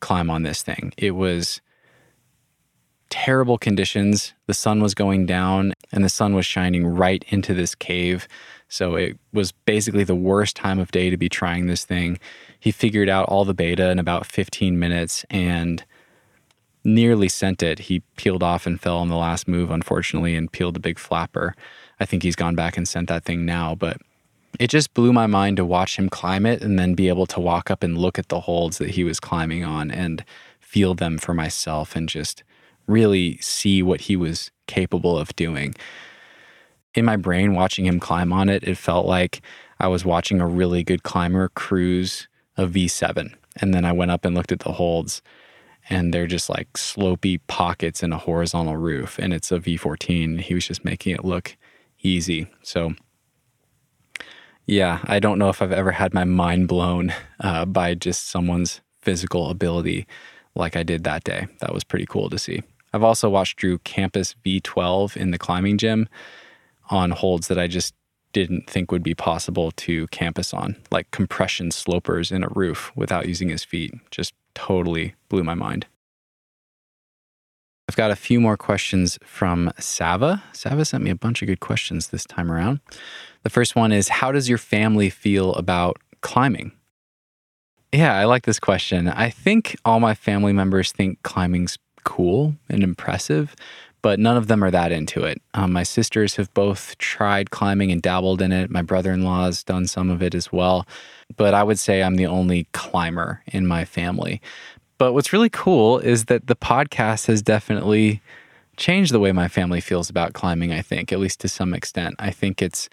[0.00, 0.92] climb on this thing.
[0.96, 1.60] It was
[3.10, 4.34] terrible conditions.
[4.46, 8.28] The sun was going down and the sun was shining right into this cave.
[8.68, 12.18] So it was basically the worst time of day to be trying this thing.
[12.60, 15.84] He figured out all the beta in about 15 minutes and
[16.94, 17.80] nearly sent it.
[17.80, 21.54] He peeled off and fell on the last move, unfortunately, and peeled a big flapper.
[22.00, 23.98] I think he's gone back and sent that thing now, but
[24.58, 27.40] it just blew my mind to watch him climb it and then be able to
[27.40, 30.24] walk up and look at the holds that he was climbing on and
[30.60, 32.42] feel them for myself and just
[32.86, 35.74] really see what he was capable of doing.
[36.94, 39.42] In my brain, watching him climb on it, it felt like
[39.78, 42.26] I was watching a really good climber cruise
[42.58, 43.32] a V7.
[43.60, 45.22] And then I went up and looked at the holds,
[45.88, 49.18] and they're just like slopey pockets in a horizontal roof.
[49.18, 50.40] And it's a V14.
[50.40, 51.56] He was just making it look
[52.00, 52.48] easy.
[52.62, 52.94] So,
[54.66, 58.80] yeah, I don't know if I've ever had my mind blown uh, by just someone's
[59.00, 60.06] physical ability
[60.54, 61.46] like I did that day.
[61.60, 62.62] That was pretty cool to see.
[62.92, 66.08] I've also watched Drew Campus V12 in the climbing gym
[66.90, 67.94] on holds that I just
[68.32, 73.26] didn't think would be possible to campus on, like compression slopers in a roof without
[73.26, 73.94] using his feet.
[74.10, 75.86] Just totally blew my mind.
[77.88, 80.42] I've got a few more questions from Sava.
[80.52, 82.80] Sava sent me a bunch of good questions this time around.
[83.44, 86.72] The first one is How does your family feel about climbing?
[87.92, 89.08] Yeah, I like this question.
[89.08, 93.56] I think all my family members think climbing's cool and impressive,
[94.02, 95.40] but none of them are that into it.
[95.54, 98.70] Um, my sisters have both tried climbing and dabbled in it.
[98.70, 100.86] My brother in law has done some of it as well.
[101.36, 104.40] But I would say I'm the only climber in my family.
[104.96, 108.20] But what's really cool is that the podcast has definitely
[108.76, 112.14] changed the way my family feels about climbing, I think, at least to some extent.
[112.18, 112.88] I think it's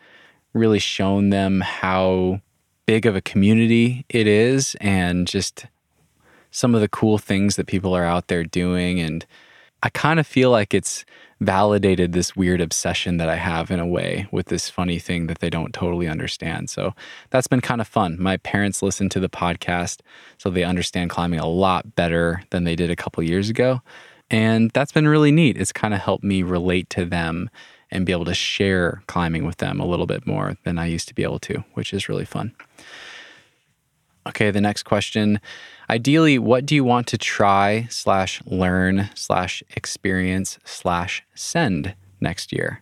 [0.53, 2.41] really shown them how
[2.85, 5.65] big of a community it is and just
[6.51, 8.99] some of the cool things that people are out there doing.
[8.99, 9.25] And
[9.83, 11.05] I kind of feel like it's
[11.41, 15.39] validated this weird obsession that I have in a way with this funny thing that
[15.39, 16.69] they don't totally understand.
[16.69, 16.93] So
[17.29, 18.17] that's been kind of fun.
[18.19, 19.99] My parents listen to the podcast,
[20.37, 23.81] so they understand climbing a lot better than they did a couple years ago.
[24.31, 25.57] And that's been really neat.
[25.57, 27.49] It's kind of helped me relate to them
[27.91, 31.07] and be able to share climbing with them a little bit more than I used
[31.09, 32.53] to be able to, which is really fun.
[34.27, 35.39] Okay, the next question.
[35.89, 42.81] Ideally, what do you want to try slash learn slash experience slash send next year?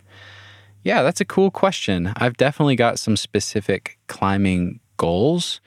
[0.84, 2.14] Yeah, that's a cool question.
[2.16, 5.60] I've definitely got some specific climbing goals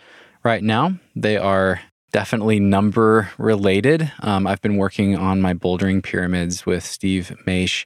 [0.44, 0.98] right now.
[1.15, 1.81] They are
[2.12, 4.11] definitely number related.
[4.20, 7.85] Um, I've been working on my bouldering pyramids with Steve Maisch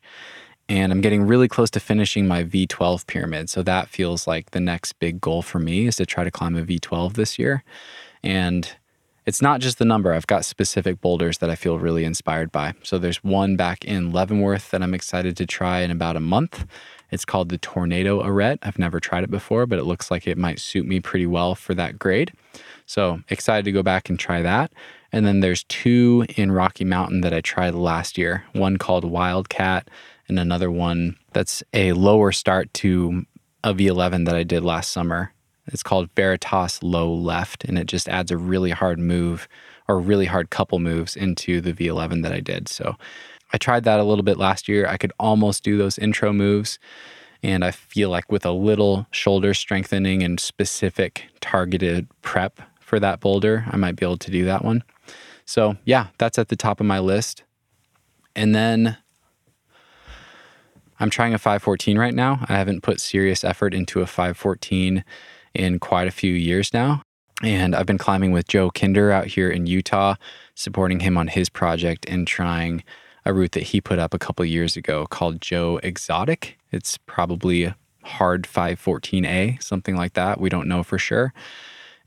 [0.71, 3.51] and I'm getting really close to finishing my V12 pyramid.
[3.51, 6.57] So that feels like the next big goal for me is to try to climb
[6.57, 7.65] a V12 this year.
[8.23, 8.71] And
[9.27, 10.13] it's not just the number.
[10.13, 12.75] I've got specific boulders that I feel really inspired by.
[12.85, 16.65] So there's one back in Leavenworth that I'm excited to try in about a month.
[17.11, 18.61] It's called the Tornado Arete.
[18.63, 21.57] I've never tried it before, but it looks like it might suit me pretty well
[21.57, 22.33] for that grade.
[22.87, 24.73] So excited to go back and try that.
[25.11, 28.45] And then there's two in Rocky Mountain that I tried last year.
[28.53, 29.89] One called Wildcat
[30.31, 33.27] and another one that's a lower start to
[33.63, 35.35] a V11 that I did last summer.
[35.67, 39.49] It's called Veritas Low Left, and it just adds a really hard move
[39.89, 42.69] or really hard couple moves into the V11 that I did.
[42.69, 42.97] So
[43.53, 44.87] I tried that a little bit last year.
[44.87, 46.79] I could almost do those intro moves.
[47.43, 53.21] And I feel like with a little shoulder strengthening and specific targeted prep for that
[53.21, 54.85] boulder, I might be able to do that one.
[55.45, 57.43] So, yeah, that's at the top of my list.
[58.37, 58.97] And then
[61.01, 62.45] I'm trying a 514 right now.
[62.49, 65.03] I haven't put serious effort into a 514
[65.55, 67.03] in quite a few years now.
[67.43, 70.17] And I've been climbing with Joe Kinder out here in Utah,
[70.55, 72.85] supporting him on his project and trying
[73.25, 76.59] a route that he put up a couple years ago called Joe Exotic.
[76.71, 77.73] It's probably
[78.03, 80.39] hard 514A, something like that.
[80.39, 81.33] We don't know for sure.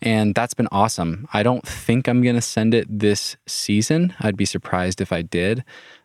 [0.01, 1.27] And that's been awesome.
[1.33, 4.13] I don't think I'm going to send it this season.
[4.19, 5.63] I'd be surprised if I did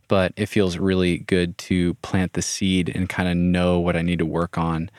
[0.08, 4.02] but it feels really good to plant the seed and kind of know what I
[4.02, 4.90] need to work on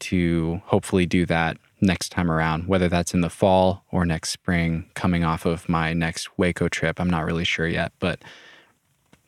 [0.00, 4.88] to hopefully do that next time around, whether that's in the fall or next spring,
[4.94, 7.00] coming off of my next Hueco trip.
[7.00, 8.22] I'm not really sure yet, but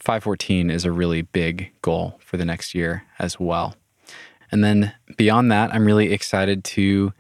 [0.01, 3.75] 514 is a really big goal for the next year as well.
[4.51, 7.13] And then beyond that, I'm really excited to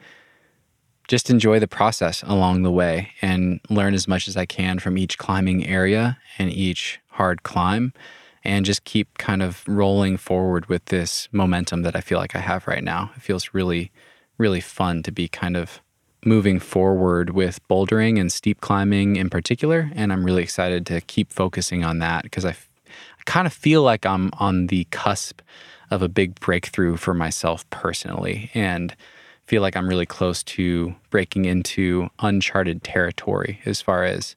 [1.09, 4.99] just enjoy the process along the way and learn as much as I can from
[4.99, 7.93] each climbing area and each hard climb
[8.45, 12.41] and just keep kind of rolling forward with this momentum that I feel like I
[12.41, 13.13] have right now.
[13.17, 13.93] It feels really,
[14.37, 15.81] really fun to be kind of
[16.25, 19.91] moving forward with bouldering and steep climbing in particular.
[19.95, 23.53] And I'm really excited to keep focusing on that because I, f- I kind of
[23.53, 25.41] feel like I'm on the cusp
[25.91, 28.97] of a big breakthrough for myself personally and
[29.47, 34.37] feel like I'm really close to breaking into uncharted territory as far as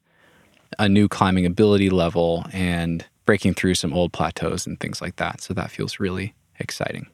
[0.79, 5.41] a new climbing ability level and breaking through some old plateaus and things like that.
[5.41, 7.07] So that feels really exciting.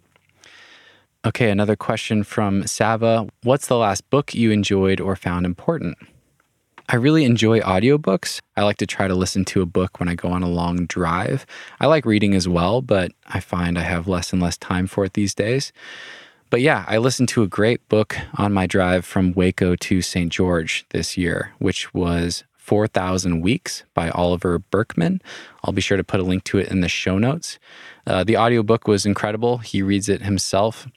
[1.24, 3.28] Okay, another question from Sava.
[3.44, 5.98] What's the last book you enjoyed or found important?
[6.90, 8.42] I really enjoy audiobooks.
[8.58, 10.88] I like to try to listen to a book when I go on a long
[10.88, 11.46] drive.
[11.80, 15.06] I like reading as well, but I find I have less and less time for
[15.06, 15.72] it these days.
[16.50, 20.30] But yeah, I listened to a great book on my drive from Hueco to St.
[20.30, 25.22] George this year, which was 4,000 Weeks by Oliver Burkeman.
[25.62, 27.60] I'll be sure to put a link to it in the show notes.
[28.08, 29.58] Uh, the audiobook was incredible.
[29.58, 30.88] He reads it himself.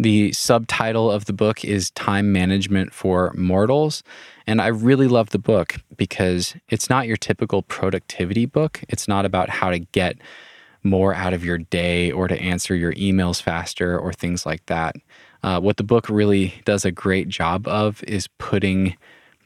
[0.00, 4.02] The subtitle of the book is Time Management for Mortals.
[4.48, 8.80] And I really love the book because it's not your typical productivity book.
[8.88, 10.16] It's not about how to get
[10.82, 14.96] more out of your day or to answer your emails faster or things like that.
[15.44, 18.96] Uh, what the book really does a great job of is putting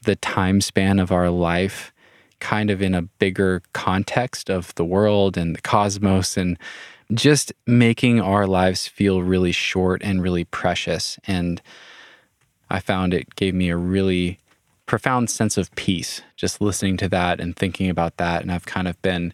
[0.09, 1.93] the time span of our life
[2.39, 6.57] kind of in a bigger context of the world and the cosmos and
[7.13, 11.19] just making our lives feel really short and really precious.
[11.27, 11.61] And
[12.71, 14.39] I found it gave me a really
[14.87, 18.41] profound sense of peace just listening to that and thinking about that.
[18.41, 19.31] And I've kind of been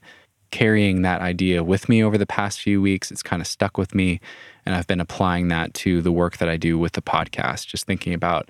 [0.52, 3.12] carrying that idea with me over the past few weeks.
[3.12, 4.20] It's kind of stuck with me.
[4.66, 7.86] And I've been applying that to the work that I do with the podcast, just
[7.86, 8.50] thinking about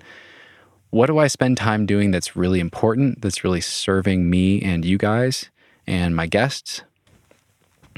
[0.96, 4.96] what do I spend time doing that's really important, that's really serving me and you
[4.96, 5.50] guys
[5.86, 6.80] and my guests,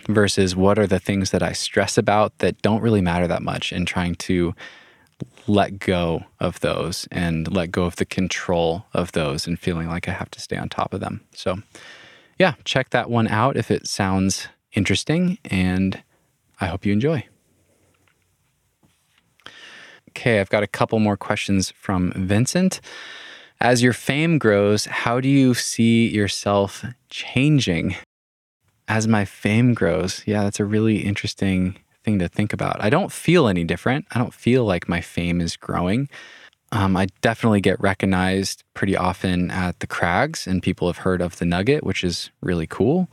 [0.08, 3.70] versus what are the things that I stress about that don't really matter that much
[3.70, 4.52] and trying to
[5.46, 10.08] let go of those and let go of the control of those and feeling like
[10.08, 11.20] I have to stay on top of them.
[11.32, 11.58] So,
[12.36, 16.02] yeah, check that one out if it sounds interesting and
[16.60, 17.24] I hope you enjoy.
[20.18, 22.80] Okay, I've got a couple more questions from Vincent.
[23.60, 27.96] As your fame grows, how do you see yourself changing?
[28.88, 32.82] as my fame grows, yeah, that's a really interesting thing to think about.
[32.82, 34.06] I don't feel any different.
[34.10, 36.08] I don't feel like my fame is growing.
[36.72, 41.38] Um, I definitely get recognized pretty often at the Crags, and people have heard of
[41.38, 43.08] the Nugget, which is really cool.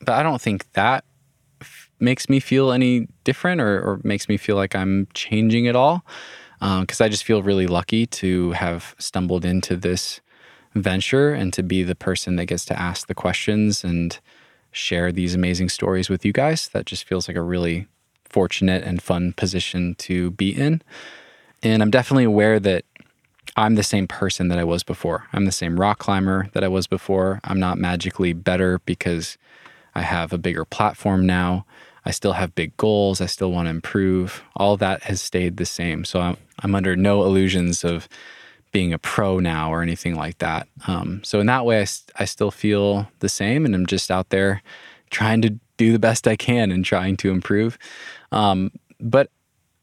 [0.00, 1.04] But I don't think that
[2.04, 6.04] makes me feel any different or, or, makes me feel like I'm changing at all.
[6.60, 10.20] Because um, I just feel really lucky to have stumbled into this
[10.74, 14.18] venture and to be the person that gets to ask the questions and
[14.72, 16.68] share these amazing stories with you guys.
[16.68, 17.86] That just feels like a really
[18.28, 20.82] fortunate and fun position to be in.
[21.62, 22.84] And I'm definitely aware that
[23.56, 25.28] I'm the same person that I was before.
[25.32, 27.40] I'm the same rock climber that I was before.
[27.44, 29.38] I'm not magically better because
[29.94, 31.64] I have a bigger platform now.
[32.04, 33.20] I still have big goals.
[33.20, 34.42] I still want to improve.
[34.56, 36.04] All that has stayed the same.
[36.04, 38.08] So I'm, I'm under no illusions of
[38.72, 40.68] being a pro now or anything like that.
[40.86, 41.86] Um, so in that way, I,
[42.18, 44.62] I still feel the same, and I'm just out there
[45.10, 47.78] trying to do the best I can and trying to improve.
[48.32, 49.30] Um, but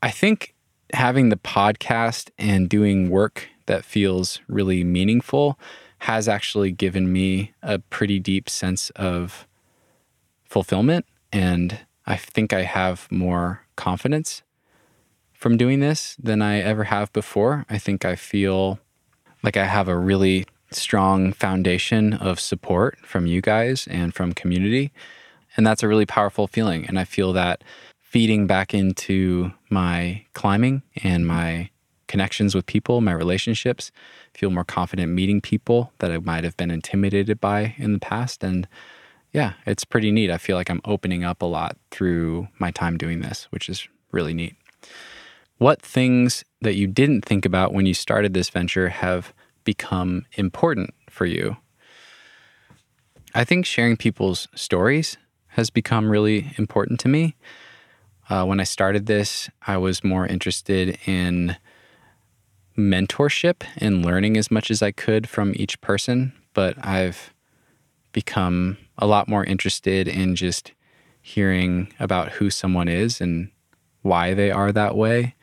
[0.04, 0.54] I think
[0.94, 5.58] having the podcast and doing work that feels really meaningful
[6.00, 9.48] has actually given me a pretty deep sense of
[10.44, 11.06] fulfillment.
[11.32, 11.80] And
[12.12, 14.44] I think I have more confidence
[15.32, 17.66] from doing this than I ever have before.
[17.70, 18.80] I think I feel
[19.44, 24.92] like I have a really strong foundation of support from you guys and from community.
[25.56, 26.86] And that's a really powerful feeling.
[26.86, 27.64] And I feel that
[28.02, 31.70] feeding back into my climbing and my
[32.08, 33.90] connections with people, my relationships,
[34.34, 38.44] feel more confident meeting people that I might have been intimidated by in the past.
[38.44, 38.68] And
[39.32, 40.30] yeah, it's pretty neat.
[40.30, 43.88] I feel like I'm opening up a lot through my time doing this, which is
[44.12, 44.56] really neat.
[45.58, 49.34] What things that you didn't think about when you started this venture have
[49.64, 51.58] become important for you?
[53.34, 55.18] I think sharing people's stories
[55.50, 57.36] has become really important to me.
[58.30, 61.58] Uh, when I started this, I was more interested in
[62.78, 67.34] mentorship and learning as much as I could from each person, but I've
[68.12, 70.74] become a lot more interested in just
[71.22, 73.50] hearing about who someone is and
[74.02, 75.36] why they are that way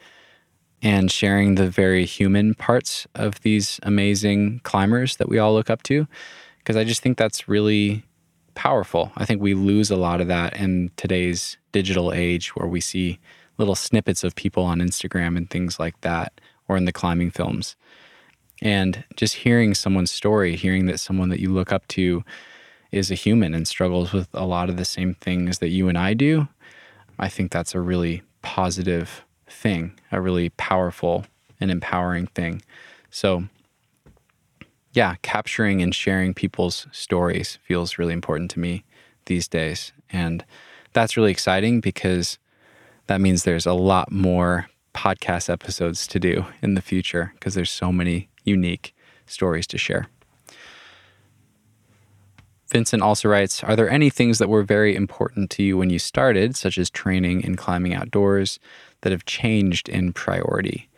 [0.82, 5.82] and sharing the very human parts of these amazing climbers that we all look up
[5.85, 6.07] to.
[6.59, 8.05] Because I just think that's really
[8.55, 9.12] powerful.
[9.16, 13.19] I think we lose a lot of that in today's digital age where we see
[13.57, 17.77] little snippets of people on Instagram and things like that, or in the climbing films.
[18.61, 22.24] And just hearing someone's story, hearing that someone that you look up to
[22.90, 25.98] is a human and struggles with a lot of the same things that you and
[25.98, 26.48] I do,
[27.19, 31.27] I think that's a really positive thing, a really powerful
[31.60, 32.62] and empowering thing.
[33.10, 33.44] So,
[34.93, 38.85] yeah, capturing and sharing people's stories feels really important to me
[39.27, 39.93] these days.
[40.10, 40.44] And
[40.93, 42.39] that's really exciting because
[43.06, 47.70] that means there's a lot more podcast episodes to do in the future because there's
[47.70, 48.94] so many unique
[49.27, 50.09] stories to share.
[52.70, 55.99] Vincent also writes Are there any things that were very important to you when you
[55.99, 58.59] started, such as training and climbing outdoors,
[59.01, 60.89] that have changed in priority?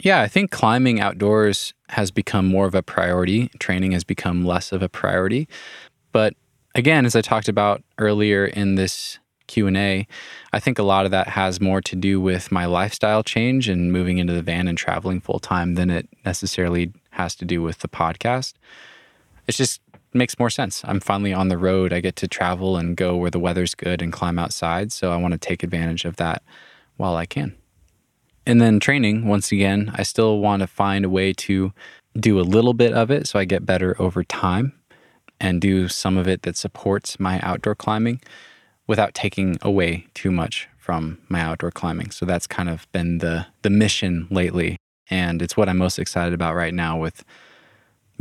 [0.00, 3.48] Yeah, I think climbing outdoors has become more of a priority.
[3.60, 5.48] Training has become less of a priority.
[6.10, 6.34] But
[6.74, 10.06] again, as I talked about earlier in this Q&A,
[10.52, 13.92] I think a lot of that has more to do with my lifestyle change and
[13.92, 17.80] moving into the van and traveling full time than it necessarily has to do with
[17.80, 18.54] the podcast.
[19.46, 19.80] It just
[20.14, 20.82] makes more sense.
[20.84, 21.92] I'm finally on the road.
[21.92, 25.16] I get to travel and go where the weather's good and climb outside, so I
[25.16, 26.42] want to take advantage of that
[26.96, 27.56] while I can.
[28.46, 31.72] And then training, once again, I still want to find a way to
[32.18, 34.72] do a little bit of it so I get better over time
[35.40, 38.20] and do some of it that supports my outdoor climbing
[38.86, 42.10] without taking away too much from my outdoor climbing.
[42.10, 44.76] So that's kind of been the the mission lately
[45.08, 47.24] and it's what I'm most excited about right now with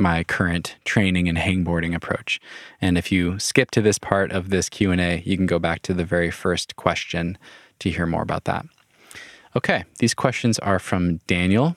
[0.01, 2.39] my current training and hangboarding approach.
[2.81, 5.93] And if you skip to this part of this Q&A, you can go back to
[5.93, 7.37] the very first question
[7.79, 8.65] to hear more about that.
[9.55, 11.75] Okay, these questions are from Daniel.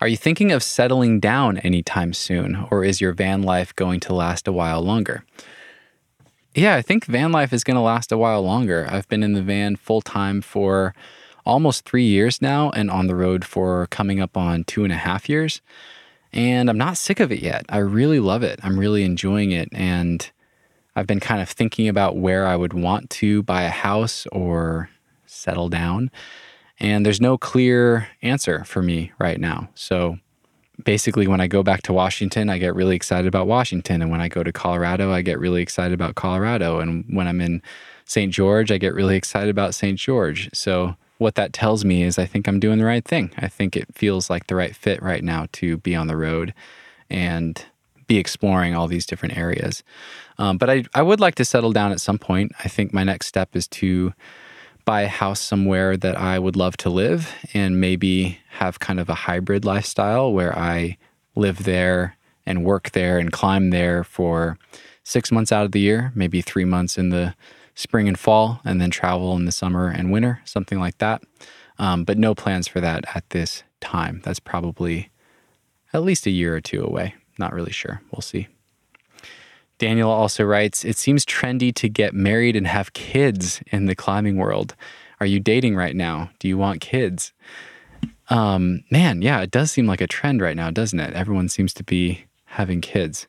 [0.00, 4.14] Are you thinking of settling down anytime soon, or is your van life going to
[4.14, 5.24] last a while longer?
[6.54, 8.86] Yeah, I think van life is going to last a while longer.
[8.90, 10.94] I've been in the van full time for
[11.46, 14.96] almost three years now and on the road for coming up on two and a
[14.96, 15.62] half years.
[16.32, 17.66] And I'm not sick of it yet.
[17.68, 18.60] I really love it.
[18.62, 19.68] I'm really enjoying it.
[19.72, 20.30] And
[20.96, 24.90] I've been kind of thinking about where I would want to buy a house or
[25.26, 26.10] settle down.
[26.78, 29.68] And there's no clear answer for me right now.
[29.74, 30.18] So
[30.84, 34.02] basically, when I go back to Washington, I get really excited about Washington.
[34.02, 36.80] And when I go to Colorado, I get really excited about Colorado.
[36.80, 37.62] And when I'm in
[38.04, 38.32] St.
[38.32, 39.98] George, I get really excited about St.
[39.98, 40.50] George.
[40.52, 43.30] So what that tells me is I think I'm doing the right thing.
[43.38, 46.52] I think it feels like the right fit right now to be on the road
[47.08, 47.64] and
[48.06, 49.82] be exploring all these different areas.
[50.38, 52.52] Um, but I, I would like to settle down at some point.
[52.62, 54.12] I think my next step is to
[54.84, 59.08] buy a house somewhere that I would love to live and maybe have kind of
[59.08, 60.98] a hybrid lifestyle where I
[61.36, 64.58] live there and work there and climb there for
[65.04, 67.34] six months out of the year, maybe three months in the
[67.74, 71.22] spring and fall, and then travel in the summer and winter, something like that.
[71.78, 74.20] Um, but no plans for that at this time.
[74.24, 75.10] That's probably
[75.92, 77.14] at least a year or two away.
[77.38, 78.02] Not really sure.
[78.10, 78.48] We'll see.
[79.78, 84.36] Daniel also writes It seems trendy to get married and have kids in the climbing
[84.36, 84.76] world.
[85.18, 86.30] Are you dating right now?
[86.38, 87.32] Do you want kids?
[88.28, 91.14] Um, man, yeah, it does seem like a trend right now, doesn't it?
[91.14, 93.26] Everyone seems to be having kids.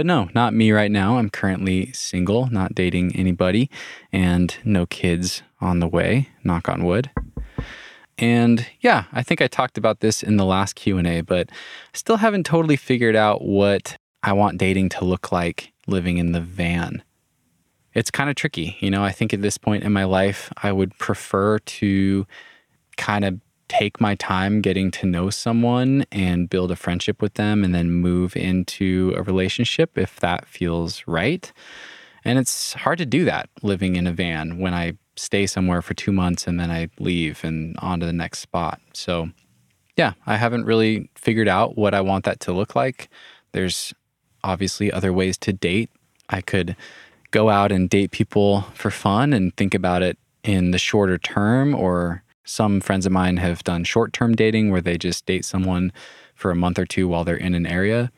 [0.00, 1.18] But no, not me right now.
[1.18, 3.68] I'm currently single, not dating anybody,
[4.10, 7.10] and no kids on the way, knock on wood.
[8.16, 11.50] And yeah, I think I talked about this in the last Q&A, but
[11.92, 16.40] still haven't totally figured out what I want dating to look like living in the
[16.40, 17.02] van.
[17.92, 18.78] It's kind of tricky.
[18.80, 22.26] You know, I think at this point in my life, I would prefer to
[22.96, 23.38] kind of
[23.70, 27.88] take my time getting to know someone and build a friendship with them and then
[27.88, 31.52] move into a relationship if that feels right.
[32.24, 35.94] And it's hard to do that living in a van when I stay somewhere for
[35.94, 38.80] two months and then I leave and on to the next spot.
[38.92, 39.30] So,
[39.96, 43.08] yeah, I haven't really figured out what I want that to look like.
[43.52, 43.94] There's
[44.42, 45.90] obviously other ways to date.
[46.28, 46.74] I could
[47.30, 51.72] go out and date people for fun and think about it in the shorter term,
[51.72, 55.92] or some friends of mine have done short term dating where they just date someone
[56.34, 58.10] for a month or two while they're in an area.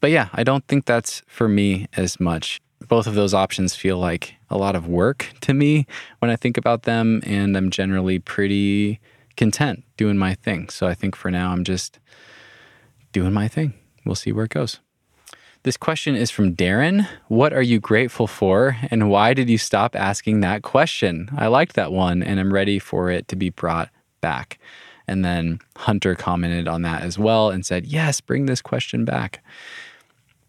[0.00, 2.60] But yeah, I don't think that's for me as much.
[2.86, 5.86] Both of those options feel like a lot of work to me
[6.20, 9.00] when I think about them, and I'm generally pretty
[9.36, 10.68] content doing my thing.
[10.68, 11.98] So I think for now, I'm just
[13.12, 13.74] doing my thing.
[14.04, 14.78] We'll see where it goes.
[15.64, 17.08] This question is from Darren.
[17.26, 21.28] What are you grateful for, and why did you stop asking that question?
[21.36, 23.90] I liked that one, and I'm ready for it to be brought
[24.20, 24.58] back.
[25.08, 29.42] And then Hunter commented on that as well and said, Yes, bring this question back.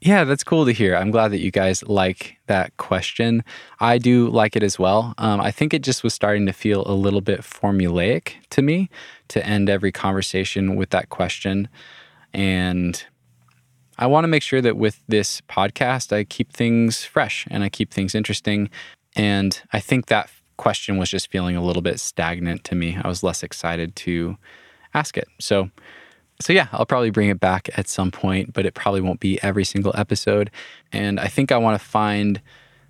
[0.01, 0.95] Yeah, that's cool to hear.
[0.95, 3.43] I'm glad that you guys like that question.
[3.79, 5.13] I do like it as well.
[5.17, 8.89] Um, I think it just was starting to feel a little bit formulaic to me
[9.29, 11.67] to end every conversation with that question.
[12.33, 13.03] And
[13.99, 17.69] I want to make sure that with this podcast, I keep things fresh and I
[17.69, 18.69] keep things interesting.
[19.13, 22.97] And I think that question was just feeling a little bit stagnant to me.
[23.03, 24.37] I was less excited to
[24.93, 25.27] ask it.
[25.37, 25.69] So,
[26.39, 29.37] so yeah, I'll probably bring it back at some point, but it probably won't be
[29.43, 30.49] every single episode.
[30.93, 32.41] And I think I want to find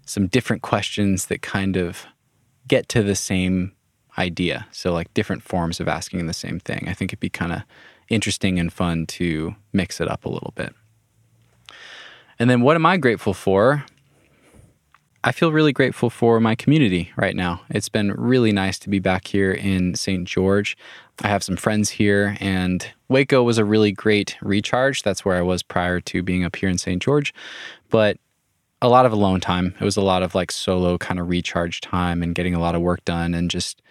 [0.06, 2.06] some different questions that kind of
[2.68, 3.72] get to the same
[4.20, 4.68] idea.
[4.72, 6.86] So, like different forms of asking the same thing.
[6.88, 7.64] I think it'd be kind of
[8.10, 10.74] interesting and fun to mix it up a little bit.
[12.40, 13.86] And then, what am I grateful for?
[15.22, 17.62] I feel really grateful for my community right now.
[17.70, 20.26] It's been really nice to be back here in St.
[20.26, 20.78] George.
[21.22, 25.04] I have some friends here, and Hueco was a really great recharge.
[25.04, 27.02] That's where I was prior to being up here in St.
[27.02, 27.34] George.
[27.90, 28.18] But
[28.82, 29.76] a lot of alone time.
[29.80, 32.76] It was a lot of like solo kind of recharge time and getting a lot
[32.76, 33.82] of work done and just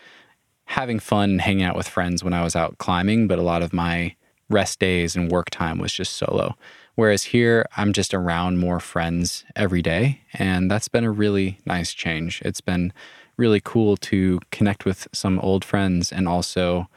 [0.65, 3.29] having fun and hanging out with friends when I was out climbing.
[3.29, 4.15] But a lot of my
[4.49, 6.57] rest days and work time was just solo.
[6.95, 10.23] Whereas here, I'm just around more friends every day.
[10.35, 12.43] And that's been a really nice change.
[12.45, 12.93] It's been
[13.37, 16.89] really cool to connect with some old friends and also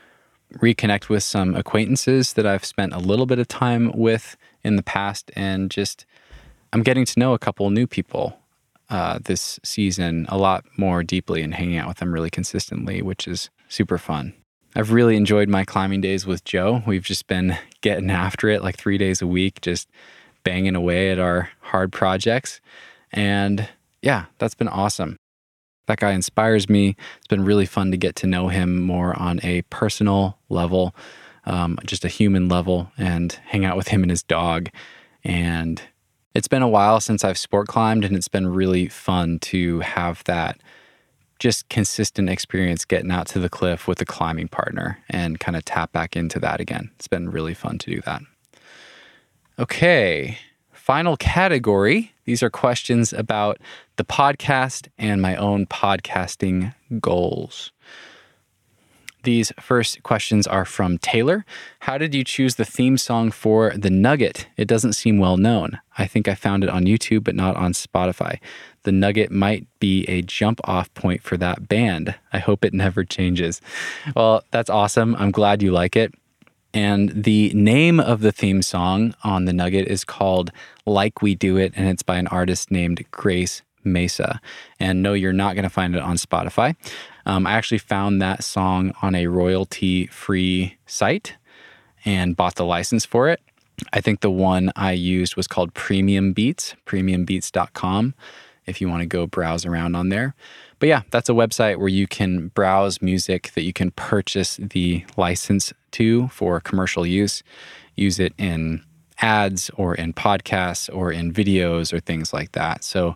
[0.57, 4.83] reconnect with some acquaintances that I've spent a little bit of time with in the
[4.83, 5.31] past.
[5.35, 6.05] And just,
[6.73, 8.39] I'm getting to know a couple new people
[8.89, 13.27] uh, this season a lot more deeply and hanging out with them really consistently, which
[13.27, 14.33] is super fun.
[14.73, 16.81] I've really enjoyed my climbing days with Joe.
[16.87, 19.89] We've just been getting after it like three days a week, just
[20.43, 22.61] banging away at our hard projects.
[23.11, 23.67] And
[24.01, 25.17] yeah, that's been awesome.
[25.87, 26.95] That guy inspires me.
[27.17, 30.95] It's been really fun to get to know him more on a personal level,
[31.45, 34.69] um, just a human level, and hang out with him and his dog.
[35.23, 35.81] And
[36.33, 40.23] it's been a while since I've sport climbed, and it's been really fun to have
[40.23, 40.61] that
[41.41, 45.65] just consistent experience getting out to the cliff with a climbing partner and kind of
[45.65, 46.91] tap back into that again.
[46.97, 48.21] It's been really fun to do that.
[49.57, 50.37] Okay,
[50.71, 52.11] final category.
[52.25, 53.57] These are questions about
[53.95, 57.71] the podcast and my own podcasting goals.
[59.23, 61.45] These first questions are from Taylor.
[61.81, 64.47] How did you choose the theme song for The Nugget?
[64.57, 65.79] It doesn't seem well known.
[65.97, 68.39] I think I found it on YouTube, but not on Spotify.
[68.83, 72.15] The Nugget might be a jump off point for that band.
[72.33, 73.61] I hope it never changes.
[74.15, 75.15] Well, that's awesome.
[75.15, 76.13] I'm glad you like it.
[76.73, 80.51] And the name of the theme song on The Nugget is called
[80.85, 84.39] Like We Do It, and it's by an artist named Grace Mesa.
[84.79, 86.75] And no, you're not going to find it on Spotify.
[87.25, 91.35] Um, I actually found that song on a royalty free site
[92.05, 93.41] and bought the license for it.
[93.93, 98.13] I think the one I used was called Premium Beats, premiumbeats.com,
[98.71, 100.33] if you want to go browse around on there.
[100.79, 105.05] But yeah, that's a website where you can browse music that you can purchase the
[105.15, 107.43] license to for commercial use,
[107.95, 108.83] use it in
[109.21, 112.83] ads or in podcasts or in videos or things like that.
[112.83, 113.15] So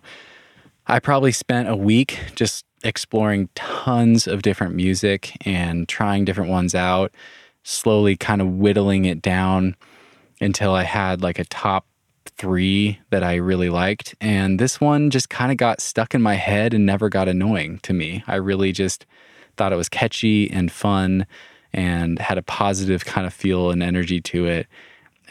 [0.86, 6.74] I probably spent a week just exploring tons of different music and trying different ones
[6.74, 7.12] out,
[7.64, 9.74] slowly kind of whittling it down
[10.40, 11.84] until I had like a top
[12.38, 14.14] three that I really liked.
[14.20, 17.78] And this one just kind of got stuck in my head and never got annoying
[17.80, 18.22] to me.
[18.26, 19.06] I really just
[19.56, 21.26] thought it was catchy and fun
[21.72, 24.66] and had a positive kind of feel and energy to it.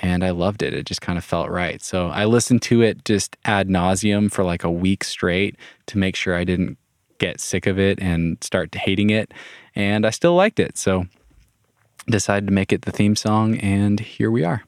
[0.01, 0.73] And I loved it.
[0.73, 1.81] It just kind of felt right.
[1.81, 5.55] So I listened to it just ad nauseum for like a week straight
[5.87, 6.77] to make sure I didn't
[7.17, 9.33] get sick of it and start hating it.
[9.73, 10.77] And I still liked it.
[10.77, 11.05] So
[12.07, 14.63] decided to make it the theme song, and here we are.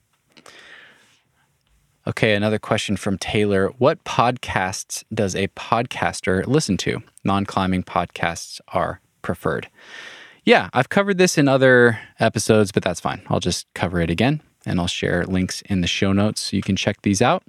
[2.08, 3.68] Okay, another question from Taylor.
[3.80, 7.04] What podcasts does a podcaster listen to?
[7.26, 9.68] Non climbing podcasts are preferred.
[10.46, 13.24] Yeah, I've covered this in other episodes, but that's fine.
[13.28, 16.64] I'll just cover it again and I'll share links in the show notes so you
[16.64, 17.44] can check these out.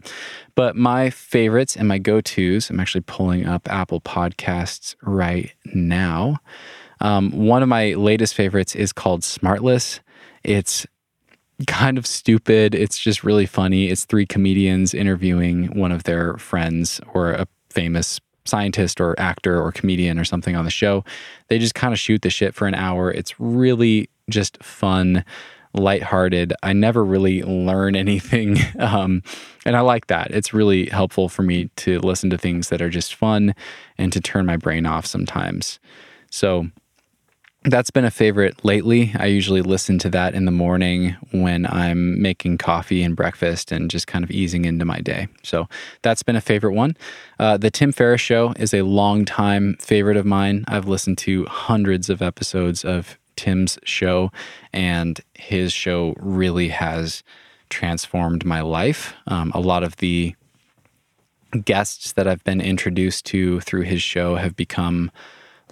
[0.56, 6.38] But my favorites and my go tos, I'm actually pulling up Apple Podcasts right now.
[7.00, 10.00] Um, one of my latest favorites is called Smartless.
[10.42, 10.84] It's
[11.66, 12.74] kind of stupid.
[12.74, 13.88] It's just really funny.
[13.88, 19.72] It's three comedians interviewing one of their friends or a famous scientist or actor or
[19.72, 21.04] comedian or something on the show.
[21.48, 23.10] They just kind of shoot the shit for an hour.
[23.10, 25.24] It's really just fun
[25.74, 26.54] lighthearted.
[26.62, 28.58] I never really learn anything.
[28.78, 29.22] Um,
[29.66, 30.30] and I like that.
[30.30, 33.54] It's really helpful for me to listen to things that are just fun
[33.98, 35.78] and to turn my brain off sometimes.
[36.30, 36.68] So
[37.64, 39.12] that's been a favorite lately.
[39.18, 43.90] I usually listen to that in the morning when I'm making coffee and breakfast and
[43.90, 45.28] just kind of easing into my day.
[45.42, 45.68] So
[46.02, 46.96] that's been a favorite one.
[47.38, 50.64] Uh, the Tim Ferriss Show is a long time favorite of mine.
[50.68, 54.32] I've listened to hundreds of episodes of Tim's show,
[54.72, 57.22] and his show really has
[57.70, 59.14] transformed my life.
[59.26, 60.34] Um, a lot of the
[61.64, 65.10] guests that I've been introduced to through his show have become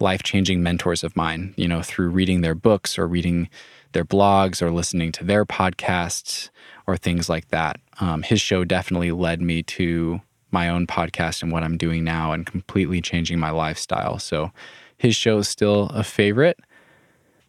[0.01, 3.49] life changing mentors of mine, you know, through reading their books or reading
[3.93, 6.49] their blogs or listening to their podcasts
[6.85, 7.79] or things like that.
[7.99, 10.21] Um, his show definitely led me to
[10.51, 14.19] my own podcast and what I'm doing now and completely changing my lifestyle.
[14.19, 14.51] So
[14.97, 16.59] his show is still a favorite.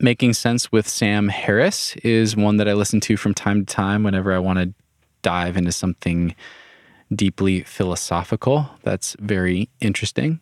[0.01, 4.03] Making Sense with Sam Harris is one that I listen to from time to time
[4.05, 4.73] whenever I want to
[5.23, 6.35] dive into something
[7.13, 8.71] deeply philosophical.
[8.83, 10.41] That's very interesting.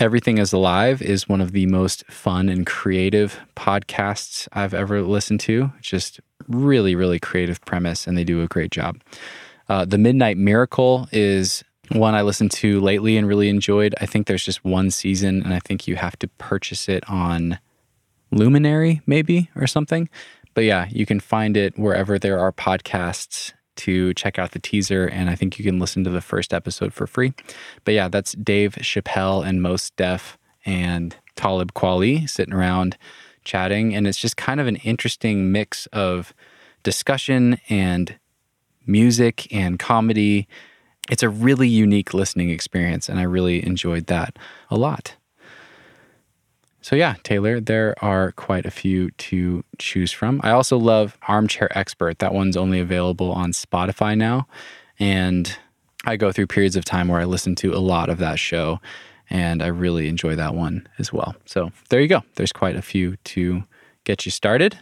[0.00, 5.40] Everything is Alive is one of the most fun and creative podcasts I've ever listened
[5.40, 5.74] to.
[5.82, 9.02] Just really, really creative premise, and they do a great job.
[9.68, 11.62] Uh, the Midnight Miracle is
[11.92, 13.94] one I listened to lately and really enjoyed.
[14.00, 17.58] I think there's just one season, and I think you have to purchase it on
[18.30, 20.08] Luminary, maybe, or something.
[20.54, 25.06] But yeah, you can find it wherever there are podcasts to check out the teaser,
[25.06, 27.32] and I think you can listen to the first episode for free.
[27.84, 32.96] But yeah, that's Dave Chappelle and Mos Def and Talib Kweli sitting around
[33.44, 36.34] chatting, and it's just kind of an interesting mix of
[36.82, 38.18] discussion and
[38.86, 40.48] music and comedy.
[41.10, 44.38] It's a really unique listening experience, and I really enjoyed that
[44.70, 45.16] a lot.
[46.82, 50.40] So, yeah, Taylor, there are quite a few to choose from.
[50.42, 52.20] I also love Armchair Expert.
[52.20, 54.46] That one's only available on Spotify now.
[54.98, 55.56] And
[56.06, 58.80] I go through periods of time where I listen to a lot of that show,
[59.28, 61.34] and I really enjoy that one as well.
[61.44, 62.22] So, there you go.
[62.36, 63.64] There's quite a few to
[64.04, 64.78] get you started.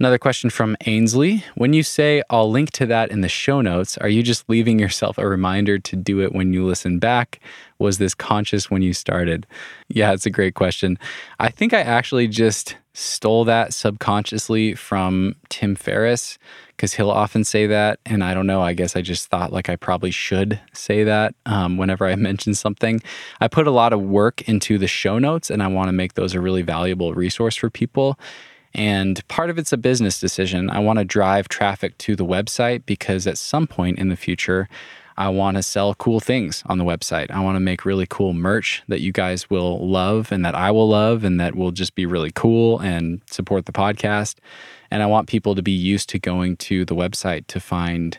[0.00, 1.44] Another question from Ainsley.
[1.54, 4.80] When you say I'll link to that in the show notes, are you just leaving
[4.80, 7.40] yourself a reminder to do it when you listen back?
[7.84, 9.46] Was this conscious when you started?
[9.88, 10.98] Yeah, it's a great question.
[11.38, 16.38] I think I actually just stole that subconsciously from Tim Ferriss
[16.68, 17.98] because he'll often say that.
[18.06, 21.34] And I don't know, I guess I just thought like I probably should say that
[21.44, 23.02] um, whenever I mention something.
[23.40, 26.14] I put a lot of work into the show notes and I want to make
[26.14, 28.18] those a really valuable resource for people.
[28.72, 30.70] And part of it's a business decision.
[30.70, 34.68] I want to drive traffic to the website because at some point in the future,
[35.16, 37.30] I want to sell cool things on the website.
[37.30, 40.70] I want to make really cool merch that you guys will love and that I
[40.70, 44.36] will love and that will just be really cool and support the podcast.
[44.90, 48.18] And I want people to be used to going to the website to find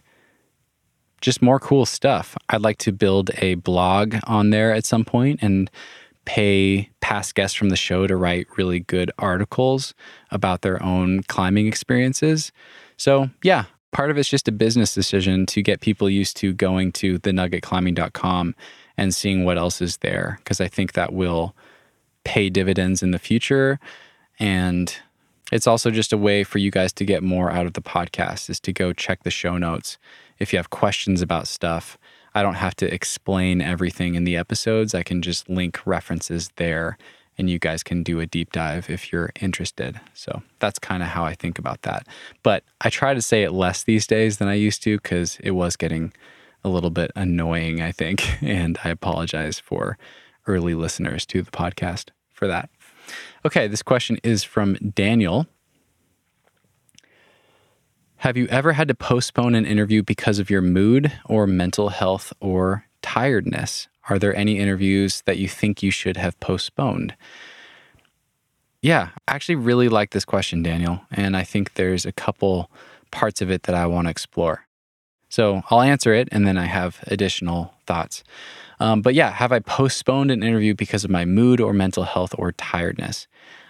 [1.21, 2.37] just more cool stuff.
[2.49, 5.69] I'd like to build a blog on there at some point and
[6.25, 9.93] pay past guests from the show to write really good articles
[10.31, 12.51] about their own climbing experiences.
[12.97, 13.65] So, yeah,
[13.95, 18.53] part of it's just a business decision to get people used to going to thenuggetclimbing.com
[18.97, 21.55] and seeing what else is there because I think that will
[22.25, 23.79] pay dividends in the future.
[24.37, 24.93] And
[25.49, 28.49] it's also just a way for you guys to get more out of the podcast
[28.49, 29.97] is to go check the show notes.
[30.39, 31.97] If you have questions about stuff
[32.35, 34.93] I don't have to explain everything in the episodes.
[34.93, 36.97] I can just link references there
[37.37, 39.99] and you guys can do a deep dive if you're interested.
[40.13, 42.07] So that's kind of how I think about that.
[42.43, 45.51] But I try to say it less these days than I used to because it
[45.51, 46.13] was getting
[46.63, 48.27] a little bit annoying, I think.
[48.41, 49.97] And I apologize for
[50.47, 52.69] early listeners to the podcast for that.
[53.45, 55.47] Okay, this question is from Daniel.
[58.17, 62.33] Have you ever had to postpone an interview because of your mood or mental health
[62.39, 63.87] or tiredness?
[64.09, 67.15] Are there any interviews that you think you should have postponed?
[68.81, 71.01] Yeah, I actually really like this question, Daniel.
[71.11, 72.69] And I think there's a couple
[73.11, 74.65] parts of it that I want to explore.
[75.29, 78.23] So I'll answer it and then I have additional thoughts.
[78.79, 82.35] Um, but yeah, have I postponed an interview because of my mood or mental health
[82.37, 83.27] or tiredness?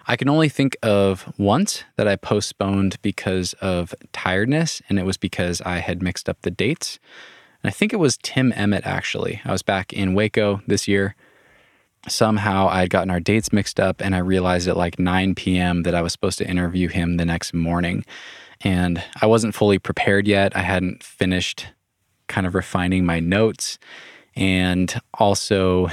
[0.08, 5.18] I can only think of once that I postponed because of tiredness, and it was
[5.18, 7.00] because I had mixed up the dates.
[7.66, 9.42] And I think it was Tim Emmett, actually.
[9.44, 11.16] I was back in Hueco this year.
[12.08, 15.82] Somehow I had gotten our dates mixed up, and I realized at like 9 p.m.
[15.82, 18.06] that I was supposed to interview him the next morning.
[18.62, 20.56] And I wasn't fully prepared yet.
[20.56, 21.66] I hadn't finished
[22.28, 23.80] kind of refining my notes.
[24.36, 25.88] And also,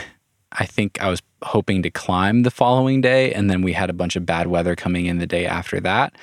[0.53, 3.33] I think I was hoping to climb the following day.
[3.33, 6.17] And then we had a bunch of bad weather coming in the day after that.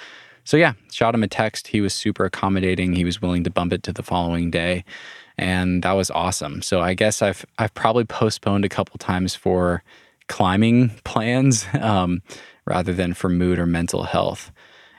[0.44, 1.70] So, yeah, shot him a text.
[1.70, 2.94] He was super accommodating.
[2.94, 4.84] He was willing to bump it to the following day.
[5.40, 6.62] And that was awesome.
[6.62, 9.84] So, I guess I've, I've probably postponed a couple times for
[10.28, 12.22] climbing plans um,
[12.66, 14.52] rather than for mood or mental health.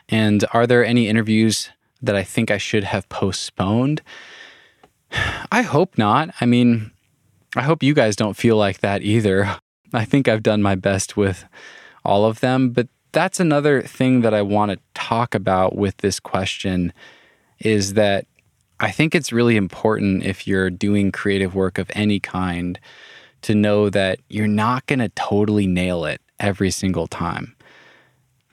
[0.09, 1.71] And are there any interviews
[2.03, 4.03] that I think I should have postponed?
[5.53, 6.35] I hope not.
[6.41, 6.91] I mean,
[7.57, 9.57] I hope you guys don't feel like that either.
[9.93, 11.45] I think I've done my best with
[12.05, 16.21] all of them, but that's another thing that I want to talk about with this
[16.21, 16.93] question
[17.59, 18.27] is that
[18.81, 22.81] I think it's really important if you're doing creative work of any kind
[23.43, 27.55] to know that you're not going to totally nail it every single time.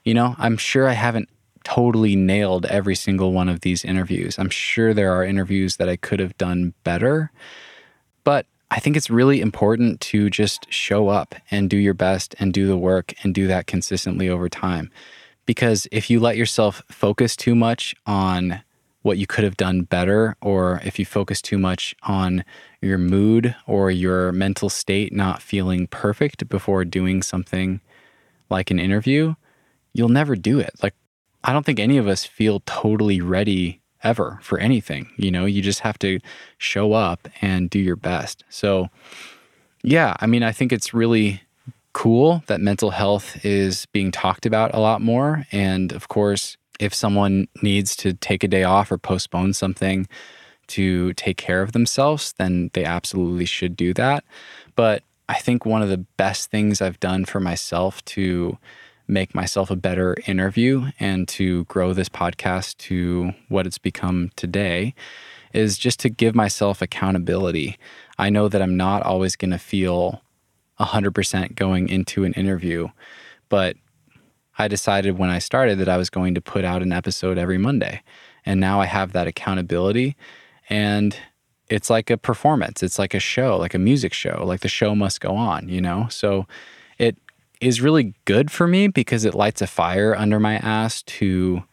[0.04, 1.30] You know, I'm sure I haven't
[1.64, 4.38] totally nailed every single one of these interviews.
[4.38, 7.32] I'm sure there are interviews that I could have done better,
[8.24, 12.54] but I think it's really important to just show up and do your best and
[12.54, 14.92] do the work and do that consistently over time.
[15.46, 18.62] Because if you let yourself focus too much on
[19.08, 22.44] what you could have done better, or if you focus too much on
[22.82, 27.82] your mood or your mental state not feeling perfect before doing something
[28.50, 29.34] like an interview,
[29.94, 30.72] you'll never do it.
[30.84, 30.94] Like,
[31.44, 35.10] I don't think any of us feel totally ready ever for anything.
[35.18, 36.20] You know, you just have to
[36.58, 38.44] show up and do your best.
[38.50, 38.90] So,
[39.84, 41.42] yeah, I mean, I think it's really
[41.94, 45.46] cool that mental health is being talked about a lot more.
[45.52, 50.08] And of course, if someone needs to take a day off or postpone something
[50.68, 54.24] to take care of themselves, then they absolutely should do that.
[54.76, 58.58] But I think one of the best things I've done for myself to
[59.08, 64.94] make myself a better interview and to grow this podcast to what it's become today
[65.54, 67.78] is just to give myself accountability.
[68.18, 70.22] I know that I'm not always going to feel
[70.80, 72.90] 100% going into an interview,
[73.50, 73.78] but
[74.58, 77.58] I decided when I started that I was going to put out an episode every
[77.58, 78.02] Monday.
[78.46, 80.16] And now I have that accountability.
[80.70, 81.16] And
[81.70, 84.96] it's like a performance, it's like a show, like a music show, like the show
[84.96, 86.08] must go on, you know?
[86.10, 86.48] So
[86.98, 87.18] it
[87.60, 91.64] is really good for me because it lights a fire under my ass to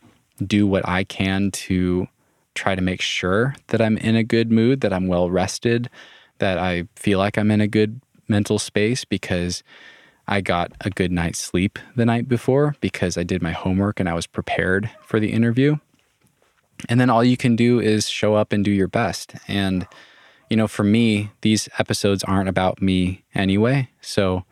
[0.44, 2.09] do what I can to
[2.55, 5.89] try to make sure that I'm in a good mood, that I'm well rested,
[6.39, 9.62] that I feel like I'm in a good mental space because
[10.27, 14.09] I got a good night's sleep the night before because I did my homework and
[14.09, 15.77] I was prepared for the interview.
[16.89, 19.35] And then all you can do is show up and do your best.
[19.49, 19.87] And,
[20.51, 23.89] you know, for me, these episodes aren't about me anyway.
[24.01, 24.45] So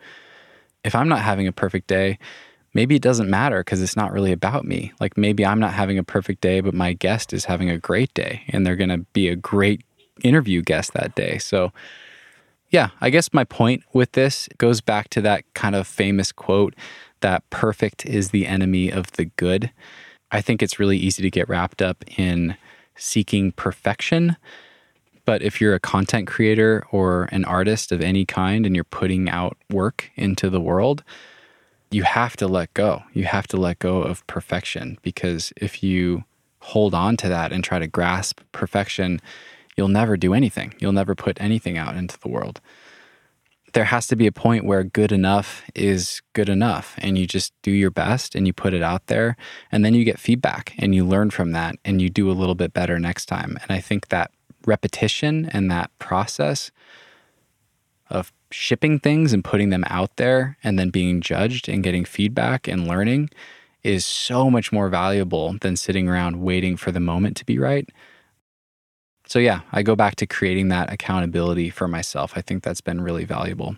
[0.83, 2.19] if I'm not having a perfect day,
[2.73, 4.93] maybe it doesn't matter because it's not really about me.
[4.99, 8.13] Like maybe I'm not having a perfect day, but my guest is having a great
[8.13, 9.81] day and they're going to be a great
[10.23, 11.37] interview guest that day.
[11.39, 11.71] So,
[12.73, 16.75] yeah, I guess my point with this goes back to that kind of famous quote
[17.21, 19.71] that perfect is the enemy of the good.
[20.31, 22.57] I think it's really easy to get wrapped up in
[22.95, 24.35] seeking perfection
[25.25, 29.29] but if you're a content creator or an artist of any kind and you're putting
[29.29, 31.03] out work into the world,
[31.91, 33.03] you have to let go.
[33.13, 36.23] You have to let go of perfection because if you
[36.59, 39.21] hold on to that and try to grasp perfection,
[39.75, 40.73] you'll never do anything.
[40.79, 42.61] You'll never put anything out into the world.
[43.73, 47.53] There has to be a point where good enough is good enough, and you just
[47.63, 49.35] do your best and you put it out there,
[49.71, 52.55] and then you get feedback and you learn from that and you do a little
[52.55, 53.57] bit better next time.
[53.61, 54.31] And I think that
[54.65, 56.71] repetition and that process
[58.09, 62.67] of shipping things and putting them out there and then being judged and getting feedback
[62.67, 63.29] and learning
[63.83, 67.89] is so much more valuable than sitting around waiting for the moment to be right.
[69.33, 72.33] So, yeah, I go back to creating that accountability for myself.
[72.35, 73.75] I think that's been really valuable.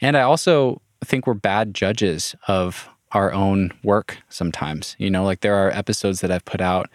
[0.00, 4.94] And I also think we're bad judges of our own work sometimes.
[4.96, 6.88] You know, like there are episodes that I've put out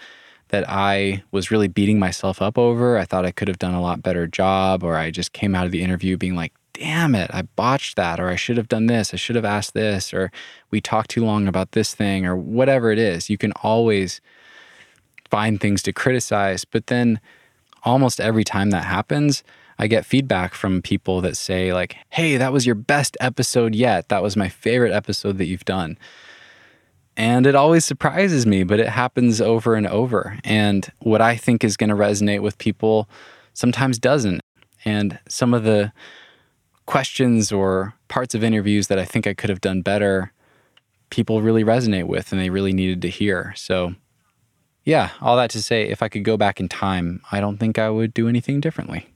[0.47, 2.97] that I was really beating myself up over.
[2.97, 5.65] I thought I could have done a lot better job, or I just came out
[5.65, 8.85] of the interview being like, damn it, I botched that, or I should have done
[8.85, 10.31] this, I should have asked this, or
[10.71, 13.29] we talked too long about this thing, or whatever it is.
[13.29, 14.21] You can always
[15.29, 17.19] find things to criticize, but then
[17.83, 19.43] almost every time that happens,
[19.77, 24.09] I get feedback from people that say, like, hey, that was your best episode yet.
[24.09, 25.97] That was my favorite episode that you've done.
[27.15, 30.39] And it always surprises me, but it happens over and over.
[30.43, 33.07] And what I think is going to resonate with people
[33.53, 34.41] sometimes doesn't.
[34.85, 35.93] And some of the
[36.85, 40.31] questions or parts of interviews that I think I could have done better,
[41.09, 43.53] people really resonate with and they really needed to hear.
[43.55, 43.95] So,
[44.83, 47.79] yeah, all that to say, if I could go back in time, I don't think
[47.79, 49.07] I would do anything differently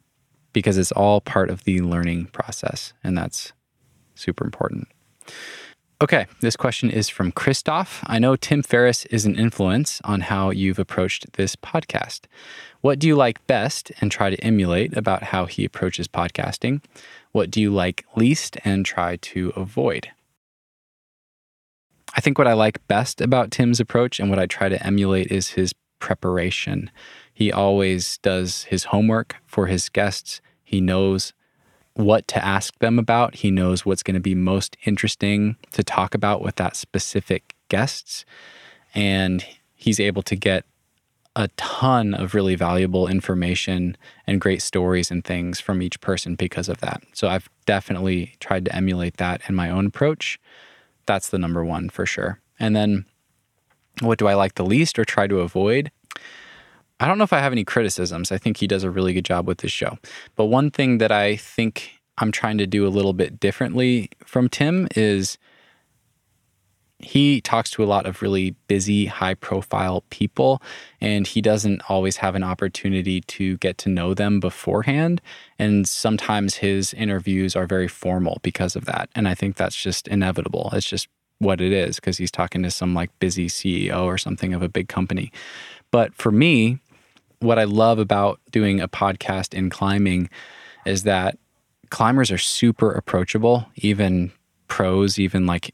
[0.54, 2.94] because it's all part of the learning process.
[3.04, 3.54] And that's
[4.16, 4.88] super important.
[6.00, 8.04] Okay, this question is from Christoph.
[8.06, 12.26] I know Tim Ferriss is an influence on how you've approached this podcast.
[12.82, 16.84] What do you like best and try to emulate about how he approaches podcasting?
[17.32, 20.10] What do you like least and try to avoid?
[22.16, 25.32] I think what I like best about Tim's approach and what I try to emulate
[25.32, 26.90] is his preparation.
[27.34, 30.42] He always does his homework for his guests.
[30.64, 31.34] He knows
[31.94, 33.36] what to ask them about.
[33.36, 38.26] He knows what's going to be most interesting to talk about with that specific guests.
[38.94, 40.66] And he's able to get
[41.36, 46.68] a ton of really valuable information and great stories and things from each person because
[46.68, 47.04] of that.
[47.14, 50.40] So I've definitely tried to emulate that in my own approach.
[51.08, 52.40] That's the number one for sure.
[52.60, 53.06] And then
[54.02, 55.92] what do I like the least or try to avoid?
[57.00, 58.32] I don't know if I have any criticisms.
[58.32, 59.98] I think he does a really good job with this show.
[60.36, 64.50] But one thing that I think I'm trying to do a little bit differently from
[64.50, 65.38] Tim is
[67.00, 70.62] he talks to a lot of really busy, high profile people,
[71.00, 75.22] and he doesn't always have an opportunity to get to know them beforehand.
[75.60, 79.10] And sometimes his interviews are very formal because of that.
[79.14, 80.72] And I think that's just inevitable.
[80.74, 81.08] It's just
[81.40, 84.70] what it is because he's talking to some like busy CEO or something of a
[84.70, 85.32] big company.
[85.92, 86.80] But for me,
[87.40, 90.30] what I love about doing a podcast in climbing
[90.86, 91.38] is that
[91.90, 94.32] climbers are super approachable, even
[94.68, 95.74] pros, even like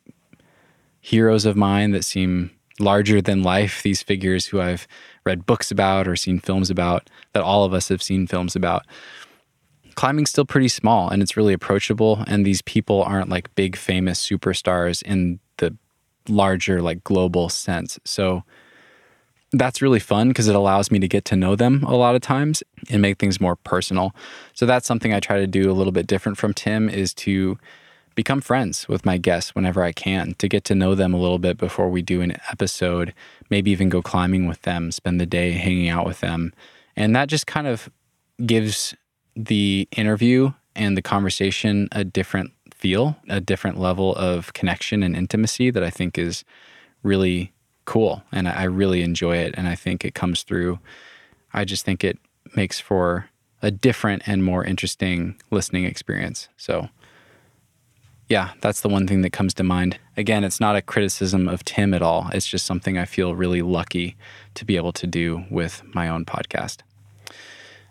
[1.03, 2.49] heroes of mine that seem
[2.79, 4.87] larger than life, these figures who I've
[5.25, 8.85] read books about or seen films about, that all of us have seen films about.
[9.95, 12.23] Climbing's still pretty small and it's really approachable.
[12.25, 15.75] And these people aren't like big famous superstars in the
[16.29, 17.99] larger, like global sense.
[18.05, 18.43] So
[19.51, 22.21] that's really fun because it allows me to get to know them a lot of
[22.21, 24.15] times and make things more personal.
[24.53, 27.57] So that's something I try to do a little bit different from Tim is to
[28.15, 31.39] become friends with my guests whenever I can to get to know them a little
[31.39, 33.13] bit before we do an episode,
[33.49, 36.53] maybe even go climbing with them, spend the day hanging out with them.
[36.95, 37.89] And that just kind of
[38.45, 38.95] gives
[39.35, 45.71] the interview and the conversation a different feel, a different level of connection and intimacy
[45.71, 46.43] that I think is
[47.01, 47.53] really
[47.85, 48.23] cool.
[48.31, 49.53] And I really enjoy it.
[49.57, 50.79] And I think it comes through.
[51.53, 52.17] I just think it
[52.55, 53.29] makes for
[53.61, 56.49] a different and more interesting listening experience.
[56.57, 56.89] So,
[58.33, 59.99] yeah, that's the one thing that comes to mind.
[60.17, 62.31] Again, it's not a criticism of Tim at all.
[62.33, 64.15] It's just something I feel really lucky
[64.55, 66.79] to be able to do with my own podcast.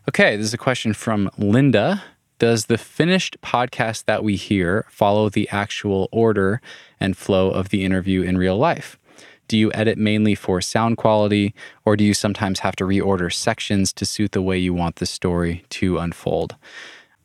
[0.09, 2.03] Okay, this is a question from Linda.
[2.41, 6.61] Does the finished podcast that we hear follow the actual order
[6.99, 8.99] and flow of the interview in real life?
[9.47, 11.55] Do you edit mainly for sound quality,
[11.85, 15.07] or do you sometimes have to reorder sections to suit the way you want the
[15.07, 16.57] story to unfold?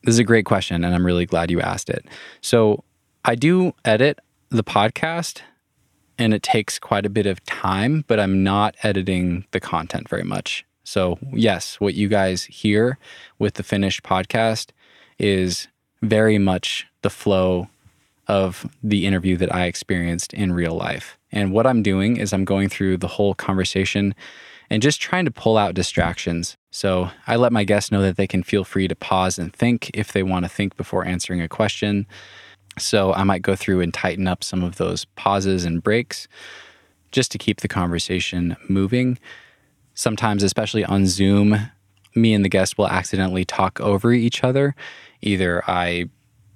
[0.04, 2.06] This is a great question, and I'm really glad you asked it.
[2.42, 2.84] So,
[3.30, 5.42] I do edit the podcast
[6.18, 10.24] and it takes quite a bit of time, but I'm not editing the content very
[10.24, 10.66] much.
[10.86, 12.98] So, yes, what you guys hear
[13.38, 14.70] with the finished podcast
[15.20, 15.68] is
[16.02, 17.68] very much the flow
[18.30, 21.18] of the interview that I experienced in real life.
[21.30, 24.16] And what I'm doing is I'm going through the whole conversation
[24.70, 26.56] and just trying to pull out distractions.
[26.72, 29.92] So I let my guests know that they can feel free to pause and think
[29.94, 32.08] if they want to think before answering a question.
[32.78, 36.28] So I might go through and tighten up some of those pauses and breaks
[37.12, 39.18] just to keep the conversation moving.
[39.94, 41.72] Sometimes, especially on Zoom,
[42.16, 44.76] me and the guest will accidentally talk over each other.
[45.22, 46.06] Either I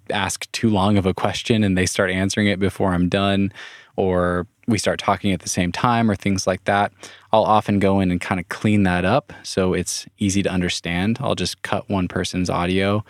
[0.10, 3.52] ask too long of a question and they start answering it before I'm done,
[3.96, 6.92] or we start talking at the same time, or things like that.
[7.32, 11.18] I'll often go in and kind of clean that up so it's easy to understand.
[11.22, 13.04] I'll just cut one person's audio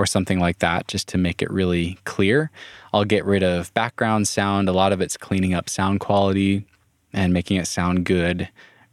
[0.00, 2.50] or something like that just to make it really clear.
[2.90, 4.66] I'll get rid of background sound.
[4.66, 6.64] A lot of it's cleaning up sound quality
[7.12, 8.48] and making it sound good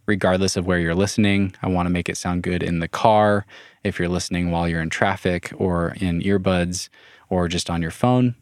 [0.06, 1.56] regardless of where you're listening.
[1.62, 3.46] I want to make it sound good in the car,
[3.86, 6.90] if you're listening while you're in traffic or in earbuds
[7.30, 8.36] or just on your phone.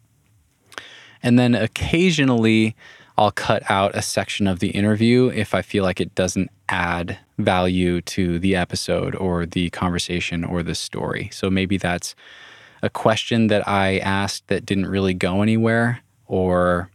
[1.21, 2.75] And then occasionally
[3.15, 7.19] I'll cut out a section of the interview if I feel like it doesn't add
[7.37, 11.29] value to the episode or the conversation or the story.
[11.31, 12.15] So maybe that's
[12.85, 16.89] a question that I asked that didn't really go anywhere, or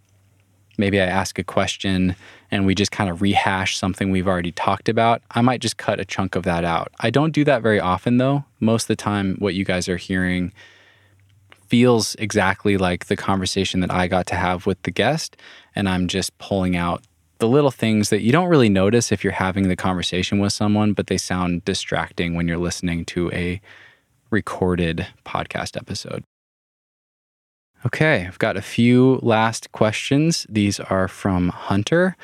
[0.79, 2.17] maybe I ask a question
[2.51, 6.01] and we just kind of rehash something we've already talked about, I might just cut
[6.01, 6.91] a chunk of that out.
[6.99, 8.45] I don't do that very often though.
[8.59, 10.53] Most of the time, what you guys are hearing
[11.69, 15.37] feels exactly like the conversation that I got to have with the guest.
[15.77, 17.05] And I'm just pulling out
[17.39, 20.93] the little things that you don't really notice if you're having the conversation with someone,
[20.93, 23.61] but they sound distracting when you're listening to a
[24.31, 26.25] recorded podcast episode.
[27.87, 30.47] Okay, I've got a few last questions.
[30.49, 32.17] These are from Hunter.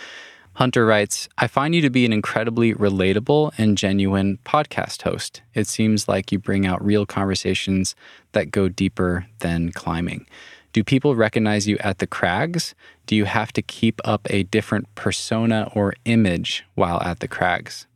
[0.55, 5.43] Hunter writes, I find you to be an incredibly relatable and genuine podcast host.
[5.55, 7.95] It seems like you bring out real conversations
[8.33, 10.27] that go deeper than climbing.
[10.73, 12.75] Do people recognize you at the crags?
[13.07, 17.87] Do you have to keep up a different persona or image while at the crags?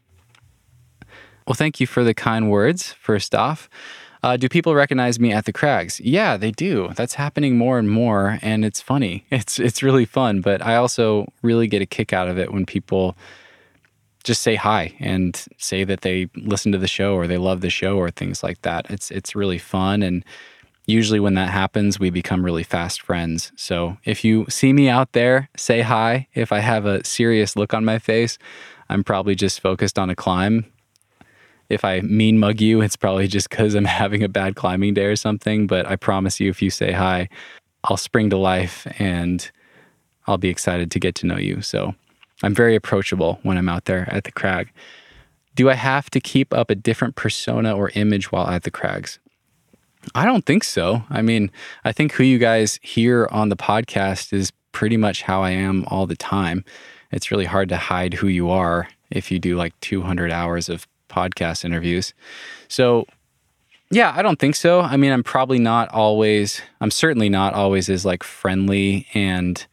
[1.46, 3.68] Well, thank you for the kind words, first off.
[4.22, 5.98] Uh, do people recognize me at the crags?
[6.00, 6.90] Yeah, they do.
[6.94, 9.24] That's happening more and more, and it's funny.
[9.30, 10.42] It's it's really fun.
[10.42, 13.16] But I also really get a kick out of it when people
[14.22, 17.70] just say hi and say that they listen to the show or they love the
[17.70, 18.90] show or things like that.
[18.90, 20.24] It's it's really fun and
[20.86, 23.52] usually when that happens we become really fast friends.
[23.56, 26.26] So if you see me out there, say hi.
[26.34, 28.38] If I have a serious look on my face,
[28.88, 30.66] I'm probably just focused on a climb.
[31.70, 35.06] If I mean mug you, it's probably just cuz I'm having a bad climbing day
[35.06, 37.28] or something, but I promise you if you say hi,
[37.84, 39.50] I'll spring to life and
[40.26, 41.62] I'll be excited to get to know you.
[41.62, 41.94] So
[42.42, 44.70] I'm very approachable when I'm out there at the crag.
[45.54, 49.18] Do I have to keep up a different persona or image while at the crags?
[50.14, 51.02] I don't think so.
[51.10, 51.50] I mean,
[51.84, 55.84] I think who you guys hear on the podcast is pretty much how I am
[55.88, 56.64] all the time.
[57.10, 60.86] It's really hard to hide who you are if you do like 200 hours of
[61.10, 62.14] podcast interviews.
[62.68, 63.06] So,
[63.90, 64.80] yeah, I don't think so.
[64.80, 69.66] I mean, I'm probably not always, I'm certainly not always as like friendly and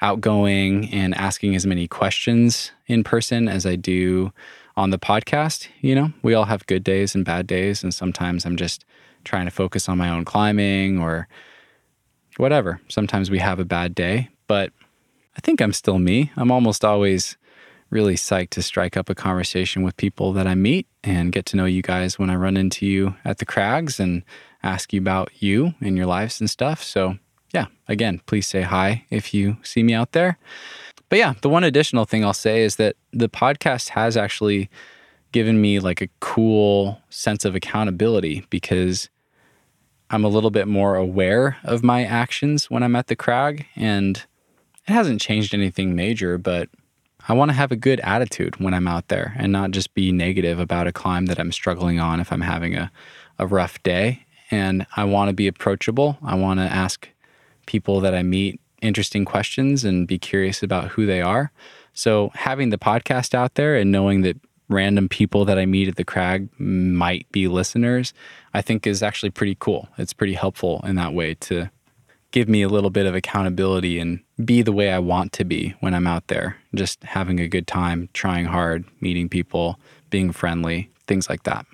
[0.00, 4.32] outgoing and asking as many questions in person as I do
[4.76, 5.68] on the podcast.
[5.80, 7.82] You know, we all have good days and bad days.
[7.82, 8.84] And sometimes I'm just
[9.24, 11.26] trying to focus on my own climbing or
[12.36, 12.80] whatever.
[12.88, 14.70] Sometimes we have a bad day, but
[15.36, 16.30] I think I'm still me.
[16.36, 17.36] I'm almost always
[17.90, 21.56] really psyched to strike up a conversation with people that I meet and get to
[21.56, 24.24] know you guys when I run into you at the crags and
[24.62, 26.82] ask you about you and your lives and stuff.
[26.82, 27.18] So
[27.52, 30.38] yeah, again, please say hi if you see me out there.
[31.08, 34.68] But yeah, the one additional thing I'll say is that the podcast has actually
[35.32, 39.08] given me like a cool sense of accountability because
[40.10, 44.16] I'm a little bit more aware of my actions when I'm at the crag and
[44.88, 46.68] it hasn't changed anything major, but
[47.28, 50.12] I want to have a good attitude when I'm out there and not just be
[50.12, 52.92] negative about a climb that I'm struggling on if I'm having a,
[53.38, 54.26] a rough day.
[54.50, 56.18] And I want to be approachable.
[56.22, 57.08] I want to ask
[57.66, 61.50] people that I meet interesting questions and be curious about who they are.
[61.94, 64.36] So having the podcast out there and knowing that
[64.68, 68.12] random people that I meet at the crag might be listeners,
[68.54, 69.88] I think is actually pretty cool.
[69.98, 71.70] It's pretty helpful in that way to
[72.36, 75.74] give me a little bit of accountability and be the way I want to be
[75.80, 79.80] when I'm out there, just having a good time, trying hard, meeting people,
[80.10, 81.64] being friendly, things like that.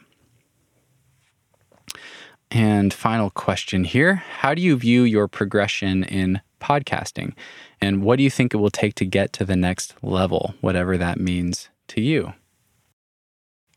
[2.53, 7.33] And final question here How do you view your progression in podcasting?
[7.81, 10.97] And what do you think it will take to get to the next level, whatever
[10.97, 12.35] that means to you?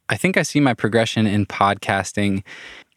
[0.08, 2.44] I think I see my progression in podcasting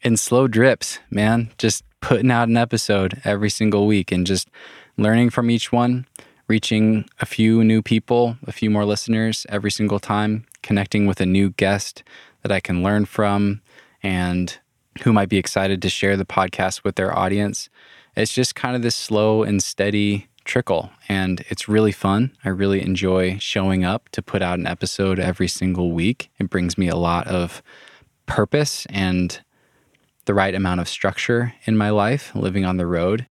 [0.03, 1.49] in slow drips, man.
[1.57, 4.49] Just putting out an episode every single week and just
[4.97, 6.05] learning from each one,
[6.47, 11.25] reaching a few new people, a few more listeners every single time, connecting with a
[11.25, 12.03] new guest
[12.41, 13.61] that I can learn from
[14.01, 14.57] and
[15.03, 17.69] who might be excited to share the podcast with their audience.
[18.15, 22.31] It's just kind of this slow and steady trickle, and it's really fun.
[22.43, 26.31] I really enjoy showing up to put out an episode every single week.
[26.39, 27.61] It brings me a lot of
[28.25, 29.39] purpose and
[30.25, 33.27] the right amount of structure in my life living on the road.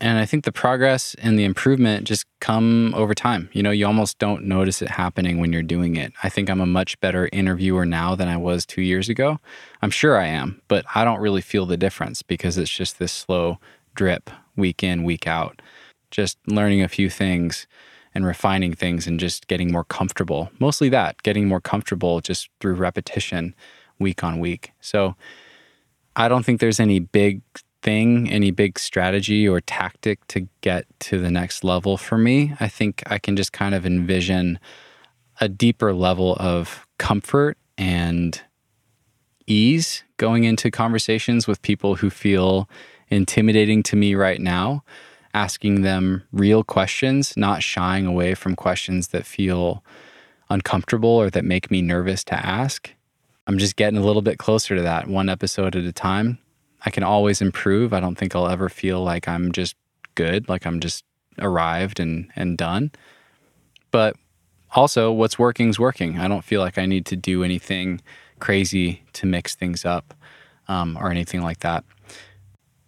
[0.00, 3.48] And I think the progress and the improvement just come over time.
[3.52, 6.12] You know, you almost don't notice it happening when you're doing it.
[6.22, 9.38] I think I'm a much better interviewer now than I was two years ago.
[9.82, 13.12] I'm sure I am, but I don't really feel the difference because it's just this
[13.12, 13.58] slow
[13.94, 15.62] drip week in, week out.
[16.10, 17.66] Just learning a few things
[18.14, 20.50] and refining things and just getting more comfortable.
[20.58, 23.54] Mostly that, getting more comfortable just through repetition
[23.98, 24.72] week on week.
[24.80, 25.16] So
[26.16, 27.42] I don't think there's any big
[27.82, 32.54] thing, any big strategy or tactic to get to the next level for me.
[32.58, 34.58] I think I can just kind of envision
[35.40, 38.40] a deeper level of comfort and
[39.46, 42.68] ease going into conversations with people who feel
[43.08, 44.82] intimidating to me right now,
[45.34, 49.84] asking them real questions, not shying away from questions that feel
[50.48, 52.93] uncomfortable or that make me nervous to ask.
[53.46, 56.38] I'm just getting a little bit closer to that one episode at a time.
[56.84, 57.92] I can always improve.
[57.92, 59.76] I don't think I'll ever feel like I'm just
[60.14, 61.04] good, like I'm just
[61.38, 62.92] arrived and and done.
[63.90, 64.16] But
[64.72, 66.18] also what's working is working.
[66.18, 68.00] I don't feel like I need to do anything
[68.40, 70.14] crazy to mix things up
[70.68, 71.84] um, or anything like that.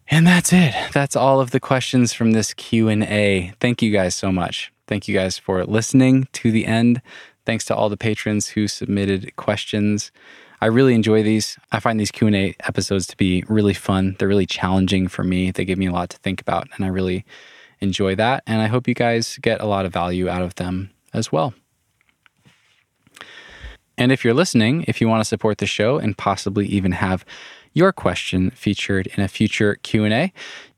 [0.09, 0.74] And that's it.
[0.93, 3.53] That's all of the questions from this Q&A.
[3.61, 4.73] Thank you guys so much.
[4.87, 7.03] Thank you guys for listening to the end.
[7.45, 10.12] Thanks to all the patrons who submitted questions.
[10.61, 11.59] I really enjoy these.
[11.73, 14.16] I find these Q&A episodes to be really fun.
[14.19, 15.51] They're really challenging for me.
[15.51, 17.24] They give me a lot to think about and I really
[17.81, 20.91] enjoy that and I hope you guys get a lot of value out of them
[21.12, 21.55] as well.
[23.99, 27.24] And if you're listening, if you want to support the show and possibly even have
[27.73, 30.33] your question featured in a future Q&A,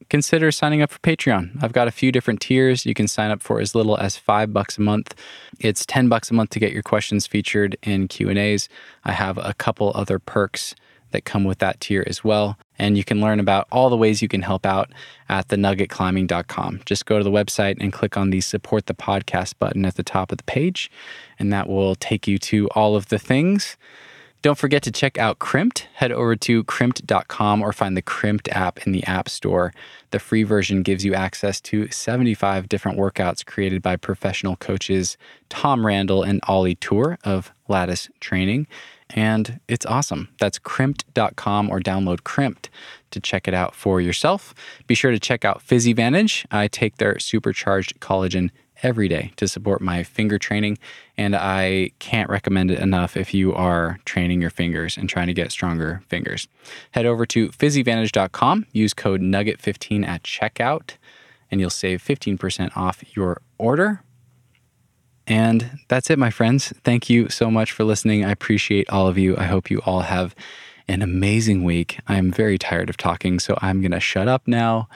[0.09, 1.63] consider signing up for Patreon.
[1.63, 2.87] I've got a few different tiers.
[2.87, 5.15] You can sign up for as little as five bucks a month.
[5.61, 8.69] It's 10 bucks a month to get your questions featured in Q&As.
[9.05, 10.75] I have a couple other perks
[11.11, 12.59] that come with that tier as well.
[12.79, 14.91] And you can learn about all the ways you can help out
[15.29, 16.83] at thenuggetclimbing.com.
[16.85, 20.03] Just go to the website and click on the support the podcast button at the
[20.03, 20.91] top of the page,
[21.39, 23.77] and that will take you to all of the things.
[24.41, 25.81] Don't forget to check out Crimpd.
[25.95, 29.73] Head over to crimpd.com or find the Crimpd app in the App Store.
[30.11, 35.17] The free version gives you access to 75 different workouts created by professional coaches
[35.49, 38.69] Tom Randall and Ollie Torr of Lattice Training
[39.11, 40.29] and it's awesome.
[40.39, 42.69] That's crimpd.com or download Crimpd
[43.11, 44.55] to check it out for yourself.
[44.87, 46.47] Be sure to check out Physivantage.
[46.51, 48.51] I take their supercharged collagen
[48.83, 50.79] every day to support my finger training,
[51.17, 55.35] and I can't recommend it enough if you are training your fingers and trying to
[55.35, 56.49] get stronger fingers.
[56.93, 60.93] Head over to physivantage.com, use code NUGGET15 at checkout,
[61.51, 64.03] and you'll save 15% off your order.
[65.27, 66.73] And that's it, my friends.
[66.85, 68.25] Thank you so much for listening.
[68.25, 69.37] I appreciate all of you.
[69.37, 70.35] I hope you all have
[70.89, 72.01] an amazing week.
[72.09, 74.89] I'm very tired of talking, so I'm going to shut up now.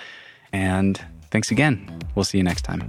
[0.52, 0.98] And
[1.30, 2.00] thanks again.
[2.14, 2.88] We'll see you next time.